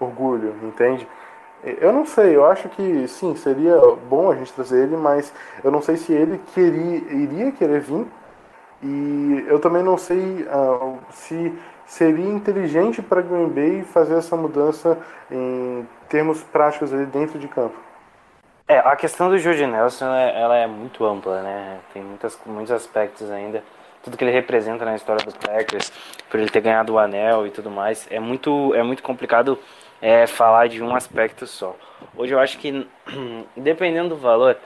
orgulho, 0.00 0.54
entende? 0.62 1.06
Eu 1.64 1.92
não 1.92 2.04
sei, 2.04 2.34
eu 2.34 2.44
acho 2.44 2.68
que 2.70 3.06
sim, 3.06 3.36
seria 3.36 3.78
bom 4.08 4.32
a 4.32 4.34
gente 4.34 4.52
trazer 4.52 4.82
ele, 4.82 4.96
mas 4.96 5.32
eu 5.62 5.70
não 5.70 5.80
sei 5.80 5.96
se 5.96 6.12
ele 6.12 6.40
queria, 6.52 6.96
iria 7.12 7.52
querer 7.52 7.80
vir. 7.80 8.06
E 8.82 9.44
eu 9.46 9.60
também 9.60 9.82
não 9.82 9.96
sei 9.96 10.42
uh, 10.42 10.98
se 11.10 11.56
seria 11.86 12.26
inteligente 12.26 13.00
para 13.00 13.22
Green 13.22 13.48
Bay 13.48 13.84
fazer 13.84 14.16
essa 14.16 14.36
mudança 14.36 14.98
em 15.30 15.86
termos 16.08 16.42
práticos 16.42 16.92
ali 16.92 17.06
dentro 17.06 17.38
de 17.38 17.46
campo. 17.46 17.76
É, 18.66 18.78
a 18.78 18.96
questão 18.96 19.28
do 19.28 19.38
Jorge 19.38 19.66
Nelson 19.66 20.06
ela 20.06 20.56
é 20.56 20.66
muito 20.66 21.04
ampla, 21.04 21.42
né? 21.42 21.78
Tem 21.92 22.02
muitas, 22.02 22.38
muitos 22.44 22.72
aspectos 22.72 23.30
ainda. 23.30 23.62
Tudo 24.02 24.16
que 24.16 24.24
ele 24.24 24.32
representa 24.32 24.84
na 24.84 24.96
história 24.96 25.24
dos 25.24 25.36
Packers, 25.36 25.92
por 26.28 26.40
ele 26.40 26.48
ter 26.48 26.60
ganhado 26.60 26.94
o 26.94 26.98
anel 26.98 27.46
e 27.46 27.50
tudo 27.50 27.70
mais, 27.70 28.08
é 28.10 28.18
muito, 28.18 28.74
é 28.74 28.82
muito 28.82 29.02
complicado 29.02 29.58
é, 30.02 30.26
falar 30.26 30.68
de 30.68 30.82
um 30.82 30.94
aspecto 30.96 31.46
só. 31.46 31.76
Hoje 32.16 32.34
eu 32.34 32.40
acho 32.40 32.58
que, 32.58 32.86
dependendo 33.56 34.10
do 34.10 34.16
valor, 34.16 34.58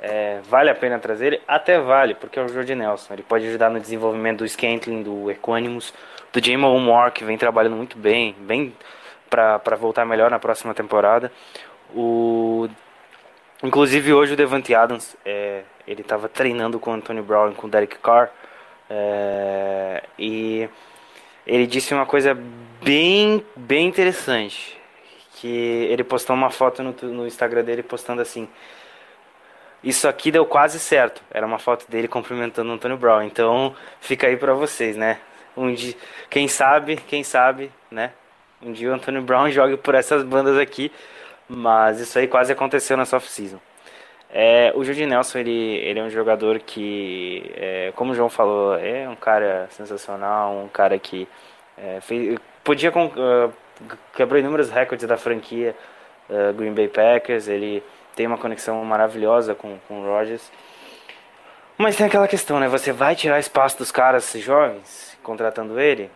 é, 0.00 0.40
vale 0.48 0.68
a 0.68 0.74
pena 0.74 0.98
trazer 0.98 1.26
ele? 1.28 1.42
Até 1.46 1.78
vale, 1.78 2.14
porque 2.14 2.38
é 2.38 2.42
o 2.42 2.48
Jordi 2.48 2.74
Nelson. 2.74 3.14
Ele 3.14 3.22
pode 3.22 3.46
ajudar 3.46 3.70
no 3.70 3.78
desenvolvimento 3.78 4.38
do 4.38 4.48
Scantling, 4.48 5.04
do 5.04 5.30
Equanimus, 5.30 5.94
do 6.32 6.44
Jamal 6.44 6.76
Moore, 6.80 7.12
que 7.12 7.24
vem 7.24 7.38
trabalhando 7.38 7.76
muito 7.76 7.96
bem, 7.96 8.34
bem 8.40 8.74
para 9.30 9.76
voltar 9.76 10.04
melhor 10.04 10.30
na 10.30 10.40
próxima 10.40 10.74
temporada. 10.74 11.30
O, 11.94 12.68
inclusive 13.62 14.12
hoje 14.12 14.32
o 14.34 14.36
Devante 14.36 14.74
Adams, 14.74 15.16
é, 15.24 15.62
ele 15.86 16.00
estava 16.00 16.28
treinando 16.28 16.80
com 16.80 16.90
o 16.90 16.94
Anthony 16.94 17.22
Brown 17.22 17.52
e 17.52 17.54
com 17.54 17.68
o 17.68 17.70
Derek 17.70 17.96
Carr. 17.98 18.30
É, 18.90 20.02
e 20.18 20.68
ele 21.46 21.66
disse 21.66 21.92
uma 21.92 22.06
coisa 22.06 22.36
bem, 22.82 23.44
bem 23.56 23.86
interessante. 23.86 24.78
Que 25.36 25.48
ele 25.90 26.04
postou 26.04 26.34
uma 26.34 26.50
foto 26.50 26.82
no, 26.82 26.94
no 27.02 27.26
Instagram 27.26 27.64
dele 27.64 27.82
postando 27.82 28.22
assim. 28.22 28.48
Isso 29.82 30.08
aqui 30.08 30.30
deu 30.30 30.46
quase 30.46 30.78
certo. 30.78 31.22
Era 31.30 31.46
uma 31.46 31.58
foto 31.58 31.90
dele 31.90 32.08
cumprimentando 32.08 32.70
o 32.70 32.74
Antônio 32.74 32.96
Brown. 32.96 33.22
Então 33.22 33.76
fica 34.00 34.26
aí 34.26 34.36
para 34.36 34.54
vocês, 34.54 34.96
né? 34.96 35.18
Um 35.56 35.72
dia, 35.74 35.94
quem 36.30 36.48
sabe, 36.48 36.96
quem 36.96 37.22
sabe, 37.22 37.70
né? 37.90 38.12
Um 38.62 38.72
dia 38.72 38.90
o 38.90 38.94
Antônio 38.94 39.22
Brown 39.22 39.50
jogue 39.52 39.76
por 39.76 39.94
essas 39.94 40.22
bandas 40.22 40.58
aqui. 40.58 40.90
Mas 41.46 42.00
isso 42.00 42.18
aí 42.18 42.26
quase 42.26 42.52
aconteceu 42.52 42.96
na 42.96 43.04
soft 43.04 43.28
season. 43.28 43.60
É, 44.36 44.72
o 44.74 44.82
Jordi 44.82 45.06
Nelson, 45.06 45.38
ele, 45.38 45.76
ele 45.76 46.00
é 46.00 46.02
um 46.02 46.10
jogador 46.10 46.58
que, 46.58 47.52
é, 47.54 47.92
como 47.94 48.10
o 48.10 48.14
João 48.16 48.28
falou, 48.28 48.76
é 48.76 49.08
um 49.08 49.14
cara 49.14 49.68
sensacional, 49.70 50.56
um 50.56 50.66
cara 50.66 50.98
que 50.98 51.28
é, 51.78 52.00
fez, 52.00 52.36
podia 52.64 52.90
uh, 52.90 53.52
quebrou 54.16 54.40
inúmeros 54.40 54.70
recordes 54.70 55.06
da 55.06 55.16
franquia 55.16 55.76
uh, 56.28 56.52
Green 56.52 56.74
Bay 56.74 56.88
Packers, 56.88 57.46
ele 57.46 57.80
tem 58.16 58.26
uma 58.26 58.36
conexão 58.36 58.84
maravilhosa 58.84 59.54
com, 59.54 59.78
com 59.86 60.00
o 60.00 60.04
Rodgers. 60.04 60.50
Mas 61.78 61.94
tem 61.94 62.06
aquela 62.06 62.26
questão, 62.26 62.58
né? 62.58 62.66
Você 62.66 62.90
vai 62.90 63.14
tirar 63.14 63.38
espaço 63.38 63.78
dos 63.78 63.92
caras 63.92 64.32
jovens 64.32 65.16
contratando 65.22 65.78
ele? 65.78 66.10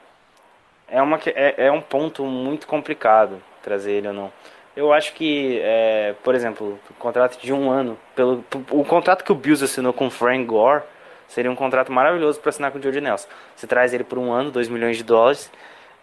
É, 0.89 1.01
uma, 1.01 1.21
é, 1.27 1.67
é 1.67 1.71
um 1.71 1.81
ponto 1.81 2.25
muito 2.25 2.67
complicado 2.67 3.41
trazer 3.63 3.93
ele 3.93 4.09
ou 4.09 4.15
não. 4.15 4.33
Eu 4.79 4.93
acho 4.93 5.13
que, 5.13 5.59
é, 5.61 6.15
por 6.23 6.37
exemplo, 6.37 6.79
o 6.89 6.95
contrato 6.95 7.37
de 7.43 7.53
um 7.53 7.69
ano, 7.69 7.99
pelo, 8.15 8.45
o 8.71 8.85
contrato 8.85 9.25
que 9.25 9.33
o 9.33 9.35
Bills 9.35 9.65
assinou 9.65 9.93
com 9.93 10.07
o 10.07 10.11
Frank 10.11 10.45
Gore 10.45 10.85
seria 11.27 11.51
um 11.51 11.57
contrato 11.57 11.91
maravilhoso 11.91 12.39
para 12.39 12.51
assinar 12.51 12.71
com 12.71 12.79
o 12.79 12.81
George 12.81 13.01
Nelson. 13.01 13.27
Você 13.57 13.67
traz 13.67 13.93
ele 13.93 14.05
por 14.05 14.19
um 14.19 14.31
ano, 14.31 14.53
2 14.53 14.69
milhões 14.69 14.97
de 14.97 15.03
dólares, 15.03 15.51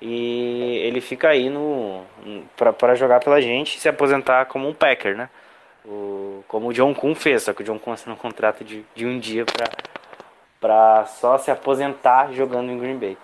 e 0.01 0.81
ele 0.83 0.99
fica 0.99 1.29
aí 1.29 1.49
no 1.49 2.03
para 2.57 2.95
jogar 2.95 3.21
pela 3.21 3.39
gente 3.39 3.77
e 3.77 3.79
se 3.79 3.87
aposentar 3.87 4.43
como 4.47 4.67
um 4.67 4.73
Packer, 4.73 5.15
né? 5.15 5.29
O, 5.85 6.43
como 6.45 6.67
o 6.67 6.73
John 6.73 6.93
Kuhn 6.93 7.15
fez, 7.15 7.43
só 7.43 7.53
que 7.53 7.61
o 7.61 7.65
John 7.65 7.79
Kuhn 7.79 7.93
assinou 7.93 8.17
um 8.17 8.19
contrato 8.19 8.61
de, 8.65 8.83
de 8.93 9.05
um 9.05 9.17
dia 9.17 9.45
para 10.59 11.05
só 11.05 11.37
se 11.37 11.49
aposentar 11.49 12.33
jogando 12.33 12.69
em 12.69 12.77
Green 12.77 12.97
Bay 12.97 13.17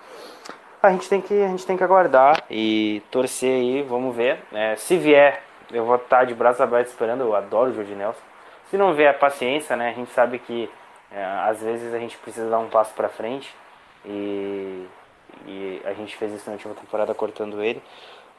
a 0.81 0.91
gente 0.91 1.07
tem 1.07 1.21
que 1.21 1.41
a 1.43 1.47
gente 1.47 1.65
tem 1.65 1.77
que 1.77 1.83
aguardar 1.83 2.43
e 2.49 3.01
torcer 3.11 3.53
aí, 3.53 3.83
vamos 3.83 4.15
ver. 4.15 4.39
É, 4.51 4.75
se 4.75 4.97
vier, 4.97 5.43
eu 5.71 5.85
vou 5.85 5.95
estar 5.95 6.25
de 6.25 6.33
braços 6.33 6.61
abertos 6.61 6.91
esperando. 6.91 7.21
Eu 7.21 7.35
adoro 7.35 7.71
o 7.71 7.73
Jordi 7.73 7.93
Nelson. 7.93 8.19
Se 8.69 8.77
não 8.77 8.93
vier, 8.93 9.17
paciência, 9.19 9.75
né? 9.75 9.89
A 9.89 9.93
gente 9.93 10.11
sabe 10.11 10.39
que 10.39 10.69
é, 11.11 11.23
às 11.23 11.61
vezes 11.61 11.93
a 11.93 11.99
gente 11.99 12.17
precisa 12.17 12.49
dar 12.49 12.59
um 12.59 12.69
passo 12.69 12.93
para 12.93 13.09
frente 13.09 13.53
e, 14.05 14.85
e 15.45 15.81
a 15.85 15.93
gente 15.93 16.15
fez 16.15 16.33
isso 16.33 16.45
na 16.47 16.53
última 16.53 16.73
temporada 16.73 17.13
cortando 17.13 17.61
ele. 17.61 17.81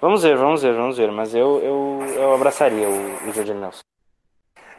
Vamos 0.01 0.22
ver, 0.22 0.36
vamos 0.36 0.62
ver, 0.62 0.74
vamos 0.74 0.97
ver. 0.97 1.12
Mas 1.12 1.34
eu, 1.34 1.61
eu, 1.62 2.07
eu 2.14 2.34
abraçaria 2.34 2.88
o, 2.88 3.28
o 3.28 3.32
Jordi 3.32 3.55
Nelson. 3.55 3.82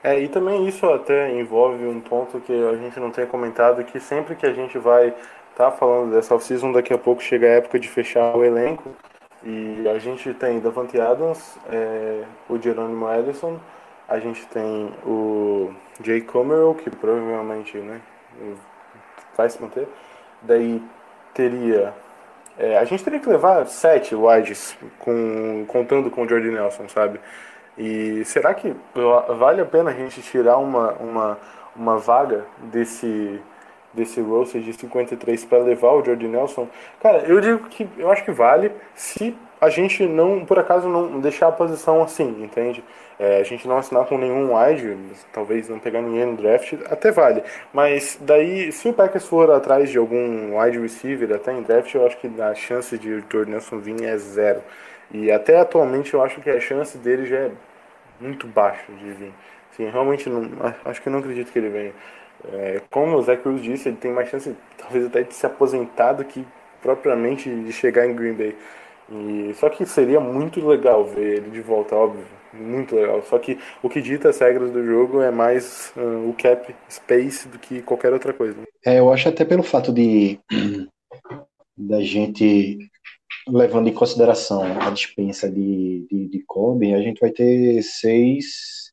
É, 0.04 0.20
e 0.20 0.28
também 0.28 0.68
isso 0.68 0.86
até 0.90 1.32
envolve 1.32 1.86
um 1.86 2.02
ponto 2.02 2.42
que 2.42 2.52
a 2.52 2.76
gente 2.76 3.00
não 3.00 3.10
tem 3.10 3.26
comentado, 3.26 3.86
que 3.86 4.02
sempre 4.02 4.36
que 4.36 4.46
a 4.46 4.52
gente 4.52 4.78
vai 4.78 5.14
tá 5.56 5.72
falando 5.72 6.14
dessa 6.14 6.36
off-season, 6.36 6.72
daqui 6.72 6.94
a 6.94 6.98
pouco 6.98 7.22
chega 7.22 7.48
a 7.48 7.52
época 7.52 7.80
de 7.80 7.88
fechar 7.88 8.36
o 8.36 8.44
elenco, 8.44 8.90
e 9.44 9.88
a 9.88 10.00
gente 10.00 10.34
tem 10.34 10.60
Davante 10.60 11.00
Adams, 11.00 11.58
é, 11.70 12.24
o 12.50 12.60
Jerônimo 12.60 13.12
Edison, 13.14 13.60
a 14.08 14.20
gente 14.20 14.46
tem 14.48 14.94
o 15.06 15.74
Jay 16.04 16.22
Comerl, 16.22 16.74
que 16.76 16.90
provavelmente 16.90 17.78
né, 17.78 18.02
vai 19.36 19.50
se 19.50 19.62
manter, 19.62 19.88
daí 20.42 20.82
teria 21.34 21.94
é, 22.58 22.78
a 22.78 22.84
gente 22.86 23.04
teria 23.04 23.20
que 23.20 23.28
levar 23.28 23.66
sete 23.66 24.14
wides 24.14 24.78
com, 25.00 25.66
contando 25.68 26.12
com 26.12 26.24
o 26.24 26.30
Jordi 26.30 26.52
Nelson, 26.52 26.88
sabe? 26.88 27.20
E 27.78 28.24
será 28.26 28.54
que 28.54 28.76
vale 29.40 29.62
a 29.62 29.66
pena 29.66 29.90
a 29.90 29.94
gente 29.94 30.22
tirar 30.22 30.58
uma, 30.58 30.92
uma, 30.94 31.38
uma 31.76 31.98
vaga 31.98 32.46
desse, 32.72 33.42
desse 33.94 34.20
roster 34.22 34.62
de 34.62 34.74
53 34.74 35.46
para 35.46 35.60
levar 35.60 35.92
o 35.92 36.04
Jordi 36.04 36.28
Nelson? 36.28 36.68
Cara, 37.02 37.20
eu 37.20 37.40
digo 37.40 37.68
que 37.70 37.88
eu 37.98 38.12
acho 38.12 38.24
que 38.24 38.32
vale 38.32 38.72
se 38.96 39.36
a 39.64 39.70
gente 39.70 40.06
não, 40.06 40.46
por 40.46 40.60
acaso, 40.60 40.90
não 40.90 41.22
deixar 41.22 41.48
a 41.48 41.52
posição 41.52 42.04
assim, 42.04 42.44
entende? 42.44 42.84
É, 43.18 43.40
a 43.40 43.44
gente 43.44 43.66
não 43.66 43.78
assinar 43.78 44.06
com 44.06 44.18
nenhum 44.18 44.54
wide, 44.54 44.98
talvez 45.32 45.70
não 45.70 45.80
pegar 45.80 46.02
ninguém 46.02 46.26
no 46.26 46.36
draft, 46.36 46.74
até 46.90 47.12
vale. 47.12 47.44
Mas 47.72 48.18
daí, 48.20 48.72
se 48.74 48.90
o 48.90 48.94
Packers 48.94 49.26
for 49.26 49.50
atrás 49.52 49.90
de 49.90 49.98
algum 49.98 50.60
wide 50.60 50.80
receiver 50.80 51.34
até 51.34 51.54
em 51.54 51.62
draft, 51.62 51.94
eu 51.94 52.06
acho 52.06 52.18
que 52.18 52.30
a 52.42 52.54
chance 52.54 52.98
de 52.98 53.14
o 53.14 53.24
Jordan 53.32 53.52
Nelson 53.52 53.80
vir 53.80 54.04
é 54.04 54.18
zero. 54.18 54.62
E 55.12 55.32
até 55.32 55.58
atualmente 55.60 56.14
eu 56.14 56.22
acho 56.22 56.42
que 56.42 56.50
a 56.50 56.60
chance 56.60 56.98
dele 56.98 57.26
já 57.26 57.38
é 57.38 57.52
muito 58.20 58.48
baixa 58.48 58.92
de 58.92 59.12
vir. 59.12 59.34
Sim, 59.78 59.90
realmente 59.90 60.30
não, 60.30 60.50
acho 60.84 61.02
que 61.02 61.10
não 61.10 61.20
acredito 61.20 61.52
que 61.52 61.60
ele 61.60 61.70
venha. 61.70 61.94
É, 62.52 62.82
como 62.90 63.18
o 63.18 63.22
Zach 63.22 63.42
Cruz 63.42 63.62
disse, 63.62 63.90
ele 63.90 63.98
tem 63.98 64.12
mais 64.12 64.30
chance, 64.30 64.56
talvez 64.78 65.06
até 65.06 65.24
de 65.24 65.34
se 65.34 65.46
aposentar 65.46 66.14
do 66.14 66.26
que 66.26 66.46
propriamente 66.82 67.50
de 67.50 67.72
chegar 67.72 68.06
em 68.08 68.16
Green 68.16 68.34
Bay. 68.34 68.56
E, 69.10 69.54
só 69.56 69.70
que 69.70 69.86
seria 69.86 70.20
muito 70.20 70.66
legal 70.66 71.06
ver 71.06 71.38
ele 71.38 71.50
de 71.52 71.62
volta, 71.62 71.96
óbvio. 71.96 72.26
Muito 72.54 72.96
legal. 72.96 73.24
Só 73.24 73.40
que 73.40 73.58
o 73.82 73.90
que 73.90 74.02
dita 74.02 74.30
as 74.30 74.40
regras 74.40 74.72
do 74.72 74.86
jogo 74.86 75.22
é 75.22 75.32
mais 75.32 75.92
uh, 75.98 76.30
o 76.30 76.36
cap 76.38 76.74
space 76.88 77.48
do 77.48 77.58
que 77.58 77.82
qualquer 77.82 78.14
outra 78.14 78.32
coisa. 78.32 78.56
É, 78.86 79.00
eu 79.00 79.12
acho 79.12 79.28
até 79.28 79.44
pelo 79.44 79.64
fato 79.64 79.92
de 79.92 80.40
da 81.76 82.02
gente 82.02 82.78
levando 83.48 83.90
em 83.90 83.94
consideração 83.94 84.64
a 84.82 84.90
dispensa 84.90 85.50
de, 85.50 86.06
de, 86.10 86.30
de 86.30 86.44
Kobe, 86.46 86.94
a 86.94 87.02
gente 87.02 87.20
vai 87.20 87.32
ter 87.32 87.82
seis, 87.82 88.92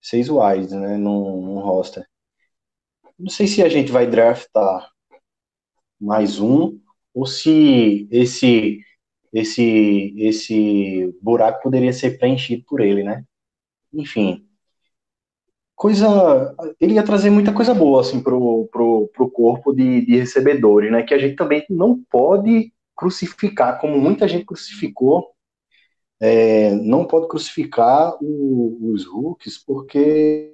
seis 0.00 0.28
wides 0.28 0.72
né, 0.72 0.96
num, 0.96 1.42
num 1.42 1.60
roster. 1.60 2.04
Não 3.18 3.28
sei 3.30 3.46
se 3.46 3.62
a 3.62 3.68
gente 3.68 3.92
vai 3.92 4.06
draftar 4.06 4.90
mais 6.00 6.40
um, 6.40 6.78
ou 7.14 7.26
se 7.26 8.08
esse 8.10 8.80
esse, 9.34 10.14
esse 10.16 11.12
buraco 11.20 11.62
poderia 11.64 11.92
ser 11.92 12.18
preenchido 12.18 12.64
por 12.66 12.80
ele, 12.80 13.02
né? 13.02 13.24
Enfim, 13.92 14.46
coisa, 15.74 16.54
ele 16.80 16.94
ia 16.94 17.02
trazer 17.04 17.30
muita 17.30 17.52
coisa 17.52 17.74
boa 17.74 18.00
assim 18.00 18.22
pro, 18.22 18.68
pro, 18.70 19.08
pro 19.08 19.30
corpo 19.30 19.72
de, 19.72 20.06
de 20.06 20.16
recebedores, 20.16 20.90
né? 20.92 21.02
Que 21.02 21.14
a 21.14 21.18
gente 21.18 21.36
também 21.36 21.64
não 21.68 22.00
pode 22.10 22.72
crucificar, 22.96 23.80
como 23.80 23.98
muita 23.98 24.28
gente 24.28 24.44
crucificou, 24.44 25.32
é, 26.20 26.72
não 26.76 27.04
pode 27.04 27.28
crucificar 27.28 28.16
o, 28.22 28.92
os 28.92 29.04
rookies 29.04 29.58
porque 29.58 30.53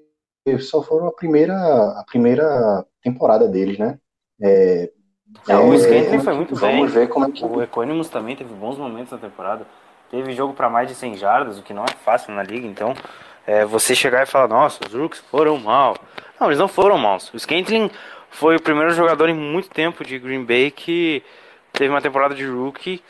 só 0.58 0.82
foram 0.82 1.06
a 1.06 1.12
primeira 1.12 1.54
a 1.54 2.04
primeira 2.06 2.84
temporada 3.02 3.48
deles, 3.48 3.78
né? 3.78 3.98
É, 4.42 4.90
é, 5.48 5.56
o 5.56 5.78
Scantling 5.78 6.20
foi 6.20 6.34
muito 6.34 6.54
vamos 6.54 6.92
bem. 6.92 7.02
ver 7.02 7.08
como 7.08 7.26
é 7.26 7.30
que 7.30 7.44
O 7.44 7.62
Equanimus 7.62 8.08
também 8.08 8.34
teve 8.34 8.52
bons 8.54 8.78
momentos 8.78 9.12
na 9.12 9.18
temporada. 9.18 9.66
Teve 10.10 10.32
jogo 10.32 10.54
para 10.54 10.68
mais 10.68 10.88
de 10.88 10.94
100 10.94 11.16
jardas, 11.16 11.58
o 11.58 11.62
que 11.62 11.72
não 11.72 11.84
é 11.84 11.92
fácil 12.04 12.34
na 12.34 12.42
liga. 12.42 12.66
Então, 12.66 12.94
é, 13.46 13.64
você 13.64 13.94
chegar 13.94 14.22
e 14.24 14.26
falar, 14.26 14.48
nossa, 14.48 14.80
os 14.84 14.92
Rooks 14.92 15.20
foram 15.20 15.56
mal. 15.58 15.96
Não, 16.40 16.48
eles 16.48 16.58
não 16.58 16.66
foram 16.66 16.98
maus. 16.98 17.32
O 17.32 17.38
Scantling 17.38 17.90
foi 18.30 18.56
o 18.56 18.62
primeiro 18.62 18.92
jogador 18.92 19.28
em 19.28 19.34
muito 19.34 19.68
tempo 19.68 20.04
de 20.04 20.18
Green 20.18 20.44
Bay 20.44 20.70
que 20.70 21.22
teve 21.72 21.90
uma 21.90 22.00
temporada 22.00 22.34
de 22.34 22.44
rookie 22.46 23.02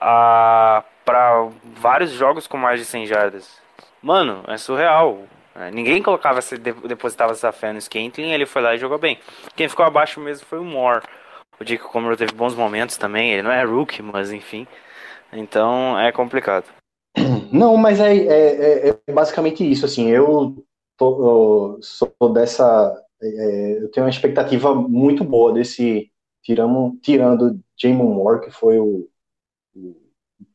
ah, 0.00 0.82
para 1.04 1.48
vários 1.76 2.10
jogos 2.10 2.46
com 2.46 2.56
mais 2.56 2.78
de 2.78 2.86
100 2.86 3.06
jardas. 3.06 3.58
Mano, 4.02 4.42
é 4.48 4.56
surreal. 4.56 5.18
É, 5.60 5.70
ninguém 5.70 6.02
colocava, 6.02 6.40
depositava 6.88 7.32
essa 7.32 7.52
fé 7.52 7.72
no 7.72 7.80
Scantling, 7.80 8.32
ele 8.32 8.46
foi 8.46 8.62
lá 8.62 8.74
e 8.74 8.78
jogou 8.78 8.98
bem. 8.98 9.18
Quem 9.54 9.68
ficou 9.68 9.84
abaixo 9.84 10.20
mesmo 10.20 10.46
foi 10.46 10.58
o 10.58 10.64
Moore. 10.64 11.04
O 11.60 11.64
Dick 11.64 11.84
Comer 11.84 12.16
teve 12.16 12.32
bons 12.32 12.54
momentos 12.54 12.96
também. 12.96 13.32
Ele 13.32 13.42
não 13.42 13.52
é 13.52 13.62
rookie, 13.62 14.02
mas 14.02 14.32
enfim. 14.32 14.66
Então 15.32 15.98
é 16.00 16.10
complicado. 16.10 16.64
Não, 17.52 17.76
mas 17.76 18.00
é, 18.00 18.16
é, 18.16 18.88
é, 18.88 18.98
é 19.06 19.12
basicamente 19.12 19.68
isso. 19.68 19.84
Assim, 19.84 20.08
eu, 20.08 20.64
tô, 20.96 21.74
eu 21.76 21.82
sou 21.82 22.32
dessa. 22.32 23.04
É, 23.22 23.82
eu 23.82 23.90
tenho 23.90 24.06
uma 24.06 24.10
expectativa 24.10 24.74
muito 24.74 25.22
boa 25.22 25.52
desse. 25.52 26.10
Tiramos, 26.42 26.94
tirando 27.02 27.60
Jamon 27.76 28.14
Moore, 28.14 28.40
que 28.40 28.50
foi 28.50 28.78
o, 28.78 29.06
o 29.74 29.94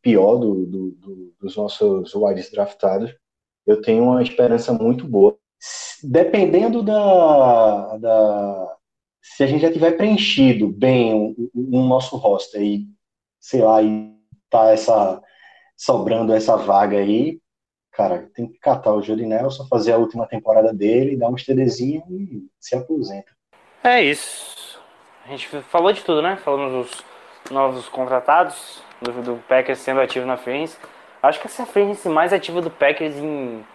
pior 0.01 0.37
do, 0.37 0.65
do, 0.65 0.91
do, 0.91 1.33
dos 1.39 1.55
nossos 1.55 2.15
wides 2.15 2.49
draftados. 2.51 3.13
Eu 3.65 3.81
tenho 3.81 4.03
uma 4.03 4.21
esperança 4.21 4.73
muito 4.73 5.07
boa. 5.07 5.37
Dependendo 6.03 6.83
da, 6.83 7.97
da, 7.97 8.77
se 9.21 9.43
a 9.43 9.47
gente 9.47 9.61
já 9.61 9.71
tiver 9.71 9.97
preenchido 9.97 10.67
bem 10.67 11.13
o, 11.13 11.49
o, 11.53 11.79
o 11.79 11.87
nosso 11.87 12.15
roster 12.17 12.61
e, 12.61 12.85
sei 13.39 13.61
lá, 13.61 13.81
e 13.81 14.13
tá 14.49 14.71
essa, 14.71 15.21
sobrando 15.75 16.33
essa 16.33 16.55
vaga 16.55 16.97
aí, 16.97 17.39
cara, 17.91 18.29
tem 18.35 18.47
que 18.47 18.59
catar 18.59 18.93
o 18.93 19.01
Jody 19.01 19.25
Nelson, 19.25 19.67
fazer 19.67 19.93
a 19.93 19.97
última 19.97 20.27
temporada 20.27 20.73
dele, 20.73 21.17
dar 21.17 21.29
um 21.29 21.35
TDzinho 21.35 22.03
e 22.09 22.47
se 22.59 22.75
aposenta. 22.75 23.31
É 23.83 24.03
isso. 24.03 24.79
A 25.25 25.29
gente 25.29 25.47
falou 25.63 25.91
de 25.91 26.03
tudo, 26.03 26.21
né? 26.21 26.35
Falamos 26.37 26.87
dos 26.87 27.03
novos 27.49 27.87
contratados, 27.89 28.81
do, 29.01 29.11
do 29.21 29.35
Packers 29.47 29.79
sendo 29.79 30.01
ativo 30.01 30.25
na 30.25 30.37
frente. 30.37 30.75
Acho 31.25 31.39
que 31.39 31.47
essa 31.47 31.61
é 31.61 31.65
a 31.65 31.67
frente 31.67 32.07
mais 32.07 32.33
ativa 32.33 32.61
do 32.61 32.71
Packers 32.71 33.15
em. 33.15 33.65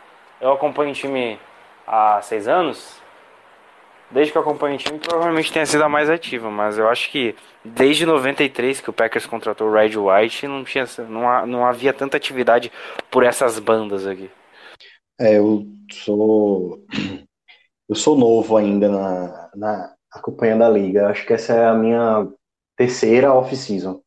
Eu 0.41 0.53
acompanho 0.53 0.91
o 0.91 0.95
time 0.95 1.39
há 1.87 2.21
seis 2.23 2.49
anos 2.49 3.01
desde 4.11 4.33
que 4.33 4.39
eu 4.39 4.43
acompanho 4.43 4.75
o 4.75 4.79
time, 4.79 4.99
provavelmente 4.99 5.53
tenha 5.53 5.65
sido 5.65 5.85
a 5.85 5.89
mais 5.89 6.11
ativa, 6.11 6.51
mas 6.51 6.77
eu 6.77 6.89
acho 6.89 7.11
que 7.11 7.35
desde 7.65 8.05
93 8.05 8.81
que 8.81 8.91
o 8.91 8.93
Packers 8.93 9.27
contratou 9.27 9.69
o 9.69 9.73
Red 9.73 9.97
White, 9.97 10.47
não, 10.49 10.65
tinha, 10.65 10.85
não, 11.09 11.47
não 11.47 11.65
havia 11.65 11.93
tanta 11.93 12.17
atividade 12.17 12.73
por 13.11 13.23
essas 13.23 13.59
bandas 13.59 14.07
aqui. 14.07 14.31
É, 15.19 15.39
eu 15.39 15.65
sou 15.93 16.85
eu 17.89 17.95
sou 17.95 18.17
novo 18.17 18.57
ainda 18.57 18.89
na, 18.89 19.51
na 19.55 19.95
acompanhando 20.13 20.65
a 20.65 20.69
liga. 20.69 21.09
Acho 21.09 21.27
que 21.27 21.33
essa 21.33 21.53
é 21.55 21.67
a 21.67 21.75
minha 21.75 22.27
terceira 22.77 23.33
off-season. 23.33 24.01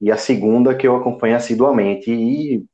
E 0.00 0.10
a 0.10 0.16
segunda 0.16 0.74
que 0.74 0.86
eu 0.86 0.96
acompanho 0.96 1.36
assiduamente. 1.36 2.12
E 2.12 2.64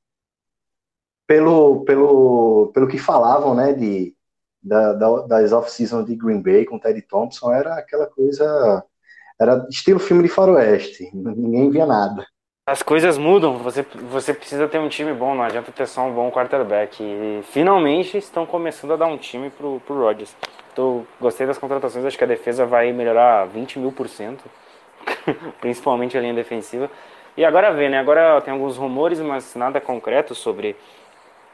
pelo, 1.26 1.84
pelo, 1.84 2.70
pelo 2.74 2.88
que 2.88 2.98
falavam, 2.98 3.54
né, 3.54 3.72
de 3.72 4.14
da, 4.62 4.92
da, 4.92 5.22
das 5.22 5.52
off-season 5.52 6.04
de 6.04 6.14
Green 6.14 6.40
Bay 6.40 6.64
com 6.64 6.78
Teddy 6.78 7.02
Thompson 7.02 7.52
era 7.52 7.74
aquela 7.74 8.06
coisa. 8.06 8.84
Era 9.40 9.66
estilo 9.68 9.98
filme 9.98 10.22
de 10.22 10.28
faroeste, 10.28 11.10
ninguém 11.12 11.68
via 11.70 11.84
nada. 11.84 12.24
As 12.64 12.80
coisas 12.80 13.18
mudam, 13.18 13.58
você, 13.58 13.82
você 13.82 14.32
precisa 14.32 14.68
ter 14.68 14.78
um 14.78 14.88
time 14.88 15.12
bom, 15.12 15.34
não 15.34 15.42
adianta 15.42 15.72
ter 15.72 15.88
só 15.88 16.02
um 16.02 16.14
bom 16.14 16.30
quarterback. 16.30 17.02
E 17.02 17.42
finalmente 17.50 18.16
estão 18.18 18.46
começando 18.46 18.92
a 18.92 18.96
dar 18.96 19.06
um 19.06 19.18
time 19.18 19.50
pro, 19.50 19.80
pro 19.80 19.98
Rodgers. 19.98 20.36
Tô, 20.72 21.02
gostei 21.20 21.44
das 21.44 21.58
contratações, 21.58 22.04
acho 22.04 22.16
que 22.16 22.22
a 22.22 22.26
defesa 22.26 22.64
vai 22.64 22.92
melhorar 22.92 23.46
20 23.46 23.80
mil 23.80 23.90
por 23.90 24.08
cento, 24.08 24.44
principalmente 25.60 26.16
a 26.16 26.20
linha 26.20 26.34
defensiva. 26.34 26.88
E 27.36 27.44
agora 27.44 27.72
vê, 27.72 27.88
né? 27.88 27.98
Agora 27.98 28.40
tem 28.40 28.52
alguns 28.52 28.76
rumores, 28.76 29.20
mas 29.20 29.54
nada 29.54 29.80
concreto 29.80 30.34
sobre 30.34 30.76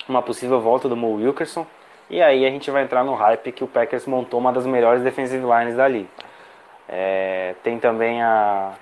uma 0.09 0.23
possível 0.23 0.61
volta 0.61 0.89
do 0.89 0.97
Mo 0.97 1.15
Wilkerson. 1.15 1.67
E 2.11 2.23
aí 2.23 2.47
a 2.47 2.51
gente 2.51 2.71
vai 2.71 2.83
entrar 2.83 3.05
no 3.05 3.15
hype 3.15 3.53
que 3.53 3.63
o 3.63 3.69
Packers 3.69 4.07
montou 4.07 4.41
uma 4.41 4.53
das 4.53 4.67
melhores 4.67 5.03
defensive 5.03 5.45
lines 5.45 5.77
da 5.77 5.87
liga. 5.87 6.09
É, 6.89 7.55
tem 7.63 7.79
também 7.79 8.23
a. 8.23 8.73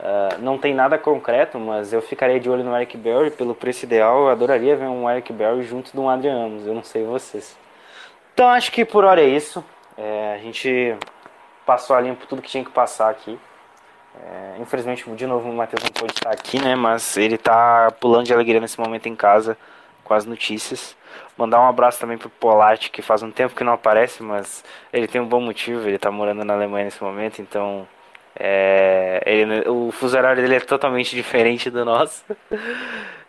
Uh, 0.00 0.42
não 0.42 0.58
tem 0.58 0.74
nada 0.74 0.98
concreto, 0.98 1.56
mas 1.56 1.92
eu 1.92 2.02
ficaria 2.02 2.40
de 2.40 2.50
olho 2.50 2.64
no 2.64 2.74
Eric 2.74 2.96
Berry 2.96 3.30
pelo 3.30 3.54
preço 3.54 3.84
ideal. 3.84 4.22
Eu 4.22 4.28
adoraria 4.30 4.76
ver 4.76 4.86
um 4.86 5.08
Eric 5.08 5.32
Berry 5.32 5.62
junto 5.62 5.92
de 5.92 6.00
um 6.00 6.10
Adrian 6.10 6.46
Amos, 6.46 6.66
eu 6.66 6.74
não 6.74 6.82
sei 6.82 7.04
vocês. 7.04 7.56
Então 8.34 8.48
acho 8.48 8.72
que 8.72 8.84
por 8.84 9.04
hora 9.04 9.22
é 9.22 9.26
isso. 9.26 9.64
É, 9.96 10.34
a 10.34 10.38
gente 10.38 10.96
passou 11.64 11.94
a 11.94 12.00
limpo 12.00 12.26
tudo 12.26 12.42
que 12.42 12.50
tinha 12.50 12.64
que 12.64 12.72
passar 12.72 13.08
aqui. 13.08 13.38
É, 14.22 14.60
infelizmente, 14.60 15.08
de 15.10 15.26
novo, 15.26 15.50
o 15.50 15.54
Matheus 15.54 15.82
não 15.82 15.90
pôde 15.90 16.12
estar 16.12 16.30
aqui, 16.30 16.60
né? 16.60 16.74
Mas 16.74 17.16
ele 17.16 17.34
está 17.34 17.90
pulando 18.00 18.26
de 18.26 18.32
alegria 18.32 18.60
nesse 18.60 18.78
momento 18.78 19.06
em 19.08 19.16
casa 19.16 19.56
com 20.04 20.14
as 20.14 20.24
notícias. 20.24 20.96
Mandar 21.36 21.60
um 21.60 21.68
abraço 21.68 21.98
também 21.98 22.16
pro 22.16 22.30
Polatti, 22.30 22.90
que 22.90 23.02
faz 23.02 23.22
um 23.22 23.30
tempo 23.30 23.56
que 23.56 23.64
não 23.64 23.72
aparece, 23.72 24.22
mas 24.22 24.64
ele 24.92 25.08
tem 25.08 25.20
um 25.20 25.26
bom 25.26 25.40
motivo, 25.40 25.88
ele 25.88 25.98
tá 25.98 26.10
morando 26.10 26.44
na 26.44 26.54
Alemanha 26.54 26.84
nesse 26.84 27.02
momento, 27.02 27.42
então 27.42 27.88
é, 28.36 29.22
ele, 29.26 29.68
o 29.68 29.90
fuso 29.90 30.16
horário 30.16 30.42
dele 30.42 30.56
é 30.56 30.60
totalmente 30.60 31.14
diferente 31.16 31.70
do 31.70 31.84
nosso. 31.84 32.24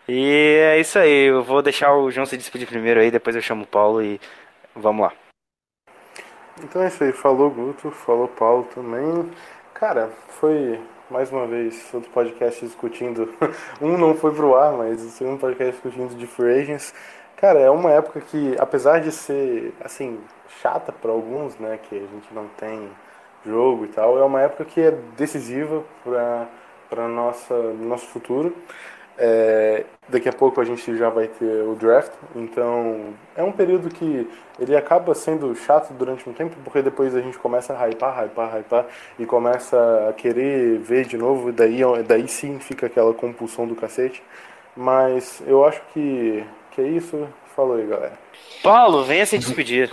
E 0.07 0.59
é 0.61 0.79
isso 0.79 0.99
aí, 0.99 1.29
eu 1.29 1.43
vou 1.43 1.63
deixar 1.63 1.95
o 1.95 2.11
João 2.11 2.25
se 2.27 2.37
despedir 2.37 2.67
primeiro 2.67 2.99
aí, 2.99 3.09
depois 3.09 3.35
eu 3.35 3.41
chamo 3.41 3.63
o 3.63 3.67
Paulo 3.67 4.03
e 4.03 4.19
vamos 4.75 5.07
lá. 5.07 5.13
Então 6.63 6.83
é 6.83 6.87
isso 6.87 7.03
aí, 7.03 7.11
falou 7.11 7.49
Guto, 7.49 7.91
falou 7.91 8.27
Paulo 8.27 8.63
também. 8.73 9.29
Cara, 9.75 10.09
foi 10.39 10.79
mais 11.11 11.29
uma 11.33 11.45
vez 11.45 11.93
outro 11.93 12.09
podcast 12.11 12.65
discutindo. 12.65 13.29
um 13.81 13.97
não 13.97 14.15
foi 14.15 14.33
pro 14.33 14.55
ar, 14.55 14.71
mas 14.71 15.03
o 15.03 15.09
segundo 15.09 15.37
podcast 15.37 15.73
discutindo 15.73 16.15
de 16.15 16.25
Free 16.25 16.61
Agents. 16.61 16.93
Cara, 17.35 17.59
é 17.59 17.69
uma 17.69 17.91
época 17.91 18.21
que, 18.21 18.55
apesar 18.57 19.01
de 19.01 19.11
ser, 19.11 19.73
assim, 19.83 20.17
chata 20.61 20.93
para 20.93 21.11
alguns, 21.11 21.59
né, 21.59 21.77
que 21.89 21.93
a 21.93 22.07
gente 22.07 22.33
não 22.33 22.47
tem 22.57 22.89
jogo 23.45 23.83
e 23.83 23.89
tal, 23.89 24.17
é 24.17 24.23
uma 24.23 24.39
época 24.39 24.63
que 24.63 24.79
é 24.79 24.91
decisiva 25.17 25.83
para 26.05 26.47
para 26.89 27.07
nossa 27.09 27.53
nosso 27.73 28.07
futuro. 28.07 28.55
É, 29.17 29.85
daqui 30.09 30.27
a 30.27 30.33
pouco 30.33 30.59
a 30.59 30.65
gente 30.65 30.97
já 30.97 31.09
vai 31.09 31.27
ter 31.27 31.63
o 31.63 31.73
draft, 31.75 32.11
então 32.35 33.13
é 33.35 33.41
um 33.41 33.51
período 33.51 33.89
que 33.89 34.29
ele 34.59 34.75
acaba 34.75 35.15
sendo 35.15 35.55
chato 35.55 35.93
durante 35.93 36.29
um 36.29 36.33
tempo, 36.33 36.55
porque 36.63 36.81
depois 36.81 37.15
a 37.15 37.21
gente 37.21 37.37
começa 37.37 37.73
a 37.73 37.87
hypar, 37.87 38.25
hypar, 38.25 38.57
hypar 38.57 38.85
e 39.17 39.25
começa 39.25 40.07
a 40.09 40.13
querer 40.13 40.79
ver 40.79 41.05
de 41.05 41.17
novo, 41.17 41.49
e 41.49 41.53
daí, 41.53 41.79
daí 42.05 42.27
sim 42.27 42.59
fica 42.59 42.87
aquela 42.87 43.13
compulsão 43.13 43.65
do 43.65 43.75
cacete. 43.75 44.21
Mas 44.75 45.41
eu 45.47 45.63
acho 45.63 45.81
que, 45.93 46.43
que 46.71 46.81
é 46.81 46.87
isso. 46.87 47.27
Falou 47.55 47.77
aí, 47.77 47.87
galera. 47.87 48.19
Paulo, 48.61 49.05
venha 49.05 49.25
se 49.25 49.37
despedir. 49.37 49.89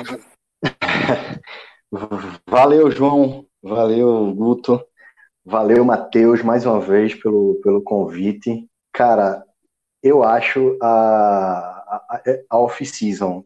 Valeu, 2.48 2.90
João. 2.90 3.46
Valeu, 3.62 4.34
Guto. 4.34 4.84
Valeu, 5.44 5.84
Matheus, 5.84 6.42
mais 6.42 6.66
uma 6.66 6.80
vez 6.80 7.14
pelo, 7.14 7.60
pelo 7.62 7.82
convite. 7.82 8.68
Cara, 8.93 9.45
eu 10.03 10.22
acho 10.22 10.78
a, 10.82 10.88
a, 10.88 12.22
a 12.51 12.59
off-season 12.59 13.45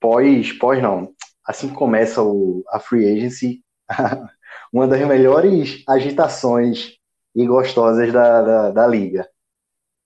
pós, 0.00 0.52
pós 0.54 0.82
não, 0.82 1.14
assim 1.46 1.68
que 1.68 1.74
começa 1.74 2.22
o, 2.22 2.64
a 2.68 2.80
free 2.80 3.06
agency, 3.06 3.62
uma 4.72 4.88
das 4.88 5.00
melhores 5.06 5.84
agitações 5.88 6.96
e 7.34 7.46
gostosas 7.46 8.12
da, 8.12 8.42
da, 8.42 8.70
da, 8.70 8.86
liga. 8.86 9.28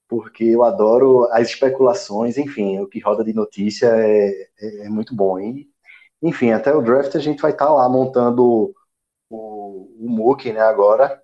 Porque 0.08 0.44
eu 0.44 0.62
adoro 0.64 1.26
as 1.32 1.48
especulações, 1.48 2.36
enfim, 2.38 2.80
o 2.80 2.88
que 2.88 3.00
roda 3.00 3.24
de 3.24 3.32
notícia 3.32 3.86
é, 3.88 4.28
é, 4.60 4.86
é 4.86 4.88
muito 4.88 5.14
bom. 5.14 5.38
E, 5.40 5.68
enfim, 6.22 6.50
até 6.52 6.74
o 6.74 6.82
draft 6.82 7.14
a 7.16 7.20
gente 7.20 7.40
vai 7.40 7.52
estar 7.52 7.66
tá 7.66 7.72
lá 7.72 7.88
montando 7.88 8.74
o, 9.30 9.88
o 9.98 10.08
MOOC, 10.08 10.52
né, 10.52 10.60
agora, 10.60 11.22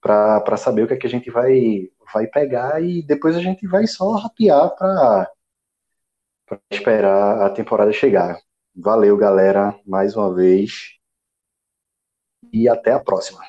para 0.00 0.56
saber 0.56 0.84
o 0.84 0.88
que, 0.88 0.94
é 0.94 0.96
que 0.98 1.06
a 1.06 1.10
gente 1.10 1.30
vai, 1.30 1.90
vai 2.14 2.26
pegar 2.28 2.80
e 2.80 3.02
depois 3.02 3.36
a 3.36 3.40
gente 3.40 3.66
vai 3.66 3.86
só 3.86 4.12
rapear 4.12 4.70
para 4.76 5.28
esperar 6.70 7.42
a 7.42 7.50
temporada 7.50 7.92
chegar. 7.92 8.38
Valeu, 8.76 9.16
galera, 9.16 9.74
mais 9.84 10.16
uma 10.16 10.32
vez. 10.32 10.94
E 12.52 12.68
até 12.68 12.92
a 12.92 13.00
próxima. 13.00 13.40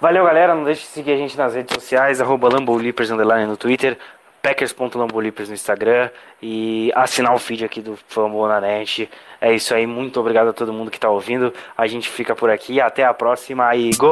Valeu, 0.00 0.24
galera. 0.24 0.54
Não 0.54 0.64
deixe 0.64 0.82
de 0.82 0.88
seguir 0.88 1.12
a 1.12 1.16
gente 1.16 1.36
nas 1.36 1.54
redes 1.54 1.74
sociais, 1.74 2.20
arroba 2.20 2.48
no 2.48 3.56
Twitter, 3.56 3.98
packers.lambolipers 4.42 5.48
no 5.48 5.54
Instagram 5.54 6.10
e 6.42 6.90
assinar 6.94 7.34
o 7.34 7.38
feed 7.38 7.64
aqui 7.64 7.80
do 7.80 7.96
Fambonanet. 8.08 9.10
É 9.40 9.52
isso 9.52 9.74
aí, 9.74 9.86
muito 9.86 10.18
obrigado 10.18 10.48
a 10.48 10.52
todo 10.52 10.72
mundo 10.72 10.90
que 10.90 11.00
tá 11.00 11.10
ouvindo. 11.10 11.52
A 11.76 11.86
gente 11.86 12.08
fica 12.08 12.34
por 12.34 12.50
aqui, 12.50 12.80
até 12.80 13.04
a 13.04 13.14
próxima 13.14 13.74
e 13.76 13.90
Go 13.96 14.10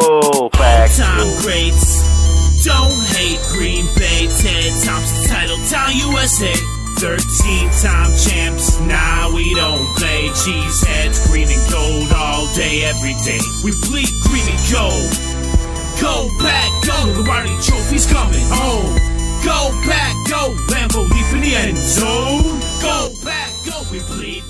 Packers! 0.50 2.17
Don't 2.64 3.00
hate 3.14 3.40
Green 3.48 3.86
Bay, 3.94 4.26
10 4.26 4.82
times 4.82 5.28
title 5.28 5.58
town 5.70 5.92
USA. 5.94 6.52
13 6.98 7.70
time 7.78 8.10
champs, 8.18 8.80
nah, 8.80 9.32
we 9.32 9.54
don't 9.54 9.86
play. 9.94 10.28
Cheeseheads, 10.34 11.24
green 11.28 11.48
and 11.48 11.70
gold 11.70 12.12
all 12.12 12.52
day, 12.54 12.82
every 12.82 13.14
day. 13.22 13.38
We 13.62 13.70
bleed 13.86 14.10
green 14.26 14.42
and 14.42 14.62
gold. 14.72 15.14
Go 16.00 16.28
back, 16.42 16.70
go, 16.84 17.06
the 17.06 17.22
Lombardi 17.22 17.54
trophy's 17.62 18.06
coming 18.10 18.46
home. 18.50 18.98
Go 19.44 19.70
back, 19.86 20.14
go, 20.26 20.50
Lambo 20.66 21.08
leap 21.08 21.32
in 21.34 21.40
the 21.42 21.54
end 21.54 21.78
zone. 21.78 22.58
Go 22.82 23.14
back, 23.24 23.52
go, 23.64 23.82
we 23.92 24.00
bleed 24.00 24.47